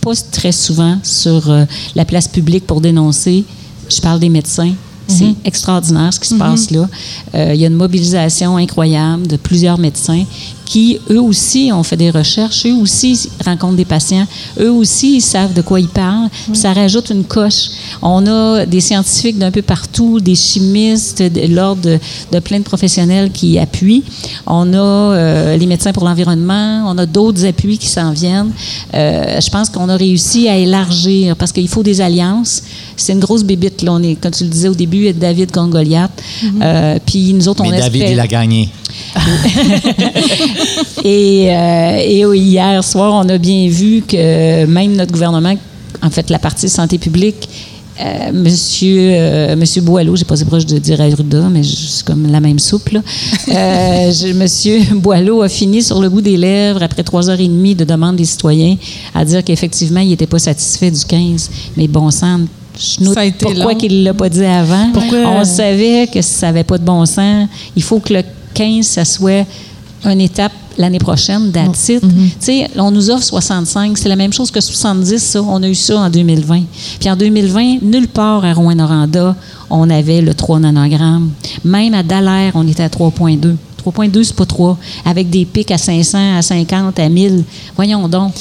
pas 0.00 0.12
très 0.32 0.52
souvent 0.52 0.98
sur 1.02 1.50
euh, 1.50 1.64
la 1.94 2.04
place 2.04 2.26
publique 2.26 2.66
pour 2.66 2.80
dénoncer. 2.80 3.44
Je 3.88 4.00
parle 4.00 4.20
des 4.20 4.30
médecins. 4.30 4.72
C'est 5.10 5.34
extraordinaire 5.44 6.12
ce 6.12 6.20
qui 6.20 6.28
se 6.28 6.34
passe 6.36 6.70
là. 6.70 6.88
Euh, 7.34 7.54
il 7.54 7.60
y 7.60 7.64
a 7.64 7.66
une 7.66 7.74
mobilisation 7.74 8.56
incroyable 8.56 9.26
de 9.26 9.36
plusieurs 9.36 9.76
médecins 9.78 10.24
qui, 10.70 11.00
eux 11.10 11.20
aussi, 11.20 11.72
ont 11.72 11.82
fait 11.82 11.96
des 11.96 12.10
recherches, 12.10 12.64
eux 12.64 12.74
aussi 12.76 13.28
rencontrent 13.44 13.74
des 13.74 13.84
patients, 13.84 14.24
eux 14.60 14.70
aussi, 14.70 15.16
ils 15.16 15.20
savent 15.20 15.52
de 15.52 15.62
quoi 15.62 15.80
ils 15.80 15.88
parlent. 15.88 16.28
Puis 16.46 16.56
Ça 16.56 16.72
rajoute 16.72 17.10
une 17.10 17.24
coche. 17.24 17.62
On 18.02 18.24
a 18.28 18.64
des 18.66 18.80
scientifiques 18.80 19.36
d'un 19.36 19.50
peu 19.50 19.62
partout, 19.62 20.20
des 20.20 20.36
chimistes, 20.36 21.22
de 21.22 21.52
l'ordre 21.52 21.82
de, 21.82 21.98
de 22.32 22.38
plein 22.38 22.58
de 22.60 22.64
professionnels 22.64 23.32
qui 23.32 23.58
appuient. 23.58 24.04
On 24.46 24.72
a 24.72 24.76
euh, 24.78 25.56
les 25.56 25.66
médecins 25.66 25.92
pour 25.92 26.04
l'environnement, 26.04 26.84
on 26.86 26.96
a 26.98 27.06
d'autres 27.06 27.44
appuis 27.44 27.76
qui 27.76 27.88
s'en 27.88 28.12
viennent. 28.12 28.52
Euh, 28.94 29.40
je 29.40 29.50
pense 29.50 29.70
qu'on 29.70 29.88
a 29.88 29.96
réussi 29.96 30.48
à 30.48 30.56
élargir 30.56 31.34
parce 31.34 31.50
qu'il 31.50 31.66
faut 31.68 31.82
des 31.82 32.00
alliances. 32.00 32.62
C'est 32.96 33.12
une 33.12 33.18
grosse 33.20 33.42
bébite. 33.42 33.82
Là. 33.82 33.92
On 33.94 34.02
est, 34.04 34.14
comme 34.14 34.30
tu 34.30 34.44
le 34.44 34.50
disais 34.50 34.68
au 34.68 34.74
début, 34.74 35.12
David 35.14 35.50
contre 35.50 35.70
Goliath. 35.70 36.12
Euh, 36.62 36.98
puis 37.04 37.32
nous 37.32 37.48
autres, 37.48 37.64
on 37.64 37.70
Mais 37.70 37.78
David, 37.78 38.02
espère- 38.02 38.12
il 38.12 38.20
a 38.20 38.26
gagné. 38.28 38.68
et, 41.04 41.48
euh, 41.50 41.96
et 42.04 42.24
oui, 42.26 42.40
hier 42.40 42.82
soir, 42.84 43.12
on 43.24 43.28
a 43.28 43.38
bien 43.38 43.68
vu 43.68 44.02
que 44.06 44.64
même 44.66 44.94
notre 44.96 45.12
gouvernement, 45.12 45.54
en 46.02 46.10
fait, 46.10 46.30
la 46.30 46.38
partie 46.38 46.68
santé 46.68 46.98
publique, 46.98 47.48
euh, 48.00 48.32
monsieur, 48.32 49.10
euh, 49.12 49.56
monsieur 49.56 49.82
Boileau, 49.82 50.16
j'ai 50.16 50.24
pas 50.24 50.32
assez 50.34 50.46
proche 50.46 50.64
de 50.64 50.78
dire 50.78 50.98
Arruda, 51.00 51.48
mais 51.50 51.60
c'est 51.62 52.02
comme 52.04 52.30
la 52.32 52.40
même 52.40 52.58
soupe. 52.58 52.88
Là. 52.90 53.00
Euh, 53.48 54.10
je- 54.12 54.32
monsieur 54.32 54.80
Boileau 54.94 55.42
a 55.42 55.48
fini 55.50 55.82
sur 55.82 56.00
le 56.00 56.08
bout 56.08 56.22
des 56.22 56.38
lèvres, 56.38 56.82
après 56.82 57.02
trois 57.02 57.28
heures 57.28 57.40
et 57.40 57.48
demie 57.48 57.74
de 57.74 57.84
demande 57.84 58.16
des 58.16 58.24
citoyens, 58.24 58.76
à 59.14 59.24
dire 59.24 59.44
qu'effectivement, 59.44 60.00
il 60.00 60.08
n'était 60.08 60.26
pas 60.26 60.38
satisfait 60.38 60.90
du 60.90 61.04
15. 61.04 61.50
Mais 61.76 61.88
bon 61.88 62.10
sang, 62.10 62.40
chenoute, 62.78 63.14
pourquoi 63.38 63.74
qu'il 63.74 63.98
ne 63.98 64.04
l'a 64.04 64.14
pas 64.14 64.30
dit 64.30 64.44
avant? 64.46 64.90
Pourquoi- 64.94 65.18
On 65.26 65.44
savait 65.44 66.06
que 66.10 66.22
ça 66.22 66.46
n'avait 66.46 66.64
pas 66.64 66.78
de 66.78 66.84
bon 66.84 67.04
sens. 67.04 67.48
Il 67.76 67.82
faut 67.82 67.98
que 68.00 68.14
le 68.14 68.22
15, 68.54 68.86
ça 68.86 69.04
soit 69.04 69.46
une 70.04 70.20
étape 70.20 70.52
l'année 70.78 70.98
prochaine, 70.98 71.50
d'attitude. 71.50 72.02
Mm-hmm. 72.02 72.28
Tu 72.28 72.34
sais, 72.40 72.70
on 72.76 72.90
nous 72.90 73.10
offre 73.10 73.22
65, 73.22 73.98
c'est 73.98 74.08
la 74.08 74.16
même 74.16 74.32
chose 74.32 74.50
que 74.50 74.60
70, 74.60 75.18
ça. 75.18 75.42
On 75.42 75.62
a 75.62 75.68
eu 75.68 75.74
ça 75.74 75.98
en 75.98 76.10
2020. 76.10 76.62
Puis 76.98 77.10
en 77.10 77.16
2020, 77.16 77.82
nulle 77.82 78.08
part 78.08 78.44
à 78.44 78.52
Rouen-Noranda, 78.52 79.36
on 79.68 79.90
avait 79.90 80.22
le 80.22 80.34
3 80.34 80.60
nanogrammes. 80.60 81.30
Même 81.64 81.94
à 81.94 82.02
Dallaire, 82.02 82.52
on 82.54 82.66
était 82.66 82.82
à 82.82 82.88
3,2. 82.88 83.56
3,2, 83.84 84.24
c'est 84.24 84.36
pas 84.36 84.46
3. 84.46 84.78
Avec 85.04 85.30
des 85.30 85.44
pics 85.44 85.70
à 85.70 85.78
500, 85.78 86.38
à 86.38 86.42
50, 86.42 86.98
à 86.98 87.08
1000. 87.08 87.44
Voyons 87.76 88.08
donc. 88.08 88.32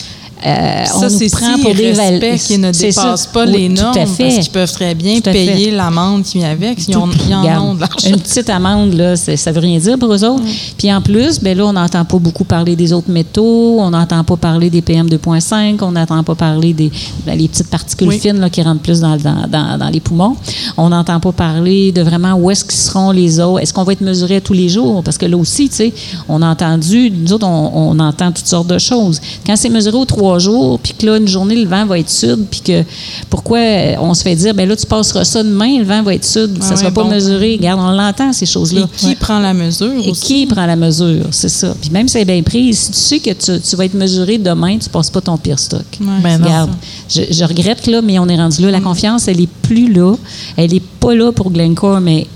Euh, 0.45 0.83
on 0.95 0.99
Ça, 1.01 1.09
nous 1.09 1.17
c'est 1.17 1.29
prend 1.29 1.55
si 1.55 1.61
pour 1.61 1.75
des 1.75 1.91
val- 1.91 2.13
respect 2.13 2.37
qui 2.39 2.57
ne 2.57 2.71
dépassent 2.71 3.25
pas 3.27 3.45
Oui, 3.45 3.51
les 3.51 3.69
normes 3.69 3.93
parce 3.93 4.15
qu'ils 4.15 4.49
peuvent 4.51 4.71
très 4.71 4.95
bien 4.95 5.19
payer 5.19 5.71
l'amende 5.71 6.23
qui 6.23 6.37
vient 6.37 6.49
avec. 6.51 6.87
Ils, 6.87 6.95
ont, 6.97 7.07
Tout- 7.07 7.17
ils 7.27 7.35
en 7.35 7.41
regarde, 7.41 7.65
ont 7.65 7.73
de 7.75 7.81
l'argent. 7.81 8.07
Une 8.09 8.19
petite 8.19 8.49
amende, 8.49 8.93
là, 8.93 9.15
ça 9.17 9.51
veut 9.51 9.59
rien 9.59 9.77
dire 9.79 9.97
pour 9.99 10.13
eux 10.13 10.23
autres. 10.23 10.43
Puis 10.77 10.93
en 10.93 11.01
plus, 11.01 11.39
ben 11.41 11.57
là, 11.57 11.65
on 11.65 11.73
n'entend 11.73 12.05
pas 12.05 12.17
beaucoup 12.19 12.45
parler 12.45 12.75
des 12.77 12.93
autres 12.93 13.11
métaux, 13.11 13.77
on 13.79 13.89
n'entend 13.89 14.23
pas 14.23 14.37
parler 14.37 14.69
des 14.69 14.81
PM 14.81 15.07
2.5, 15.09 15.77
on 15.83 15.91
n'entend 15.91 16.23
pas 16.23 16.35
parler 16.35 16.71
des 16.73 16.89
ben, 17.25 17.37
les 17.37 17.47
petites 17.49 17.67
particules 17.69 18.07
Oui. 18.07 18.19
fines 18.19 18.39
là, 18.39 18.49
qui 18.49 18.61
rentrent 18.61 18.81
plus 18.81 19.01
dans, 19.01 19.17
dans, 19.17 19.45
dans, 19.47 19.77
dans 19.77 19.89
les 19.89 19.99
poumons. 19.99 20.35
On 20.77 20.89
n'entend 20.89 21.19
pas 21.19 21.33
parler 21.33 21.91
de 21.91 22.01
vraiment 22.01 22.33
où 22.35 22.49
est-ce 22.49 22.63
qu'ils 22.63 22.79
seront 22.79 23.11
les 23.11 23.39
autres. 23.41 23.59
Est-ce 23.61 23.73
qu'on 23.73 23.83
va 23.83 23.91
être 23.91 24.01
mesuré 24.01 24.39
tous 24.39 24.53
les 24.53 24.69
jours? 24.69 25.03
Parce 25.03 25.17
que 25.17 25.25
là 25.25 25.35
aussi, 25.35 25.67
tu 25.67 25.75
sais, 25.75 25.93
on 26.29 26.41
a 26.41 26.47
entendu, 26.47 27.11
nous 27.11 27.33
autres, 27.33 27.45
on, 27.45 27.71
on 27.91 27.99
entend 27.99 28.31
toutes 28.31 28.47
sortes 28.47 28.67
de 28.67 28.77
choses. 28.79 29.19
Quand 29.45 29.55
c'est 29.57 29.69
mesuré 29.69 29.97
aux 29.97 30.05
trois 30.05 30.28
jours, 30.38 30.80
puis 30.80 30.93
que 30.93 31.05
là, 31.05 31.17
une 31.17 31.27
journée, 31.27 31.55
le 31.55 31.67
vent 31.67 31.86
va 31.86 31.97
être 31.97 32.09
sud, 32.09 32.45
puis 32.51 32.61
que 32.61 32.84
pourquoi 33.30 33.59
on 33.99 34.13
se 34.13 34.21
fait 34.21 34.36
dire, 34.36 34.53
ben 34.53 34.69
là, 34.69 34.75
tu 34.75 34.86
passeras 34.86 35.23
ça 35.23 35.41
demain, 35.41 35.80
le 35.80 35.86
vent 35.86 36.03
va 36.03 36.13
être 36.13 36.25
sud, 36.25 36.61
ça 36.61 36.67
Ah 36.69 36.71
ne 36.73 36.75
sera 36.77 36.88
ouais, 36.89 36.93
pas 36.93 37.03
bon. 37.03 37.09
mesuré. 37.09 37.55
Regarde, 37.57 37.80
on 37.82 37.91
l'entend, 37.91 38.32
ces 38.34 38.45
choses-là. 38.45 38.82
Et 38.82 38.97
qui 39.07 39.15
prend 39.15 39.39
la 39.39 39.53
mesure 39.53 39.91
Et 40.05 40.09
aussi? 40.11 40.21
qui 40.21 40.45
prend 40.45 40.65
la 40.65 40.75
mesure? 40.75 41.25
C'est 41.32 41.49
ça. 41.49 41.73
Puis 41.82 41.89
même 41.89 42.07
si 42.07 42.13
c'est 42.19 42.25
bien 42.25 42.43
pris, 42.43 42.73
si 42.73 42.91
tu 42.91 42.97
sais 42.99 43.19
que 43.19 43.32
tu, 43.32 43.59
tu 43.61 43.75
vas 43.75 43.86
être 43.86 43.93
mesuré 43.95 44.38
demain, 44.38 44.77
tu 44.77 44.88
ne 44.89 44.91
passes 44.91 45.09
pas 45.09 45.21
ton 45.21 45.38
pire 45.38 45.57
stock. 45.57 45.86
Ouais. 46.01 46.07
Ben 46.21 46.38
non. 46.38 46.45
Regarde, 46.45 46.71
je, 47.09 47.21
je 47.32 47.43
regrette, 47.45 47.88
là, 47.88 48.01
mais 48.01 48.19
on 48.19 48.27
est 48.27 48.36
rendu 48.38 48.61
Mm. 48.61 48.65
là. 48.65 48.71
La 48.71 48.82
confiance, 48.82 49.27
elle 49.30 49.39
est 49.39 49.49
plus 49.61 49.91
là. 49.93 50.15
Elle 50.57 50.71
n'est 50.71 50.82
pas 50.99 51.15
là 51.15 51.32
pour 51.32 51.49
Glencore, 51.51 52.01
mais 52.01 52.27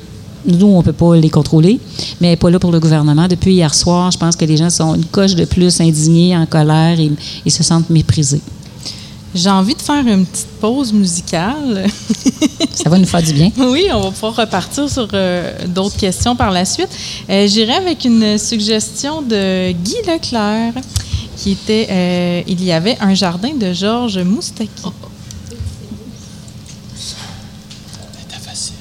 nous, 0.45 0.67
on 0.67 0.79
ne 0.79 0.83
peut 0.83 0.93
pas 0.93 1.15
les 1.15 1.29
contrôler. 1.29 1.79
Mais 2.19 2.27
elle 2.27 2.33
n'est 2.33 2.37
pas 2.37 2.49
là 2.49 2.59
pour 2.59 2.71
le 2.71 2.79
gouvernement. 2.79 3.27
Depuis 3.27 3.53
hier 3.53 3.73
soir, 3.73 4.11
je 4.11 4.17
pense 4.17 4.35
que 4.35 4.45
les 4.45 4.57
gens 4.57 4.69
sont 4.69 4.95
une 4.95 5.05
coche 5.05 5.35
de 5.35 5.45
plus 5.45 5.79
indignés, 5.81 6.35
en 6.35 6.45
colère 6.45 6.99
et, 6.99 7.11
et 7.45 7.49
se 7.49 7.63
sentent 7.63 7.89
méprisés. 7.89 8.41
J'ai 9.35 9.49
envie 9.49 9.73
de 9.73 9.81
faire 9.81 10.05
une 10.05 10.25
petite 10.25 10.47
pause 10.61 10.93
musicale. 10.93 11.87
Ça 12.75 12.89
va 12.89 12.99
nous 12.99 13.05
faire 13.05 13.23
du 13.23 13.33
bien. 13.33 13.49
Oui, 13.57 13.87
on 13.91 14.01
va 14.01 14.11
pouvoir 14.11 14.35
repartir 14.35 14.87
sur 14.89 15.07
euh, 15.13 15.65
d'autres 15.67 15.97
questions 15.97 16.35
par 16.35 16.51
la 16.51 16.65
suite. 16.65 16.89
Euh, 17.29 17.47
J'irai 17.47 17.73
avec 17.73 18.05
une 18.05 18.37
suggestion 18.37 19.23
de 19.23 19.71
Guy 19.71 19.95
Leclerc, 20.07 20.73
qui 21.35 21.51
était 21.51 21.87
euh, 21.89 22.41
Il 22.47 22.63
y 22.63 22.71
avait 22.71 22.97
un 23.01 23.15
jardin 23.15 23.55
de 23.55 23.73
Georges 23.73 24.19
Moustaki. 24.19 24.69
C'était 26.95 28.39
facile. 28.39 28.75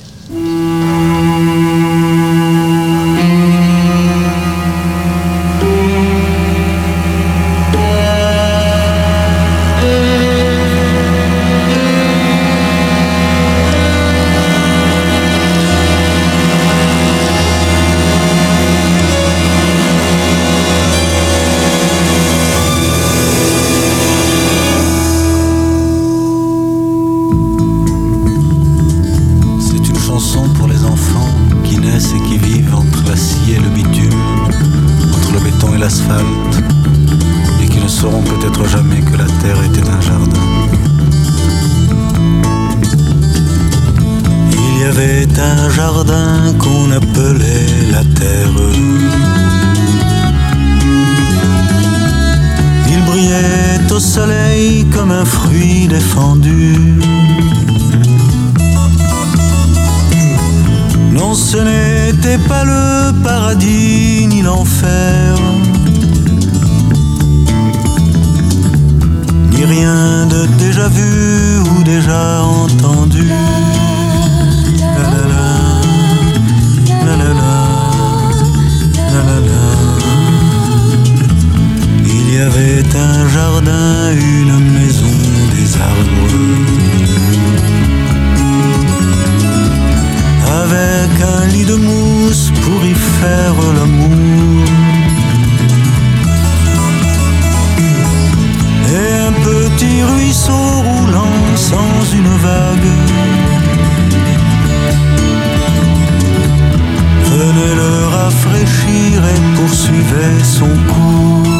Poursuivait 109.72 110.44
son 110.44 110.66
cours. 110.66 111.51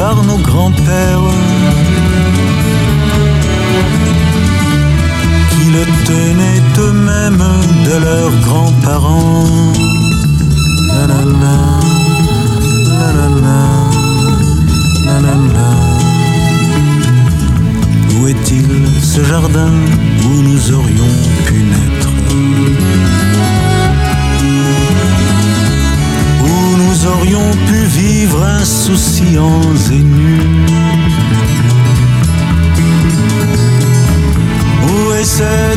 Par 0.00 0.24
nos 0.24 0.38
grands-pères 0.38 1.09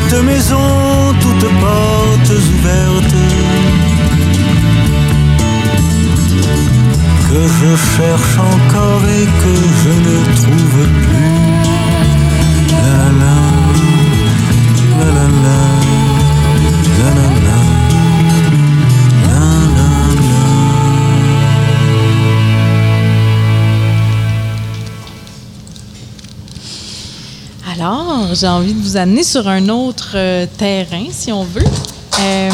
cette 0.09 0.23
maison 0.23 1.13
toutes 1.21 1.49
portes 1.59 2.31
ouvertes 2.31 3.15
Que 7.29 7.47
je 7.47 7.75
cherche 7.95 8.37
encore 8.37 9.03
et 9.09 9.25
que 9.25 9.55
je 9.81 9.89
ne 10.07 10.35
trouve 10.35 10.87
plus 11.01 11.42
Alors, 28.23 28.35
j'ai 28.35 28.47
envie 28.47 28.73
de 28.73 28.81
vous 28.81 28.95
amener 28.95 29.23
sur 29.23 29.47
un 29.47 29.67
autre 29.69 30.11
euh, 30.15 30.45
terrain, 30.57 31.05
si 31.11 31.31
on 31.31 31.43
veut. 31.43 31.63
Euh, 32.21 32.49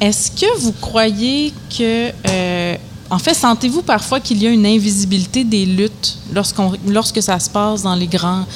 Est-ce 0.00 0.30
que 0.30 0.58
vous 0.58 0.72
croyez 0.72 1.52
que... 1.76 2.10
euh, 2.28 2.76
en 3.10 3.18
fait, 3.18 3.34
sentez-vous 3.34 3.82
parfois 3.82 4.18
qu'il 4.20 4.42
y 4.42 4.46
a 4.46 4.50
une 4.50 4.64
invisibilité 4.64 5.44
des 5.44 5.66
luttes 5.66 6.16
lorsqu'on, 6.34 6.72
lorsque 6.88 7.22
ça 7.22 7.38
se 7.38 7.50
passe 7.50 7.82
dans 7.82 7.94
les 7.94 8.06
grands... 8.06 8.46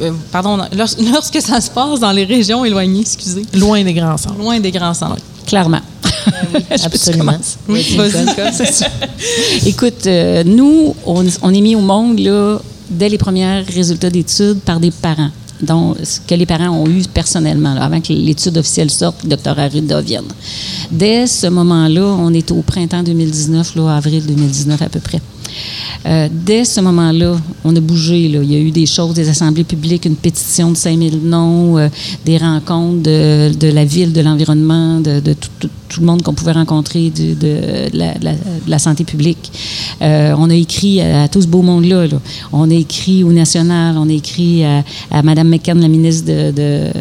euh, 0.00 0.10
pardon, 0.32 0.56
lors- 0.56 0.88
lorsque 1.12 1.40
ça 1.40 1.60
se 1.60 1.70
passe 1.70 2.00
dans 2.00 2.10
les 2.12 2.24
régions 2.24 2.64
éloignées, 2.64 3.02
excusez, 3.02 3.42
Loin 3.54 3.84
des 3.84 3.94
grands 3.94 4.16
centres. 4.16 4.38
loin 4.38 4.58
des 4.58 4.72
grands 4.72 4.94
centres. 4.94 5.22
Clairement. 5.46 5.80
Absolument. 6.84 7.38
Oui. 7.68 7.86
Écoute, 9.64 10.06
euh, 10.06 10.42
nous, 10.44 10.96
on, 11.06 11.24
on 11.42 11.54
est 11.54 11.60
mis 11.60 11.76
au 11.76 11.80
monde 11.80 12.18
là, 12.18 12.58
dès 12.88 13.08
les 13.08 13.18
premiers 13.18 13.60
résultats 13.60 14.10
d'études 14.10 14.60
par 14.60 14.80
des 14.80 14.90
parents. 14.90 15.30
Donc, 15.60 15.96
ce 16.04 16.20
que 16.20 16.34
les 16.34 16.44
parents 16.44 16.68
ont 16.68 16.86
eu 16.86 17.02
personnellement, 17.12 17.74
avant 17.76 18.00
que 18.00 18.12
l'étude 18.12 18.58
officielle 18.58 18.90
sorte, 18.90 19.24
le 19.24 19.30
Dr. 19.30 19.58
Arruda 19.58 20.00
vienne. 20.02 20.26
Dès 20.90 21.26
ce 21.26 21.46
moment-là, 21.46 22.04
on 22.18 22.32
est 22.34 22.50
au 22.50 22.60
printemps 22.62 23.02
2019, 23.02 23.76
là, 23.76 23.96
avril 23.96 24.24
2019 24.26 24.82
à 24.82 24.88
peu 24.88 25.00
près. 25.00 25.20
Euh, 26.06 26.28
dès 26.30 26.64
ce 26.64 26.80
moment-là, 26.80 27.36
on 27.64 27.74
a 27.74 27.80
bougé. 27.80 28.24
Il 28.24 28.44
y 28.44 28.54
a 28.54 28.58
eu 28.58 28.70
des 28.70 28.86
choses, 28.86 29.14
des 29.14 29.28
assemblées 29.28 29.64
publiques, 29.64 30.04
une 30.04 30.16
pétition 30.16 30.70
de 30.70 30.76
5000 30.76 31.20
noms, 31.24 31.78
euh, 31.78 31.88
des 32.24 32.38
rencontres 32.38 33.02
de, 33.02 33.70
la 33.70 33.84
ville, 33.84 34.12
de 34.12 34.20
l'environnement, 34.20 35.00
de, 35.00 35.20
tout, 35.20 36.00
le 36.00 36.06
monde 36.06 36.22
qu'on 36.22 36.34
pouvait 36.34 36.52
rencontrer 36.52 37.10
de, 37.10 37.90
la, 38.66 38.78
santé 38.78 39.04
publique. 39.04 39.50
Euh, 40.02 40.34
on 40.38 40.50
a 40.50 40.54
écrit 40.54 41.00
à, 41.00 41.22
à 41.24 41.28
tout 41.28 41.42
ce 41.42 41.46
beau 41.46 41.62
monde-là. 41.62 42.06
là. 42.06 42.20
On 42.52 42.70
a 42.70 42.74
écrit 42.74 43.24
au 43.24 43.32
national, 43.32 43.96
on 43.98 44.08
a 44.08 44.12
écrit 44.12 44.64
à, 44.64 44.84
à 45.10 45.22
Mme 45.22 45.48
McCann, 45.48 45.80
la 45.80 45.88
ministre 45.88 46.26
de 46.26 46.92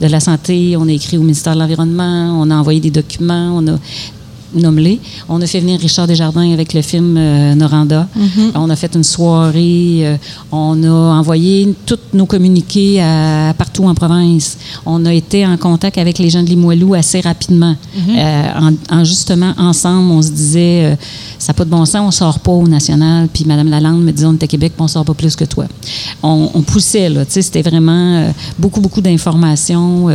la 0.00 0.20
Santé, 0.20 0.76
on 0.76 0.86
a 0.88 0.92
écrit 0.92 1.16
au 1.16 1.22
ministère 1.22 1.54
de 1.54 1.60
l'Environnement, 1.60 2.40
on 2.40 2.50
a 2.50 2.56
envoyé 2.56 2.80
des 2.80 2.90
documents, 2.90 3.56
on 3.56 3.66
a 3.68 3.78
On 5.28 5.40
a 5.40 5.46
fait 5.46 5.60
venir 5.60 5.80
Richard 5.80 6.06
Desjardins 6.06 6.52
avec 6.52 6.72
le 6.74 6.82
film 6.82 7.16
euh, 7.16 7.54
Noranda. 7.54 8.08
On 8.54 8.70
a 8.70 8.76
fait 8.76 8.94
une 8.94 9.04
soirée. 9.04 10.00
euh, 10.04 10.16
on 10.52 10.82
a 10.84 10.90
envoyé 11.18 11.74
tous 11.86 11.98
nos 12.12 12.26
communiqués 12.26 13.00
à, 13.02 13.54
partout 13.56 13.84
en 13.84 13.94
province. 13.94 14.56
On 14.86 15.04
a 15.06 15.12
été 15.12 15.46
en 15.46 15.56
contact 15.56 15.98
avec 15.98 16.18
les 16.18 16.30
gens 16.30 16.42
de 16.42 16.48
Limoilou 16.48 16.94
assez 16.94 17.20
rapidement. 17.20 17.74
Euh, 17.96 18.42
en, 18.90 18.98
en 19.00 19.04
justement, 19.04 19.52
ensemble, 19.58 20.10
on 20.12 20.22
se 20.22 20.30
disait, 20.30 20.96
ça 21.38 21.52
n'a 21.52 21.54
pas 21.54 21.64
de 21.64 21.70
bon 21.70 21.84
sens, 21.84 22.02
on 22.06 22.10
sort 22.10 22.38
pas 22.40 22.52
au 22.52 22.66
national. 22.68 23.28
Puis 23.32 23.44
Mme 23.46 23.68
Lalande 23.70 24.02
me 24.04 24.12
disait, 24.12 24.26
on 24.26 24.34
est 24.34 24.42
à 24.42 24.46
Québec, 24.46 24.72
on 24.78 24.88
sort 24.88 25.04
pas 25.04 25.14
plus 25.14 25.36
que 25.36 25.44
toi. 25.44 25.66
On, 26.22 26.50
on 26.54 26.62
poussait, 26.62 27.08
là. 27.08 27.24
Tu 27.24 27.32
sais, 27.32 27.42
c'était 27.42 27.62
vraiment 27.62 28.30
beaucoup, 28.58 28.80
beaucoup 28.80 29.00
d'informations. 29.00 30.08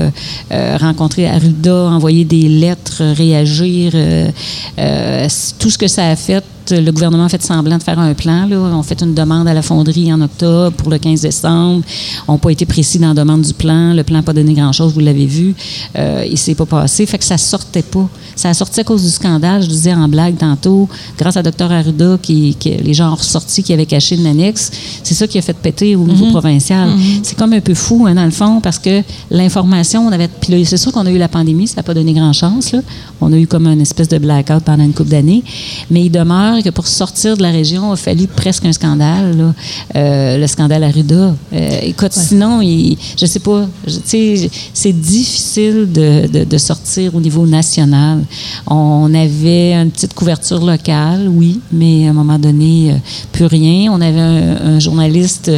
rencontrer 0.79 1.27
Arruda, 1.27 1.75
envoyer 1.89 2.25
des 2.25 2.47
lettres, 2.47 3.03
réagir. 3.15 3.91
euh, 3.95 4.28
euh, 4.77 5.27
tout 5.59 5.69
ce 5.69 5.77
que 5.77 5.87
ça 5.87 6.09
a 6.09 6.15
fait 6.15 6.43
le 6.71 6.91
gouvernement 6.91 7.25
a 7.25 7.29
fait 7.29 7.41
semblant 7.41 7.77
de 7.77 7.83
faire 7.83 7.99
un 7.99 8.13
plan. 8.13 8.45
Là. 8.45 8.57
On 8.57 8.83
fait 8.83 9.01
une 9.01 9.13
demande 9.13 9.47
à 9.47 9.53
la 9.53 9.61
fonderie 9.61 10.11
en 10.11 10.21
octobre 10.21 10.75
pour 10.75 10.89
le 10.89 10.97
15 10.97 11.21
décembre. 11.21 11.83
On 12.27 12.33
n'a 12.33 12.37
pas 12.37 12.51
été 12.51 12.65
précis 12.65 12.99
dans 12.99 13.09
la 13.09 13.13
demande 13.13 13.41
du 13.41 13.53
plan. 13.53 13.93
Le 13.93 14.03
plan 14.03 14.17
n'a 14.17 14.23
pas 14.23 14.33
donné 14.33 14.53
grand-chose, 14.53 14.93
vous 14.93 14.99
l'avez 14.99 15.25
vu. 15.25 15.55
Euh, 15.97 16.23
il 16.25 16.33
ne 16.33 16.37
s'est 16.37 16.55
pas 16.55 16.65
passé. 16.65 17.05
Fait 17.05 17.17
que 17.17 17.23
ça 17.25 17.37
sortait 17.37 17.81
pas. 17.81 18.07
Ça 18.35 18.49
a 18.49 18.53
sorti 18.53 18.79
à 18.79 18.83
cause 18.83 19.03
du 19.03 19.09
scandale, 19.09 19.63
je 19.63 19.67
disais 19.67 19.93
en 19.93 20.07
blague 20.07 20.37
tantôt, 20.37 20.87
grâce 21.17 21.35
à 21.35 21.43
Dr 21.43 21.71
Arruda, 21.71 22.17
qui, 22.21 22.55
qui 22.57 22.69
les 22.69 22.93
gens 22.93 23.11
ont 23.11 23.15
ressorti 23.15 23.63
qui 23.63 23.73
avait 23.73 23.85
caché 23.85 24.15
une 24.15 24.25
annexe. 24.25 24.71
C'est 25.03 25.13
ça 25.15 25.27
qui 25.27 25.37
a 25.37 25.41
fait 25.41 25.53
péter 25.53 25.95
au 25.95 26.05
niveau 26.05 26.27
provincial. 26.27 26.89
C'est 27.23 27.37
comme 27.37 27.53
un 27.53 27.59
peu 27.59 27.73
fou, 27.73 28.05
hein, 28.07 28.15
dans 28.15 28.25
le 28.25 28.31
fond, 28.31 28.61
parce 28.61 28.79
que 28.79 29.01
l'information, 29.29 30.07
on 30.07 30.11
avait. 30.11 30.27
Puis 30.27 30.65
c'est 30.65 30.77
sûr 30.77 30.91
qu'on 30.91 31.05
a 31.05 31.11
eu 31.11 31.17
la 31.17 31.27
pandémie, 31.27 31.67
ça 31.67 31.77
n'a 31.77 31.83
pas 31.83 31.93
donné 31.93 32.13
grand-chance. 32.13 32.75
On 33.19 33.33
a 33.33 33.37
eu 33.37 33.47
comme 33.47 33.67
une 33.67 33.81
espèce 33.81 34.07
de 34.07 34.18
blackout 34.19 34.63
pendant 34.63 34.83
une 34.83 34.93
couple 34.93 35.09
d'années. 35.09 35.43
Mais 35.89 36.03
il 36.05 36.09
demeure 36.09 36.61
que 36.63 36.69
pour 36.69 36.87
sortir 36.87 37.37
de 37.37 37.41
la 37.41 37.51
région, 37.51 37.89
il 37.89 37.93
a 37.93 37.95
fallu 37.95 38.27
presque 38.27 38.65
un 38.65 38.71
scandale, 38.73 39.37
là. 39.37 39.53
Euh, 39.95 40.37
le 40.37 40.47
scandale 40.47 40.83
Arruda. 40.83 41.35
Euh, 41.53 41.79
écoute, 41.83 42.13
sinon, 42.13 42.61
il, 42.61 42.97
je 43.19 43.25
sais 43.25 43.39
pas, 43.39 43.67
je- 43.87 43.95
tu 43.95 44.01
sais, 44.05 44.49
c'est 44.73 44.93
difficile 44.93 45.91
de, 45.91 46.27
de- 46.27 46.43
de 46.43 46.57
sortir 46.57 47.15
au 47.15 47.19
niveau 47.21 47.45
national. 47.45 48.23
On 48.67 49.13
avait 49.13 49.73
une 49.73 49.91
petite 49.91 50.13
couverture 50.13 50.63
locale, 50.63 51.27
oui, 51.29 51.59
mais 51.71 52.07
à 52.07 52.11
un 52.11 52.13
moment 52.13 52.37
donné, 52.39 52.91
euh, 52.91 52.95
plus 53.31 53.45
rien. 53.45 53.91
On 53.91 54.01
avait 54.01 54.19
un, 54.19 54.75
un 54.75 54.79
journaliste, 54.79 55.51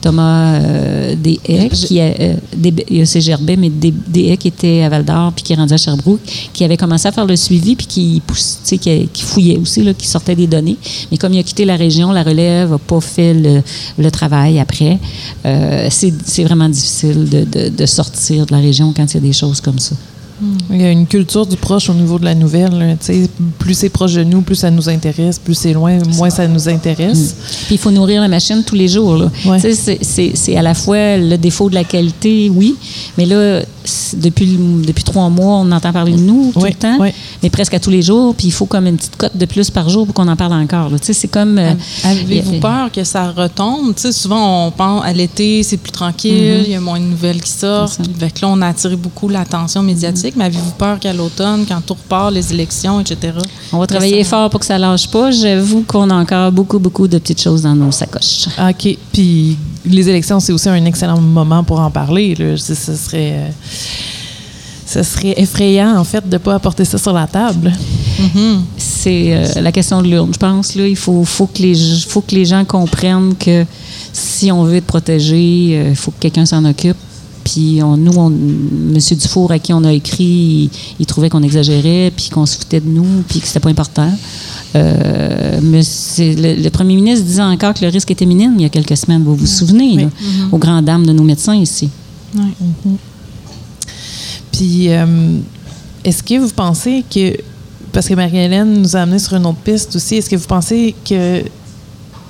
Thomas 0.00 0.54
euh, 0.54 1.14
Deshaies, 1.16 1.68
qui 1.70 2.00
a, 2.00 2.04
euh, 2.04 2.34
mais 3.58 3.70
Deshaies 3.70 4.36
qui 4.36 4.48
était 4.48 4.82
à 4.82 4.88
Val 4.88 5.04
d'Or 5.04 5.32
puis 5.32 5.42
qui 5.44 5.52
est 5.52 5.56
rendu 5.56 5.72
à 5.72 5.76
Sherbrooke, 5.76 6.20
qui 6.52 6.64
avait 6.64 6.76
commencé 6.76 7.08
à 7.08 7.12
faire 7.12 7.26
le 7.26 7.36
suivi 7.36 7.76
puis 7.76 7.86
qui, 7.92 8.22
qui, 8.78 9.08
qui 9.12 9.22
fouillait 9.22 9.58
aussi, 9.58 9.82
là, 9.82 9.92
qui 9.94 10.06
sortait 10.06 10.34
des 10.34 10.46
données. 10.46 10.76
Mais 11.10 11.18
comme 11.18 11.32
il 11.34 11.38
a 11.38 11.42
quitté 11.42 11.64
la 11.64 11.76
région, 11.76 12.10
la 12.12 12.22
relève 12.22 12.70
n'a 12.70 12.78
pas 12.78 13.00
fait 13.00 13.34
le, 13.34 13.62
le 13.98 14.10
travail 14.10 14.58
après. 14.58 14.98
Euh, 15.44 15.88
c'est 15.90 16.44
vraiment 16.44 16.68
difficile 16.68 17.28
de, 17.28 17.44
de- 17.44 17.68
de 17.68 17.86
sortir 17.86 18.46
de 18.46 18.52
la 18.52 18.60
région 18.60 18.92
quand 18.96 19.06
il 19.12 19.14
y 19.14 19.16
a 19.18 19.20
des 19.20 19.32
choses 19.32 19.60
comme 19.60 19.78
ça. 19.78 19.94
Il 20.70 20.80
y 20.80 20.84
a 20.84 20.90
une 20.90 21.06
culture 21.06 21.46
du 21.46 21.54
proche 21.56 21.88
au 21.88 21.94
niveau 21.94 22.18
de 22.18 22.24
la 22.24 22.34
nouvelle. 22.34 22.72
là, 22.76 22.94
plus 23.60 23.74
c'est 23.74 23.90
proche 23.90 24.14
de 24.14 24.24
nous, 24.24 24.40
plus 24.42 24.56
ça 24.56 24.72
nous 24.72 24.88
intéresse. 24.88 25.38
Plus 25.38 25.54
c'est 25.54 25.72
loin, 25.72 25.98
moins 26.16 26.30
ça 26.30 26.48
nous 26.48 26.68
intéresse. 26.68 27.36
Puis 27.66 27.76
il 27.76 27.78
faut 27.78 27.92
nourrir 27.92 28.20
la 28.22 28.26
machine 28.26 28.64
tous 28.66 28.74
les 28.74 28.88
jours. 28.88 29.22
Ouais. 29.46 29.60
C'est- 29.60 30.56
à 30.56 30.62
la 30.62 30.74
fois 30.74 31.16
le 31.16 31.36
défaut 31.36 31.70
de 31.70 31.74
la 31.76 31.84
qualité, 31.84 32.50
oui, 32.52 32.74
mais 33.16 33.24
là, 33.26 33.62
depuis, 34.14 34.58
depuis 34.84 35.04
trois 35.04 35.28
mois, 35.28 35.58
on 35.58 35.70
entend 35.70 35.92
parler 35.92 36.12
de 36.12 36.20
nous 36.20 36.50
tout 36.52 36.58
Ouais, 36.60 36.70
le 36.70 36.74
temps, 36.76 36.98
ouais. 36.98 37.14
Mais 37.42 37.50
presque 37.50 37.74
à 37.74 37.80
tous 37.80 37.90
les 37.90 38.02
jours. 38.02 38.34
Puis 38.34 38.48
il 38.48 38.52
faut 38.52 38.66
comme 38.66 38.86
une 38.86 38.96
petite 38.96 39.16
cote 39.16 39.36
de 39.36 39.44
plus 39.46 39.70
par 39.70 39.88
jour 39.88 40.06
pour 40.06 40.14
qu'on 40.14 40.28
en 40.28 40.36
parle 40.36 40.52
encore. 40.54 40.90
Tu 40.92 40.98
sais, 41.06 41.12
C'est 41.12 41.28
comme. 41.28 41.58
euh, 41.58 41.72
Avez-vous 42.04 42.60
peur 42.60 42.90
que 42.92 43.04
ça 43.04 43.30
retombe? 43.30 43.94
Tu 43.94 44.02
sais, 44.02 44.12
souvent, 44.12 44.66
on 44.66 44.70
pense 44.70 45.04
à 45.04 45.12
l'été, 45.12 45.62
c'est 45.62 45.76
plus 45.76 45.92
tranquille, 45.92 46.62
il 46.66 46.70
y 46.72 46.74
a 46.74 46.80
moins 46.80 47.00
de 47.00 47.04
nouvelles 47.04 47.40
qui 47.40 47.50
sortent. 47.50 48.00
Fait 48.18 48.30
que 48.30 48.40
là, 48.42 48.48
on 48.48 48.60
a 48.62 48.68
attiré 48.68 48.96
beaucoup 48.96 49.28
l'attention 49.28 49.82
médiatique. 49.82 50.34
Mais 50.36 50.44
avez-vous 50.44 50.72
peur 50.72 50.98
qu'à 50.98 51.12
l'automne, 51.12 51.64
quand 51.68 51.80
tout 51.84 51.94
repart, 51.94 52.32
les 52.32 52.52
élections, 52.52 53.00
etc., 53.00 53.32
On 53.72 53.78
va 53.78 53.86
travailler 53.86 54.24
fort 54.24 54.48
pour 54.50 54.60
que 54.60 54.66
ça 54.66 54.78
lâche 54.78 55.08
pas. 55.08 55.30
J'avoue 55.30 55.82
qu'on 55.86 56.08
a 56.10 56.14
encore 56.14 56.52
beaucoup, 56.52 56.78
beaucoup 56.78 57.08
de 57.08 57.18
petites 57.18 57.40
choses 57.42 57.62
dans 57.62 57.74
nos 57.74 57.90
sacoches. 57.90 58.46
OK. 58.58 58.96
Puis 59.12 59.56
les 59.84 60.08
élections, 60.08 60.38
c'est 60.40 60.52
aussi 60.52 60.68
un 60.68 60.84
excellent 60.84 61.20
moment 61.20 61.64
pour 61.64 61.80
en 61.80 61.90
parler. 61.90 62.34
Là. 62.34 62.54
Je 62.56 62.62
dis, 62.62 62.74
Ce 62.76 62.94
serait, 62.94 63.32
euh, 63.34 63.48
ce 64.92 65.02
serait 65.02 65.34
effrayant, 65.36 65.96
en 65.98 66.04
fait, 66.04 66.26
de 66.28 66.32
ne 66.34 66.38
pas 66.38 66.54
apporter 66.54 66.84
ça 66.84 66.98
sur 66.98 67.12
la 67.12 67.26
table. 67.26 67.72
C'est 68.76 69.34
euh, 69.34 69.60
la 69.60 69.72
question 69.72 70.02
de 70.02 70.08
l'urne, 70.08 70.30
je 70.32 70.38
pense. 70.38 70.74
Là, 70.74 70.86
il 70.86 70.96
faut, 70.96 71.24
faut, 71.24 71.46
que 71.46 71.62
les, 71.62 71.74
faut 72.08 72.20
que 72.20 72.34
les 72.34 72.44
gens 72.44 72.64
comprennent 72.64 73.34
que 73.36 73.64
si 74.12 74.52
on 74.52 74.64
veut 74.64 74.76
être 74.76 74.86
protégé, 74.86 75.70
euh, 75.72 75.90
il 75.90 75.96
faut 75.96 76.10
que 76.10 76.20
quelqu'un 76.20 76.46
s'en 76.46 76.64
occupe. 76.64 76.96
Puis 77.44 77.80
on, 77.82 77.96
nous, 77.96 78.12
on, 78.16 78.28
M. 78.30 78.98
Dufour, 79.20 79.50
à 79.50 79.58
qui 79.58 79.72
on 79.72 79.82
a 79.82 79.92
écrit, 79.92 80.24
il, 80.24 80.70
il 81.00 81.06
trouvait 81.06 81.28
qu'on 81.28 81.42
exagérait, 81.42 82.12
puis 82.14 82.28
qu'on 82.30 82.46
se 82.46 82.56
foutait 82.56 82.78
de 82.80 82.88
nous, 82.88 83.24
puis 83.28 83.40
que 83.40 83.46
c'était 83.48 83.58
pas 83.60 83.70
important. 83.70 84.10
Euh, 84.76 85.58
mais 85.62 85.82
c'est- 85.82 86.34
le, 86.34 86.62
le 86.62 86.70
premier 86.70 86.94
ministre 86.94 87.24
disait 87.26 87.42
encore 87.42 87.74
que 87.74 87.84
le 87.84 87.90
risque 87.90 88.10
était 88.12 88.26
minime 88.26 88.54
il 88.58 88.62
y 88.62 88.66
a 88.66 88.68
quelques 88.68 88.96
semaines, 88.96 89.24
vous 89.24 89.34
vous 89.34 89.46
souvenez, 89.46 89.96
là, 89.96 90.08
aux 90.52 90.58
grandes 90.58 90.84
dames 90.84 91.04
de 91.06 91.12
nos 91.12 91.24
médecins 91.24 91.56
ici. 91.56 91.88
Puis, 94.52 94.92
euh, 94.92 95.38
est-ce 96.04 96.22
que 96.22 96.38
vous 96.38 96.50
pensez 96.50 97.04
que, 97.12 97.36
parce 97.92 98.08
que 98.08 98.14
Marie-Hélène 98.14 98.82
nous 98.82 98.96
a 98.96 99.00
amené 99.00 99.18
sur 99.18 99.34
une 99.34 99.46
autre 99.46 99.58
piste 99.58 99.96
aussi, 99.96 100.16
est-ce 100.16 100.30
que 100.30 100.36
vous 100.36 100.46
pensez 100.46 100.94
que, 101.08 101.42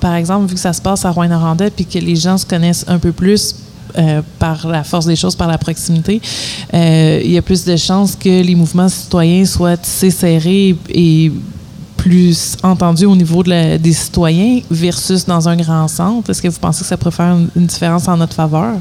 par 0.00 0.14
exemple, 0.14 0.46
vu 0.46 0.54
que 0.54 0.60
ça 0.60 0.72
se 0.72 0.80
passe 0.80 1.04
à 1.04 1.10
Rouen-Noranda, 1.10 1.70
puis 1.70 1.84
que 1.84 1.98
les 1.98 2.16
gens 2.16 2.38
se 2.38 2.46
connaissent 2.46 2.84
un 2.88 2.98
peu 2.98 3.12
plus 3.12 3.56
euh, 3.98 4.22
par 4.38 4.66
la 4.66 4.84
force 4.84 5.06
des 5.06 5.16
choses, 5.16 5.36
par 5.36 5.48
la 5.48 5.58
proximité, 5.58 6.20
euh, 6.72 7.20
il 7.24 7.32
y 7.32 7.38
a 7.38 7.42
plus 7.42 7.64
de 7.64 7.76
chances 7.76 8.16
que 8.16 8.42
les 8.42 8.54
mouvements 8.54 8.88
citoyens 8.88 9.44
soient 9.44 9.76
tissés 9.76 10.10
serrés 10.10 10.76
et 10.88 11.32
plus 11.96 12.56
entendus 12.64 13.06
au 13.06 13.14
niveau 13.14 13.44
des 13.44 13.92
citoyens 13.92 14.60
versus 14.70 15.24
dans 15.24 15.48
un 15.48 15.56
grand 15.56 15.86
centre? 15.86 16.30
Est-ce 16.30 16.42
que 16.42 16.48
vous 16.48 16.58
pensez 16.58 16.80
que 16.80 16.86
ça 16.86 16.96
pourrait 16.96 17.12
faire 17.12 17.36
une 17.54 17.66
différence 17.66 18.08
en 18.08 18.16
notre 18.16 18.34
faveur? 18.34 18.74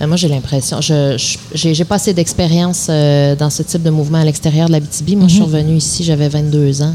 Euh, 0.00 0.06
Moi, 0.06 0.16
j'ai 0.16 0.28
l'impression, 0.28 0.80
je 0.80 1.16
j'ai 1.54 1.84
pas 1.84 1.96
assez 1.96 2.12
d'expérience 2.14 2.86
euh, 2.88 3.36
dans 3.36 3.50
ce 3.50 3.62
type 3.62 3.82
de 3.82 3.90
mouvement 3.90 4.18
à 4.18 4.24
l'extérieur 4.24 4.68
de 4.68 4.72
la 4.72 4.80
BTB. 4.80 5.16
Moi, 5.16 5.28
je 5.28 5.34
suis 5.34 5.42
revenue 5.42 5.76
ici, 5.76 6.04
j'avais 6.04 6.28
22 6.28 6.82
ans. 6.82 6.94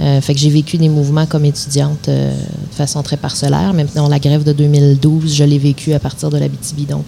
Euh, 0.00 0.20
fait 0.20 0.34
que 0.34 0.40
j'ai 0.40 0.50
vécu 0.50 0.76
des 0.76 0.88
mouvements 0.88 1.26
comme 1.26 1.44
étudiante 1.44 2.08
euh, 2.08 2.32
de 2.32 2.74
façon 2.74 3.02
très 3.02 3.16
parcellaire. 3.16 3.72
Même 3.72 3.88
dans 3.94 4.08
la 4.08 4.18
grève 4.18 4.44
de 4.44 4.52
2012, 4.52 5.34
je 5.34 5.44
l'ai 5.44 5.58
vécu 5.58 5.92
à 5.94 5.98
partir 5.98 6.30
de 6.30 6.38
la 6.38 6.48
BTB. 6.48 6.86
Donc, 6.88 7.04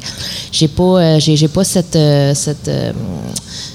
j'ai 0.53 0.69
pas, 0.69 1.19
j'ai, 1.19 1.49
pas 1.49 1.65
cette, 1.65 1.99
cette, 2.35 2.71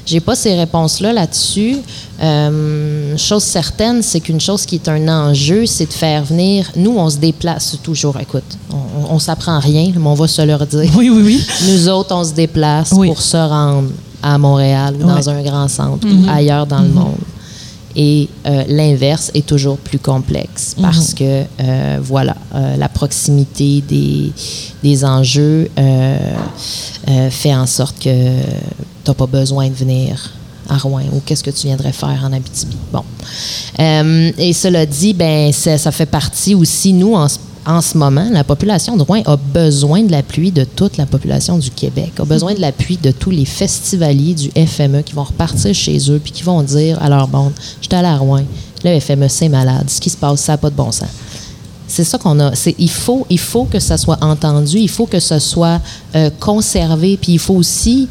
j'ai 0.06 0.20
pas 0.20 0.36
ces 0.36 0.56
réponses-là 0.56 1.14
là-dessus. 1.14 1.78
Euh, 2.22 3.18
chose 3.18 3.44
certaine, 3.44 4.02
c'est 4.04 4.20
qu'une 4.20 4.40
chose 4.40 4.66
qui 4.66 4.76
est 4.76 4.88
un 4.88 5.08
enjeu, 5.08 5.66
c'est 5.66 5.88
de 5.88 5.94
faire 5.94 6.24
venir. 6.24 6.72
Nous, 6.76 6.96
on 6.96 7.10
se 7.10 7.18
déplace 7.18 7.78
toujours. 7.82 8.20
Écoute, 8.20 8.44
on, 8.72 9.16
on, 9.16 9.20
s'apprend 9.20 9.60
rien, 9.60 9.92
mais 9.96 10.06
on 10.08 10.14
va 10.14 10.28
se 10.28 10.42
leur 10.44 10.66
dire. 10.68 10.92
Oui, 10.96 11.10
oui, 11.10 11.22
oui. 11.26 11.48
Nous 11.70 11.90
autres, 11.90 12.14
on 12.16 12.24
se 12.24 12.34
déplace 12.34 12.92
Oui. 12.96 13.08
pour 13.08 13.22
se 13.22 13.38
rendre 13.38 13.90
à 14.22 14.38
Montréal, 14.38 14.96
ou 15.00 15.04
dans 15.04 15.16
Ouais. 15.16 15.28
un 15.30 15.42
grand 15.42 15.68
centre, 15.68 16.06
ou 16.08 16.30
ailleurs 16.30 16.68
dans 16.68 16.82
le 16.82 16.90
monde. 16.90 17.16
Et 17.96 18.30
euh, 18.46 18.64
l'inverse 18.70 19.32
est 19.34 19.46
toujours 19.46 19.78
plus 19.78 20.00
complexe 20.00 20.76
parce 20.82 21.14
que, 21.14 21.44
euh, 21.60 22.00
voilà, 22.02 22.36
euh, 22.56 22.78
la 22.78 22.88
proximité 22.88 23.82
des, 23.86 24.32
des 24.82 25.04
enjeux 25.04 25.70
euh, 25.78 26.18
euh, 27.10 27.30
fait 27.30 27.54
en 27.54 27.66
sorte 27.66 27.98
que 28.00 28.10
tu 28.10 29.08
n'as 29.10 29.14
pas 29.14 29.26
besoin 29.26 29.68
de 29.68 29.74
venir 29.74 30.32
à 30.72 30.78
Rouen 30.78 31.04
ou 31.14 31.22
qu'est-ce 31.26 31.44
que 31.44 31.52
tu 31.52 31.68
viendrais 31.68 31.92
faire 31.92 32.22
en 32.24 32.32
Abitibi. 32.32 32.78
Bon. 32.92 33.04
Euh, 33.80 34.32
et 34.38 34.54
cela 34.54 34.86
dit, 34.86 35.14
ben, 35.14 35.52
ça, 35.52 35.78
ça 35.78 35.92
fait 35.92 36.06
partie 36.06 36.56
aussi, 36.56 36.94
nous, 36.94 37.14
en, 37.14 37.28
en 37.66 37.82
ce 37.82 37.98
moment, 37.98 38.28
la 38.32 38.44
population 38.44 38.96
de 38.96 39.04
Rouen 39.04 39.22
a 39.26 39.36
besoin 39.36 40.02
de 40.02 40.12
l'appui 40.12 40.52
de 40.52 40.64
toute 40.64 40.98
la 40.98 41.06
population 41.06 41.58
du 41.58 41.70
Québec, 41.70 42.14
a 42.20 42.26
besoin 42.26 42.54
de 42.54 42.62
l'appui 42.62 42.98
de 42.98 43.12
tous 43.12 43.32
les 43.32 43.46
festivaliers 43.46 44.34
du 44.34 44.50
FME 44.52 45.02
qui 45.04 45.14
vont 45.14 45.24
repartir 45.24 45.74
chez 45.76 45.98
eux 46.10 46.20
puis 46.24 46.32
qui 46.32 46.44
vont 46.44 46.64
dire 46.64 47.02
à 47.02 47.10
leur 47.10 47.28
bande 47.28 47.54
J'étais 47.82 47.98
à 47.98 48.18
Rouen, 48.18 48.44
le 48.84 49.00
FME, 49.00 49.28
c'est 49.28 49.50
malade, 49.50 49.90
ce 49.90 50.00
qui 50.00 50.10
se 50.10 50.18
passe, 50.18 50.42
ça 50.42 50.54
n'a 50.54 50.58
pas 50.58 50.70
de 50.70 50.76
bon 50.76 50.92
sens. 50.92 51.10
C'est 51.88 52.06
ça 52.06 52.18
qu'on 52.18 52.40
a. 52.40 52.54
Il, 52.78 52.90
faut, 52.90 53.28
il 53.30 53.40
faut 53.40 53.66
que 53.66 53.80
ça 53.80 53.98
soit 53.98 54.18
entendu, 54.24 54.78
il 54.78 54.90
faut 54.90 55.06
que 55.06 55.20
ce 55.20 55.40
soit 55.40 55.82
euh, 56.16 56.30
conservé, 56.40 57.18
puis 57.22 57.34
il 57.34 57.40
faut 57.40 57.56
aussi 57.56 58.08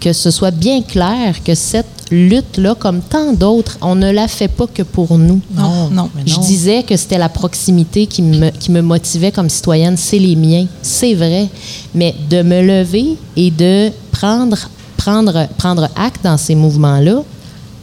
que 0.00 0.12
ce 0.12 0.30
soit 0.30 0.50
bien 0.50 0.82
clair 0.82 1.42
que 1.44 1.54
cette 1.54 1.86
lutte-là, 2.10 2.74
comme 2.74 3.00
tant 3.02 3.32
d'autres, 3.32 3.78
on 3.82 3.94
ne 3.94 4.10
la 4.10 4.26
fait 4.26 4.48
pas 4.48 4.66
que 4.66 4.82
pour 4.82 5.16
nous. 5.18 5.40
Non, 5.54 5.90
non. 5.90 6.10
mais 6.16 6.22
Je 6.26 6.34
non. 6.36 6.40
disais 6.40 6.82
que 6.82 6.96
c'était 6.96 7.18
la 7.18 7.28
proximité 7.28 8.06
qui 8.06 8.22
me, 8.22 8.50
qui 8.50 8.70
me 8.72 8.80
motivait 8.82 9.30
comme 9.30 9.48
citoyenne. 9.48 9.96
C'est 9.96 10.18
les 10.18 10.34
miens, 10.36 10.66
c'est 10.82 11.14
vrai. 11.14 11.48
Mais 11.94 12.14
de 12.28 12.42
me 12.42 12.62
lever 12.62 13.16
et 13.36 13.50
de 13.50 13.90
prendre, 14.10 14.58
prendre, 14.96 15.46
prendre 15.58 15.88
acte 15.94 16.24
dans 16.24 16.36
ces 16.38 16.54
mouvements-là, 16.54 17.22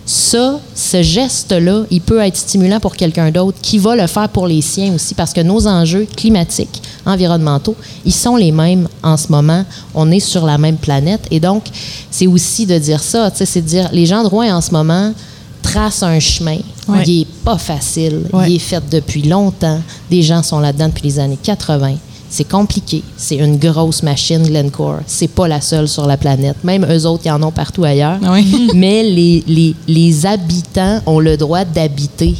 ça, 0.08 0.62
ce 0.74 1.02
geste-là, 1.02 1.84
il 1.92 2.00
peut 2.00 2.20
être 2.22 2.38
stimulant 2.38 2.80
pour 2.80 2.96
quelqu'un 2.96 3.30
d'autre 3.30 3.58
qui 3.62 3.78
va 3.78 3.94
le 3.94 4.08
faire 4.08 4.30
pour 4.30 4.48
les 4.48 4.62
siens 4.62 4.94
aussi, 4.94 5.14
parce 5.14 5.34
que 5.34 5.42
nos 5.42 5.68
enjeux 5.68 6.08
climatiques, 6.16 6.82
environnementaux, 7.06 7.76
ils 8.06 8.14
sont 8.14 8.38
les 8.38 8.54
mêmes 8.54 8.88
en 9.04 9.18
ce 9.18 9.30
moment. 9.30 9.66
On 9.94 10.10
est 10.10 10.22
sur 10.22 10.46
la 10.46 10.58
même 10.58 10.78
planète. 10.78 11.28
Et 11.30 11.42
donc, 11.42 11.66
c'est 12.10 12.26
aussi 12.26 12.66
de 12.66 12.78
dire 12.78 13.04
ça, 13.04 13.30
c'est 13.36 13.62
de 13.62 13.68
dire, 13.68 13.90
les 13.92 14.06
gens 14.06 14.24
de 14.24 14.30
Rouen 14.30 14.56
en 14.56 14.62
ce 14.62 14.72
moment 14.72 15.14
tracent 15.62 16.04
un 16.04 16.20
chemin. 16.22 16.60
Ouais. 16.88 17.04
Il 17.06 17.20
n'est 17.20 17.28
pas 17.44 17.58
facile. 17.58 18.22
Ouais. 18.32 18.50
Il 18.50 18.56
est 18.56 18.60
fait 18.60 18.84
depuis 18.90 19.24
longtemps. 19.24 19.82
Des 20.10 20.22
gens 20.22 20.42
sont 20.42 20.62
là-dedans 20.62 20.88
depuis 20.88 21.04
les 21.04 21.20
années 21.20 21.40
80. 21.42 21.96
C'est 22.30 22.48
compliqué. 22.48 23.04
C'est 23.16 23.38
une 23.38 23.58
grosse 23.58 24.04
machine, 24.04 24.44
Glencore. 24.44 25.00
C'est 25.08 25.30
pas 25.30 25.48
la 25.48 25.62
seule 25.62 25.88
sur 25.88 26.06
la 26.06 26.18
planète. 26.18 26.58
Même 26.64 26.86
eux 26.90 27.06
autres, 27.06 27.24
ils 27.26 27.32
en 27.32 27.42
ont 27.44 27.52
partout 27.52 27.84
ailleurs. 27.86 28.20
Oui. 28.22 28.70
Mais 28.76 29.04
les, 29.04 29.44
les, 29.48 29.76
les 29.88 30.26
habitants 30.26 31.02
ont 31.06 31.20
le 31.20 31.38
droit 31.38 31.64
d'habiter 31.64 32.36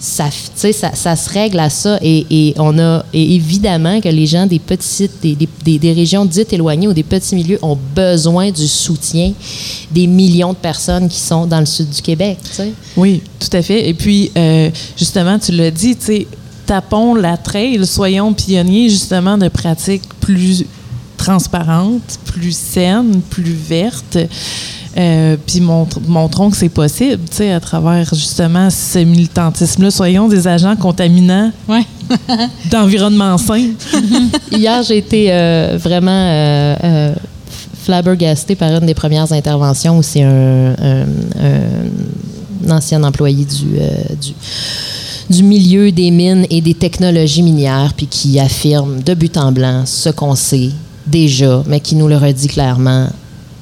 ça, 0.00 0.26
ça, 0.54 0.68
ça 0.94 1.16
se 1.16 1.28
règle 1.30 1.58
à 1.58 1.68
ça. 1.70 1.98
Et, 2.00 2.24
et 2.30 2.54
on 2.58 2.78
a 2.78 3.04
et 3.12 3.34
évidemment 3.34 4.00
que 4.00 4.08
les 4.08 4.26
gens 4.26 4.46
des 4.46 4.60
petites, 4.60 5.20
des, 5.20 5.36
des, 5.64 5.78
des- 5.80 5.92
régions 5.92 6.24
dites 6.24 6.52
éloignées 6.52 6.86
ou 6.86 6.92
des 6.92 7.02
petits 7.02 7.34
milieux 7.34 7.58
ont 7.62 7.76
besoin 7.96 8.52
du 8.52 8.68
soutien 8.68 9.32
des 9.90 10.06
millions 10.06 10.52
de 10.52 10.58
personnes 10.58 11.08
qui 11.08 11.18
sont 11.18 11.46
dans 11.46 11.58
le 11.58 11.66
sud 11.66 11.90
du 11.90 12.00
Québec. 12.00 12.38
Oui, 12.96 13.22
tout 13.40 13.48
à 13.56 13.60
fait. 13.62 13.88
Et 13.88 13.94
puis, 13.94 14.30
euh, 14.36 14.70
justement, 14.96 15.36
tu 15.40 15.50
l'as 15.50 15.72
dit, 15.72 15.96
tu 15.96 16.04
sais, 16.04 16.26
tapons 16.68 17.14
la 17.14 17.36
trail, 17.38 17.84
soyons 17.86 18.32
pionniers 18.34 18.90
justement 18.90 19.38
de 19.38 19.48
pratiques 19.48 20.02
plus 20.20 20.64
transparentes, 21.16 22.18
plus 22.26 22.54
saines, 22.56 23.20
plus 23.30 23.52
vertes. 23.52 24.18
Euh, 24.96 25.36
puis 25.46 25.60
montrons 25.60 26.50
que 26.50 26.56
c'est 26.56 26.68
possible, 26.68 27.22
tu 27.30 27.36
sais, 27.36 27.52
à 27.52 27.60
travers 27.60 28.08
justement 28.14 28.68
ce 28.70 28.98
militantisme-là. 28.98 29.90
Soyons 29.90 30.28
des 30.28 30.46
agents 30.46 30.76
contaminants 30.76 31.52
Ouais. 31.68 31.84
d'environnement 32.70 33.38
sain. 33.38 33.68
Hier, 34.52 34.82
j'ai 34.82 34.98
été 34.98 35.28
euh, 35.30 35.78
vraiment 35.80 36.10
euh, 36.12 37.14
flabbergastée 37.84 38.56
par 38.56 38.70
une 38.72 38.86
des 38.86 38.94
premières 38.94 39.32
interventions 39.32 39.98
où 39.98 40.02
c'est 40.02 40.22
un, 40.22 40.74
un- 40.80 41.06
un 42.66 42.70
ancien 42.70 43.02
employé 43.04 43.44
du, 43.44 43.64
du, 44.20 44.32
du 45.30 45.42
milieu 45.42 45.92
des 45.92 46.10
mines 46.10 46.46
et 46.50 46.60
des 46.60 46.74
technologies 46.74 47.42
minières, 47.42 47.92
puis 47.96 48.06
qui 48.06 48.40
affirme 48.40 49.02
de 49.02 49.14
but 49.14 49.36
en 49.36 49.52
blanc 49.52 49.84
ce 49.86 50.08
qu'on 50.08 50.34
sait 50.34 50.70
déjà, 51.06 51.62
mais 51.66 51.80
qui 51.80 51.96
nous 51.96 52.08
le 52.08 52.16
redit 52.16 52.48
clairement. 52.48 53.08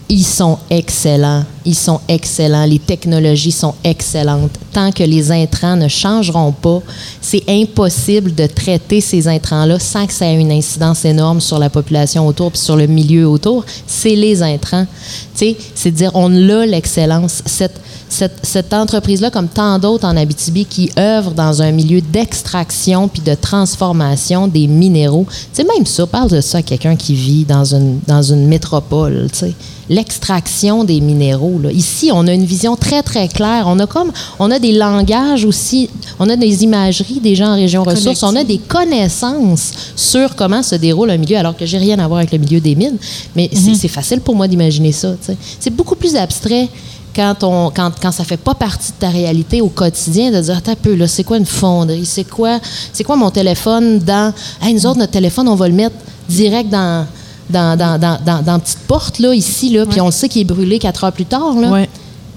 Ils 0.08 0.24
sont 0.24 0.58
excellents. 0.70 1.42
Ils 1.64 1.74
sont 1.74 2.00
excellents. 2.06 2.64
Les 2.64 2.78
technologies 2.78 3.50
sont 3.50 3.74
excellentes. 3.82 4.52
Tant 4.72 4.92
que 4.92 5.02
les 5.02 5.32
intrants 5.32 5.74
ne 5.74 5.88
changeront 5.88 6.52
pas, 6.52 6.80
c'est 7.20 7.42
impossible 7.48 8.32
de 8.32 8.46
traiter 8.46 9.00
ces 9.00 9.26
intrants-là 9.26 9.80
sans 9.80 10.06
que 10.06 10.12
ça 10.12 10.26
ait 10.26 10.38
une 10.38 10.52
incidence 10.52 11.04
énorme 11.04 11.40
sur 11.40 11.58
la 11.58 11.70
population 11.70 12.24
autour 12.24 12.52
puis 12.52 12.60
sur 12.60 12.76
le 12.76 12.86
milieu 12.86 13.26
autour. 13.26 13.64
C'est 13.88 14.14
les 14.14 14.44
intrants. 14.44 14.86
C'est 15.34 15.90
dire 15.90 16.12
on 16.14 16.32
a 16.50 16.66
l'excellence. 16.66 17.42
Cette, 17.44 17.80
cette, 18.16 18.38
cette 18.46 18.72
entreprise-là, 18.72 19.30
comme 19.30 19.48
tant 19.48 19.78
d'autres 19.78 20.06
en 20.06 20.16
Abitibi, 20.16 20.64
qui 20.64 20.90
œuvrent 20.98 21.32
dans 21.32 21.60
un 21.60 21.70
milieu 21.70 22.00
d'extraction 22.00 23.08
puis 23.08 23.20
de 23.22 23.34
transformation 23.34 24.48
des 24.48 24.66
minéraux. 24.66 25.26
Tu 25.28 25.36
sais, 25.62 25.64
même 25.64 25.84
ça, 25.86 26.06
parle 26.06 26.30
de 26.30 26.40
ça 26.40 26.58
à 26.58 26.62
quelqu'un 26.62 26.96
qui 26.96 27.14
vit 27.14 27.44
dans 27.44 27.64
une, 27.74 28.00
dans 28.06 28.22
une 28.22 28.46
métropole, 28.46 29.28
tu 29.32 29.38
sais. 29.40 29.52
L'extraction 29.88 30.82
des 30.82 31.00
minéraux. 31.00 31.60
là. 31.62 31.70
Ici, 31.70 32.10
on 32.12 32.26
a 32.26 32.32
une 32.32 32.44
vision 32.44 32.74
très, 32.74 33.02
très 33.04 33.28
claire. 33.28 33.66
On 33.68 33.78
a 33.78 33.86
comme, 33.86 34.10
on 34.40 34.50
a 34.50 34.58
des 34.58 34.72
langages 34.72 35.44
aussi, 35.44 35.88
on 36.18 36.28
a 36.28 36.34
des 36.36 36.64
imageries 36.64 37.20
des 37.20 37.36
gens 37.36 37.50
en 37.52 37.54
région 37.54 37.84
ressources, 37.84 38.22
on 38.24 38.34
a 38.34 38.42
des 38.44 38.58
connaissances 38.58 39.70
sur 39.94 40.34
comment 40.34 40.62
se 40.64 40.74
déroule 40.74 41.10
un 41.10 41.16
milieu, 41.18 41.36
alors 41.38 41.56
que 41.56 41.64
j'ai 41.66 41.78
rien 41.78 41.98
à 42.00 42.08
voir 42.08 42.18
avec 42.18 42.32
le 42.32 42.38
milieu 42.38 42.58
des 42.60 42.74
mines. 42.74 42.96
Mais 43.36 43.48
c'est- 43.52 43.74
c'est 43.76 43.88
facile 43.88 44.20
pour 44.20 44.34
moi 44.34 44.48
d'imaginer 44.48 44.90
ça. 44.90 45.14
C'est 45.60 45.70
beaucoup 45.74 45.94
plus 45.94 46.16
abstrait 46.16 46.68
quand, 47.16 47.42
on, 47.42 47.70
quand, 47.74 47.90
quand 48.00 48.12
ça 48.12 48.24
fait 48.24 48.36
pas 48.36 48.54
partie 48.54 48.92
de 48.92 48.96
ta 48.98 49.08
réalité 49.08 49.62
au 49.62 49.68
quotidien, 49.68 50.30
de 50.30 50.40
dire, 50.40 50.60
un 50.66 50.74
peu, 50.74 50.94
là, 50.94 51.08
c'est 51.08 51.24
quoi 51.24 51.38
une 51.38 51.46
fonderie? 51.46 52.04
C'est 52.04 52.24
quoi, 52.24 52.60
c'est 52.92 53.02
quoi 53.02 53.16
mon 53.16 53.30
téléphone 53.30 53.98
dans. 53.98 54.34
Hey, 54.62 54.74
nous 54.74 54.86
autres, 54.86 54.98
notre 54.98 55.12
téléphone, 55.12 55.48
on 55.48 55.54
va 55.54 55.66
le 55.66 55.74
mettre 55.74 55.96
direct 56.28 56.68
dans. 56.70 57.06
Dans, 57.48 57.78
dans, 57.78 57.96
dans, 57.96 58.18
dans, 58.26 58.42
dans 58.42 58.52
la 58.54 58.58
petite 58.58 58.80
porte, 58.88 59.20
là, 59.20 59.32
ici, 59.32 59.70
là, 59.70 59.86
puis 59.86 60.00
on 60.00 60.06
le 60.06 60.10
sait 60.10 60.28
qu'il 60.28 60.42
est 60.42 60.44
brûlé 60.44 60.80
quatre 60.80 61.04
heures 61.04 61.12
plus 61.12 61.26
tard. 61.26 61.54
Là. 61.54 61.70
Ouais. 61.70 61.88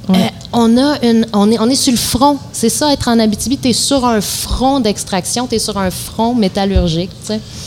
Euh, 0.10 0.14
on, 0.54 0.76
a 0.78 0.98
une, 1.06 1.26
on, 1.34 1.52
est, 1.52 1.60
on 1.60 1.70
est 1.70 1.76
sur 1.76 1.92
le 1.92 1.98
front. 1.98 2.38
C'est 2.52 2.70
ça, 2.70 2.92
être 2.92 3.08
en 3.10 3.20
Abitibi. 3.20 3.58
Tu 3.58 3.70
es 3.70 3.74
sur 3.74 4.04
un 4.06 4.22
front 4.22 4.80
d'extraction, 4.80 5.46
tu 5.48 5.56
es 5.56 5.60
sur 5.60 5.78
un 5.78 5.92
front 5.92 6.34
métallurgique. 6.34 7.12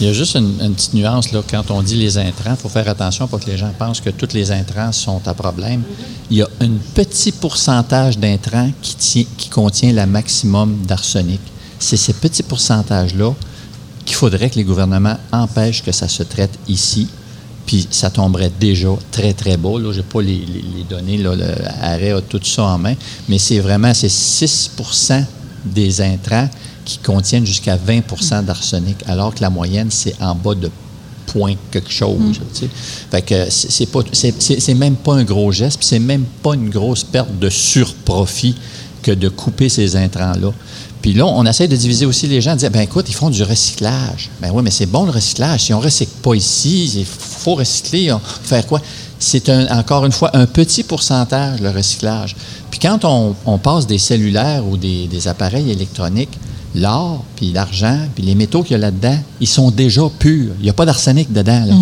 Il 0.00 0.06
y 0.06 0.10
a 0.10 0.12
juste 0.12 0.34
une, 0.34 0.60
une 0.60 0.74
petite 0.74 0.94
nuance, 0.94 1.30
là, 1.32 1.40
quand 1.48 1.70
on 1.70 1.82
dit 1.82 1.94
les 1.96 2.18
intrants, 2.18 2.50
il 2.52 2.56
faut 2.56 2.68
faire 2.68 2.88
attention 2.88 3.28
pour 3.28 3.38
que 3.38 3.46
les 3.48 3.56
gens 3.56 3.72
pensent 3.78 4.00
que 4.00 4.10
tous 4.10 4.34
les 4.34 4.50
intrants 4.50 4.90
sont 4.90 5.20
à 5.26 5.34
problème. 5.34 5.82
Il 6.30 6.38
y 6.38 6.42
a 6.42 6.48
un 6.60 6.70
petit 6.94 7.30
pourcentage 7.30 8.18
d'intrants 8.18 8.70
qui, 8.82 8.96
tient- 8.96 9.24
qui 9.38 9.48
contient 9.48 9.92
le 9.92 10.06
maximum 10.06 10.78
d'arsenic. 10.86 11.40
C'est 11.78 11.96
ces 11.96 12.12
petits 12.12 12.42
pourcentages-là 12.42 13.32
qu'il 14.04 14.16
faudrait 14.16 14.50
que 14.50 14.56
les 14.56 14.64
gouvernements 14.64 15.16
empêchent 15.30 15.82
que 15.84 15.92
ça 15.92 16.08
se 16.08 16.24
traite 16.24 16.58
ici. 16.66 17.06
Puis 17.66 17.86
ça 17.90 18.10
tomberait 18.10 18.50
déjà 18.60 18.88
très, 19.10 19.32
très 19.32 19.56
bas. 19.56 19.70
Je 19.92 19.96
n'ai 19.98 20.02
pas 20.02 20.20
les, 20.20 20.34
les- 20.34 20.64
les 20.76 20.84
données. 20.88 21.16
Là, 21.18 21.34
le 21.34 21.44
arrêt 21.80 22.10
a 22.12 22.20
tout 22.20 22.40
ça 22.42 22.64
en 22.64 22.78
main. 22.78 22.94
Mais 23.28 23.38
c'est 23.38 23.60
vraiment 23.60 23.94
c'est 23.94 24.08
6% 24.08 25.24
des 25.64 26.00
intrants 26.00 26.48
qui 26.84 26.98
contiennent 26.98 27.46
jusqu'à 27.46 27.76
20% 27.76 28.44
d'arsenic, 28.44 28.96
alors 29.06 29.32
que 29.34 29.40
la 29.40 29.50
moyenne, 29.50 29.88
c'est 29.90 30.14
en 30.20 30.34
bas 30.34 30.54
de 30.56 30.68
point 31.26 31.54
quelque 31.70 31.92
chose. 31.92 32.18
tu 32.52 32.60
sais. 32.62 32.68
Fait 33.10 33.22
que 33.22 33.84
pas 33.86 34.00
c'est 34.12 34.74
même 34.74 34.96
pas 34.96 35.14
un 35.14 35.24
gros 35.24 35.52
geste, 35.52 35.78
puis 35.78 35.86
c'est 35.86 36.00
même 36.00 36.24
pas 36.42 36.54
une 36.54 36.68
grosse 36.68 37.04
perte 37.04 37.38
de 37.38 37.48
surprofit 37.48 38.56
que 39.02 39.12
de 39.12 39.28
couper 39.28 39.68
ces 39.68 39.94
intrants-là. 39.96 40.52
Puis 41.02 41.12
là, 41.12 41.26
on 41.26 41.44
essaie 41.44 41.66
de 41.68 41.76
diviser 41.76 42.06
aussi 42.06 42.28
les 42.28 42.40
gens, 42.40 42.52
de 42.52 42.58
dire, 42.60 42.70
ben 42.70 42.80
écoute, 42.82 43.06
ils 43.08 43.14
font 43.14 43.28
du 43.28 43.42
recyclage. 43.42 44.30
Ben 44.40 44.50
oui, 44.54 44.62
mais 44.62 44.70
c'est 44.70 44.86
bon 44.86 45.04
le 45.04 45.10
recyclage. 45.10 45.64
Si 45.64 45.74
on 45.74 45.80
ne 45.80 45.84
recycle 45.84 46.12
pas 46.22 46.34
ici, 46.34 46.92
il 46.96 47.04
faut 47.04 47.56
recycler. 47.56 48.12
On- 48.12 48.20
faire 48.20 48.64
quoi? 48.66 48.80
C'est 49.18 49.48
encore 49.70 50.06
une 50.06 50.12
fois 50.12 50.30
un 50.34 50.46
petit 50.46 50.84
pourcentage, 50.84 51.60
le 51.60 51.70
recyclage. 51.70 52.36
Puis 52.70 52.80
quand 52.80 53.04
on, 53.04 53.58
passe 53.58 53.86
des 53.86 53.98
cellulaires 53.98 54.66
ou 54.66 54.76
des 54.76 55.28
appareils 55.28 55.70
électroniques, 55.70 56.38
l'or, 56.74 57.24
puis 57.36 57.52
l'argent, 57.52 57.98
puis 58.14 58.24
les 58.24 58.34
métaux 58.34 58.62
qu'il 58.62 58.72
y 58.72 58.74
a 58.74 58.78
là-dedans, 58.78 59.16
ils 59.40 59.46
sont 59.48 59.70
déjà 59.70 60.02
purs. 60.18 60.52
Il 60.58 60.64
n'y 60.64 60.70
a 60.70 60.72
pas 60.72 60.86
d'arsenic 60.86 61.32
dedans. 61.32 61.64
là. 61.66 61.74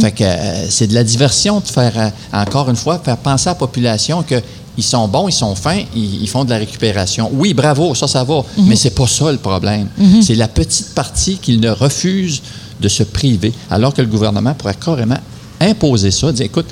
Fait 0.00 0.10
que 0.12 0.24
euh, 0.24 0.66
c'est 0.70 0.86
de 0.88 0.94
la 0.94 1.04
diversion 1.04 1.60
de 1.60 1.66
faire, 1.66 1.92
euh, 1.96 2.08
encore 2.32 2.68
une 2.68 2.76
fois, 2.76 2.98
faire 3.04 3.16
penser 3.16 3.48
à 3.48 3.52
la 3.52 3.56
population 3.56 4.22
que 4.22 4.36
ils 4.76 4.82
sont 4.82 5.06
bons, 5.06 5.28
ils 5.28 5.32
sont 5.32 5.54
fins, 5.54 5.82
ils, 5.94 6.22
ils 6.22 6.28
font 6.28 6.44
de 6.44 6.50
la 6.50 6.56
récupération. 6.58 7.30
Oui, 7.32 7.54
bravo, 7.54 7.94
ça, 7.94 8.08
ça 8.08 8.24
va, 8.24 8.42
mais 8.58 8.74
c'est 8.74 8.90
pas 8.90 9.06
ça 9.06 9.30
le 9.30 9.38
problème. 9.38 9.86
C'est 10.20 10.34
la 10.34 10.48
petite 10.48 10.94
partie 10.94 11.36
qu'ils 11.36 11.60
ne 11.60 11.70
refusent 11.70 12.42
de 12.80 12.88
se 12.88 13.04
priver, 13.04 13.52
alors 13.70 13.94
que 13.94 14.02
le 14.02 14.08
gouvernement 14.08 14.52
pourrait 14.54 14.74
carrément 14.74 15.18
imposer 15.60 16.10
ça, 16.10 16.32
dire, 16.32 16.46
écoute, 16.46 16.66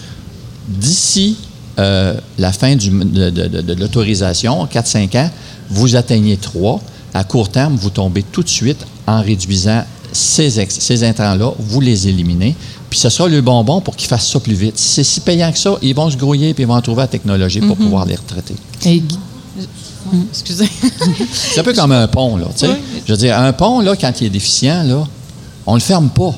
d'ici 0.68 1.36
euh, 1.78 2.14
la 2.38 2.52
fin 2.52 2.76
du- 2.76 2.90
de, 2.90 3.30
de- 3.30 3.46
de- 3.48 3.60
de 3.62 3.74
l'autorisation, 3.74 4.66
4-5 4.66 5.16
ans, 5.16 5.30
vous 5.70 5.96
atteignez 5.96 6.36
3. 6.36 6.80
À 7.14 7.24
court 7.24 7.50
terme, 7.50 7.76
vous 7.76 7.90
tombez 7.90 8.22
tout 8.22 8.42
de 8.42 8.48
suite 8.48 8.86
en 9.06 9.20
réduisant 9.20 9.84
ces, 10.12 10.60
ex- 10.60 10.78
ces 10.78 11.04
intrants-là, 11.04 11.52
vous 11.58 11.80
les 11.80 12.08
éliminez, 12.08 12.54
puis 12.90 12.98
ce 12.98 13.08
sera 13.08 13.28
le 13.28 13.40
bonbon 13.40 13.80
pour 13.80 13.96
qu'ils 13.96 14.08
fassent 14.08 14.28
ça 14.30 14.40
plus 14.40 14.54
vite. 14.54 14.78
Si 14.78 14.88
c'est 14.90 15.04
si 15.04 15.20
payant 15.20 15.50
que 15.52 15.58
ça, 15.58 15.74
ils 15.82 15.94
vont 15.94 16.10
se 16.10 16.16
grouiller 16.16 16.52
puis 16.54 16.64
ils 16.64 16.66
vont 16.66 16.74
en 16.74 16.82
trouver 16.82 17.02
la 17.02 17.08
technologie 17.08 17.60
pour 17.60 17.76
pouvoir 17.76 18.04
les 18.06 18.14
retraiter. 18.16 18.54
Et 18.86 19.00
Guy- 19.00 19.18
Excusez. 20.30 20.68
C'est 21.32 21.60
un 21.60 21.62
peu 21.62 21.72
comme 21.74 21.92
un 21.92 22.06
pont, 22.08 22.36
là. 22.36 22.46
Je 23.06 23.12
veux 23.12 23.18
dire, 23.18 23.38
un 23.38 23.52
pont, 23.52 23.80
là, 23.80 23.94
quand 23.96 24.12
il 24.20 24.26
est 24.26 24.30
déficient, 24.30 24.82
là, 24.82 25.06
on 25.66 25.74
le 25.74 25.80
ferme 25.80 26.08
pas. 26.10 26.34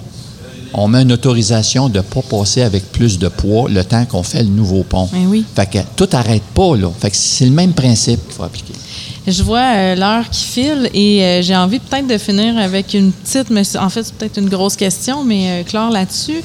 On 0.76 0.88
met 0.88 1.02
une 1.02 1.12
autorisation 1.12 1.88
de 1.88 1.98
ne 1.98 2.02
pas 2.02 2.20
passer 2.22 2.62
avec 2.62 2.90
plus 2.90 3.18
de 3.18 3.28
poids 3.28 3.68
le 3.70 3.84
temps 3.84 4.04
qu'on 4.06 4.24
fait 4.24 4.42
le 4.42 4.48
nouveau 4.48 4.82
pont. 4.82 5.08
Ben 5.12 5.26
oui. 5.28 5.44
Fait 5.54 5.70
que 5.70 5.78
tout 5.96 6.08
n'arrête 6.12 6.42
pas, 6.52 6.76
là. 6.76 6.90
Fait 6.98 7.10
que 7.10 7.16
c'est 7.16 7.44
le 7.44 7.52
même 7.52 7.72
principe 7.72 8.20
qu'il 8.26 8.34
faut 8.34 8.42
appliquer. 8.42 8.74
Je 9.26 9.42
vois 9.42 9.72
euh, 9.74 9.94
l'heure 9.94 10.28
qui 10.28 10.44
file 10.44 10.90
et 10.92 11.22
euh, 11.22 11.42
j'ai 11.42 11.56
envie 11.56 11.78
peut-être 11.78 12.06
de 12.06 12.18
finir 12.18 12.58
avec 12.58 12.92
une 12.92 13.12
petite, 13.12 13.50
mais 13.50 13.62
en 13.76 13.88
fait, 13.88 14.02
c'est 14.02 14.14
peut-être 14.14 14.38
une 14.38 14.48
grosse 14.48 14.76
question, 14.76 15.24
mais 15.24 15.48
euh, 15.48 15.62
Claire, 15.62 15.90
là-dessus. 15.90 16.42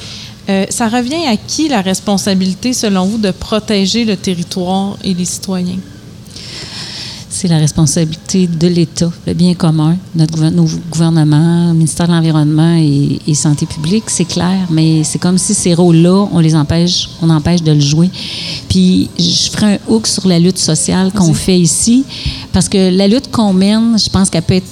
Ça 0.72 0.90
revient 0.90 1.28
à 1.28 1.38
qui 1.38 1.68
la 1.68 1.82
responsabilité, 1.82 2.74
selon 2.74 3.06
vous, 3.06 3.20
de 3.20 3.30
protéger 3.30 4.04
le 4.04 4.18
territoire 4.18 4.98
et 5.04 5.14
les 5.14 5.26
citoyens? 5.26 5.78
C'est 7.42 7.48
la 7.48 7.58
responsabilité 7.58 8.48
de 8.48 8.68
l'État, 8.68 9.10
le 9.26 9.34
bien 9.34 9.54
commun, 9.54 9.96
notre 10.14 10.44
nos 10.50 10.68
gouvernements, 10.92 11.70
le 11.70 11.74
ministère 11.74 12.06
de 12.06 12.12
l'Environnement 12.12 12.76
et, 12.76 13.18
et 13.26 13.34
Santé 13.34 13.66
publique, 13.66 14.04
c'est 14.08 14.26
clair, 14.26 14.68
mais 14.70 15.06
c'est 15.06 15.20
comme 15.20 15.38
si 15.38 15.54
ces 15.54 15.74
rôles-là, 15.74 16.28
on 16.34 16.40
les 16.40 16.54
empêche, 16.54 17.10
on 17.22 17.30
empêche 17.30 17.64
de 17.64 17.72
le 17.72 17.80
jouer. 17.80 18.10
Puis 18.68 19.10
je 19.18 19.52
ferai 19.52 19.76
un 19.76 19.80
hook 19.88 20.06
sur 20.08 20.28
la 20.28 20.38
lutte 20.38 20.58
sociale 20.58 21.14
qu'on 21.14 21.34
fait 21.34 21.58
ici, 21.58 22.04
parce 22.52 22.68
que 22.68 22.94
la 22.94 23.08
lutte 23.08 23.32
qu'on 23.32 23.54
mène, 23.54 23.98
je 23.98 24.10
pense 24.10 24.30
qu'elle 24.30 24.44
peut 24.44 24.56
être 24.56 24.68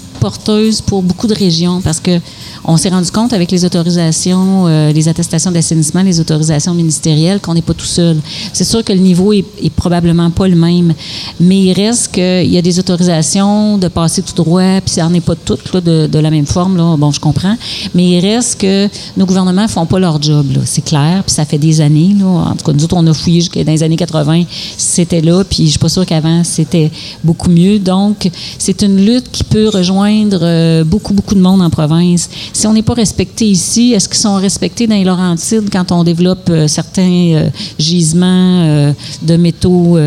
pour 0.85 1.03
beaucoup 1.03 1.27
de 1.27 1.33
régions 1.33 1.81
parce 1.81 1.99
que 1.99 2.19
on 2.63 2.75
s'est 2.75 2.89
rendu 2.89 3.11
compte 3.11 3.33
avec 3.33 3.49
les 3.51 3.63
autorisations, 3.63 4.67
euh, 4.67 4.91
les 4.91 5.07
attestations 5.07 5.51
d'assainissement, 5.51 6.01
les 6.03 6.19
autorisations 6.19 6.73
ministérielles 6.73 7.39
qu'on 7.39 7.53
n'est 7.53 7.61
pas 7.61 7.73
tout 7.73 7.85
seul. 7.85 8.17
C'est 8.51 8.65
sûr 8.65 8.83
que 8.83 8.91
le 8.91 8.99
niveau 8.99 9.31
est, 9.31 9.45
probablement 9.75 10.29
pas 10.31 10.47
le 10.47 10.55
même, 10.55 10.93
mais 11.39 11.59
il 11.59 11.73
reste 11.73 12.11
qu'il 12.11 12.51
y 12.51 12.57
a 12.57 12.61
des 12.61 12.79
autorisations 12.79 13.77
de 13.77 13.87
passer 13.87 14.21
tout 14.21 14.33
droit, 14.33 14.81
puis 14.81 14.95
ça 14.95 15.03
n'en 15.03 15.13
est 15.13 15.21
pas 15.21 15.35
toutes 15.35 15.77
de, 15.77 16.19
la 16.19 16.31
même 16.31 16.45
forme. 16.45 16.97
Bon, 16.97 17.11
je 17.11 17.19
comprends, 17.19 17.55
mais 17.93 18.05
il 18.09 18.19
reste 18.19 18.59
que 18.59 18.89
nos 19.15 19.25
gouvernements 19.25 19.67
font 19.67 19.85
pas 19.85 19.99
leur 19.99 20.21
job. 20.21 20.47
C'est 20.65 20.83
clair, 20.83 21.23
puis 21.25 21.33
ça 21.33 21.45
fait 21.45 21.59
des 21.59 21.79
années. 21.79 22.15
En 22.23 22.55
tout 22.55 22.65
cas, 22.65 22.73
nous 22.73 22.83
autres, 22.83 22.97
on 22.97 23.05
a 23.07 23.13
fouillé 23.13 23.41
jusqu'à 23.41 23.63
dans 23.63 23.71
les 23.71 23.83
années 23.83 23.95
80, 23.95 24.43
c'était 24.77 25.21
là, 25.21 25.43
puis 25.43 25.65
je 25.65 25.69
suis 25.71 25.79
pas 25.79 25.89
sûre 25.89 26.05
qu'avant 26.05 26.43
c'était 26.43 26.91
beaucoup 27.23 27.49
mieux. 27.49 27.79
Donc, 27.79 28.29
c'est 28.57 28.81
une 28.81 29.05
lutte 29.05 29.31
qui 29.31 29.43
peut 29.43 29.69
rejoindre 29.69 30.16
euh, 30.31 30.83
beaucoup, 30.83 31.13
beaucoup 31.13 31.35
de 31.35 31.39
monde 31.39 31.61
en 31.61 31.69
province 31.69 32.29
si 32.53 32.67
on 32.67 32.73
n'est 32.73 32.81
pas 32.81 32.93
respecté 32.93 33.45
ici, 33.45 33.93
est-ce 33.93 34.07
qu'ils 34.07 34.17
sont 34.17 34.35
respectés 34.35 34.87
dans 34.87 34.95
les 34.95 35.03
Laurentides 35.03 35.69
quand 35.71 35.91
on 35.91 36.03
développe 36.03 36.49
euh, 36.49 36.67
certains 36.67 37.01
euh, 37.01 37.49
gisements 37.77 38.93
de 39.21 39.35
métaux 39.37 39.97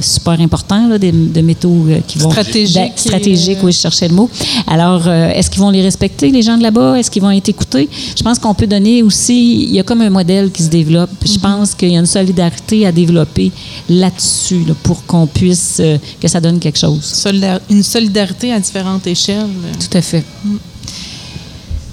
super 0.00 0.40
importants, 0.40 0.88
là, 0.88 0.98
de, 0.98 1.10
de, 1.10 1.40
métaux 1.40 1.86
qui 2.06 2.18
vont... 2.18 2.30
Stratégiques. 2.30 2.92
Stratégiques, 2.96 3.58
oui, 3.62 3.72
je 3.72 3.78
cherchais 3.78 4.08
le 4.08 4.14
mot. 4.14 4.28
Alors, 4.66 5.08
est-ce 5.08 5.50
qu'ils 5.50 5.60
vont 5.60 5.70
les 5.70 5.82
respecter, 5.82 6.30
les 6.30 6.42
gens 6.42 6.56
de 6.56 6.62
là-bas? 6.62 6.98
Est-ce 6.98 7.10
qu'ils 7.10 7.22
vont 7.22 7.30
être 7.30 7.48
écoutés? 7.48 7.88
Je 8.16 8.22
pense 8.22 8.38
qu'on 8.38 8.54
peut 8.54 8.66
donner 8.66 9.02
aussi... 9.02 9.64
Il 9.64 9.74
y 9.74 9.80
a 9.80 9.82
comme 9.82 10.00
un 10.00 10.10
modèle 10.10 10.50
qui 10.50 10.62
se 10.62 10.68
développe. 10.68 11.10
Je 11.24 11.38
pense 11.38 11.74
qu'il 11.74 11.92
y 11.92 11.96
a 11.96 12.00
une 12.00 12.06
solidarité 12.06 12.86
à 12.86 12.92
développer 12.92 13.50
là-dessus 13.88 14.64
là, 14.66 14.74
pour 14.82 15.04
qu'on 15.06 15.26
puisse... 15.26 15.80
que 16.20 16.28
ça 16.28 16.40
donne 16.40 16.58
quelque 16.58 16.78
chose. 16.78 17.02
Solidar 17.02 17.60
une 17.70 17.82
solidarité 17.82 18.52
à 18.52 18.60
différentes 18.60 19.06
Tout 19.78 19.96
à 19.96 20.02
fait. 20.02 20.24
Mm. 20.44 20.56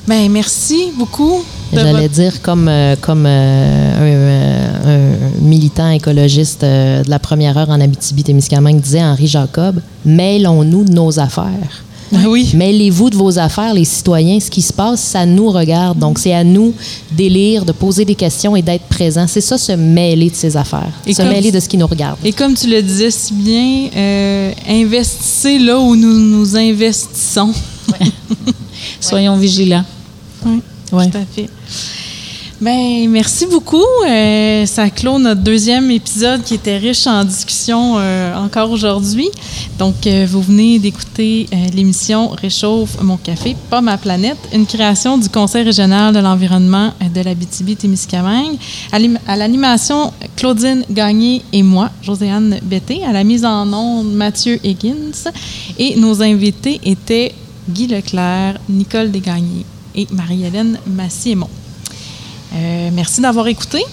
Bien, 0.08 0.30
merci 0.30 0.92
beaucoup. 0.98 1.44
J'allais 1.74 1.92
votre... 1.92 2.14
dire, 2.14 2.42
comme, 2.42 2.68
euh, 2.70 2.96
comme 3.02 3.26
euh, 3.28 4.86
un, 4.86 4.90
un, 4.90 5.42
militant 5.42 5.90
écologiste 5.90 6.64
euh, 6.64 7.04
de 7.04 7.10
la 7.10 7.20
première 7.20 7.58
heure 7.58 7.70
en 7.70 7.82
Abitibi-Témiscamingue 7.82 8.80
disait 8.80 9.04
Henri 9.04 9.28
Jacob, 9.28 9.82
mêlons-nous 10.06 10.86
de 10.86 10.94
nos 10.94 11.20
affaires. 11.20 11.84
Oui. 12.12 12.52
Mêlez-vous 12.54 13.10
de 13.10 13.16
vos 13.16 13.38
affaires, 13.38 13.74
les 13.74 13.86
citoyens. 13.86 14.40
Ce 14.40 14.50
qui 14.50 14.62
se 14.62 14.74
passe, 14.74 15.02
ça 15.02 15.26
nous 15.26 15.50
regarde. 15.50 16.00
Donc, 16.00 16.20
c'est 16.20 16.34
à 16.34 16.44
nous 16.44 16.74
d'élire, 17.12 17.66
de 17.66 17.72
poser 17.72 18.06
des 18.06 18.16
questions 18.16 18.56
et 18.56 18.62
d'être 18.62 18.86
présents. 18.86 19.28
C'est 19.28 19.42
ça, 19.42 19.58
se 19.58 19.74
mêler 19.74 20.30
de 20.30 20.36
ses 20.36 20.56
affaires. 20.56 20.92
Et 21.06 21.14
se 21.14 21.22
mêler 21.22 21.52
de 21.52 21.60
ce 21.60 21.68
qui 21.68 21.78
nous 21.78 21.88
regarde. 21.88 22.18
Et 22.24 22.32
comme 22.32 22.54
tu 22.54 22.68
le 22.68 22.82
disais 22.82 23.12
si 23.12 23.34
bien, 23.34 23.90
euh, 23.96 24.52
investissez 24.68 25.60
là 25.60 25.80
où 25.80 25.96
nous 25.96 26.18
nous 26.18 26.56
investissons. 26.56 27.54
Ouais. 27.92 28.08
Soyons 29.02 29.34
ouais. 29.36 29.42
vigilants. 29.42 29.86
Oui, 30.46 30.62
ouais. 30.92 31.10
tout 31.10 31.18
à 31.18 31.26
fait. 31.26 31.50
Ben, 32.60 33.08
merci 33.08 33.46
beaucoup. 33.46 33.86
Euh, 34.08 34.66
ça 34.66 34.90
clôt 34.90 35.20
notre 35.20 35.42
deuxième 35.42 35.92
épisode 35.92 36.42
qui 36.42 36.56
était 36.56 36.80
riche 36.80 37.06
en 37.06 37.24
discussions 37.24 37.98
euh, 38.00 38.36
encore 38.36 38.72
aujourd'hui. 38.72 39.30
Donc, 39.78 40.08
euh, 40.08 40.26
vous 40.28 40.42
venez 40.42 40.80
d'écouter 40.80 41.46
l'émission 41.76 42.30
Réchauffe 42.30 43.00
mon 43.04 43.18
café, 43.18 43.56
pas 43.70 43.82
ma 43.82 44.00
planète, 44.00 44.40
une 44.54 44.66
création 44.66 45.20
du 45.20 45.30
Conseil 45.30 45.66
régional 45.66 46.16
de 46.16 46.20
l'environnement 46.20 46.94
de 47.14 47.22
la 47.22 47.36
BTB-Témiscamingue. 47.36 48.58
À 48.92 49.36
l'animation, 49.36 50.12
Claudine 50.36 50.84
Gagné 50.90 51.44
et 51.54 51.62
moi, 51.62 51.92
Joséanne 52.02 52.60
Betté. 52.64 53.04
À 53.06 53.14
la 53.14 53.24
mise 53.24 53.46
en 53.46 53.72
onde, 53.72 54.12
Mathieu 54.14 54.60
Higgins. 54.64 55.30
Et 55.78 55.96
nos 55.96 56.24
invités 56.24 56.82
étaient 56.84 57.36
Guy 57.70 57.86
Leclerc, 57.86 58.56
Nicole 58.68 59.12
Desgagnés 59.12 59.66
et 59.94 60.08
Marie-Hélène 60.12 60.80
Massiémont. 60.88 61.50
Euh, 62.54 62.90
merci 62.94 63.22
d'avoir 63.22 63.48
écouté. 63.48 63.84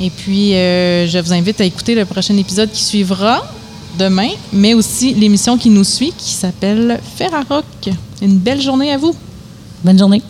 Et 0.00 0.10
puis, 0.10 0.54
euh, 0.54 1.06
je 1.06 1.18
vous 1.18 1.32
invite 1.32 1.60
à 1.60 1.64
écouter 1.64 1.94
le 1.94 2.04
prochain 2.04 2.36
épisode 2.36 2.70
qui 2.70 2.82
suivra 2.82 3.42
demain, 3.98 4.30
mais 4.52 4.74
aussi 4.74 5.14
l'émission 5.14 5.58
qui 5.58 5.70
nous 5.70 5.84
suit 5.84 6.12
qui 6.16 6.32
s'appelle 6.32 7.00
Ferrarock. 7.16 7.64
Une 8.20 8.38
belle 8.38 8.60
journée 8.60 8.92
à 8.92 8.98
vous. 8.98 9.14
Bonne 9.84 9.98
journée. 9.98 10.22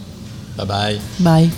Bye 0.56 0.66
bye. 0.66 1.00
Bye. 1.20 1.50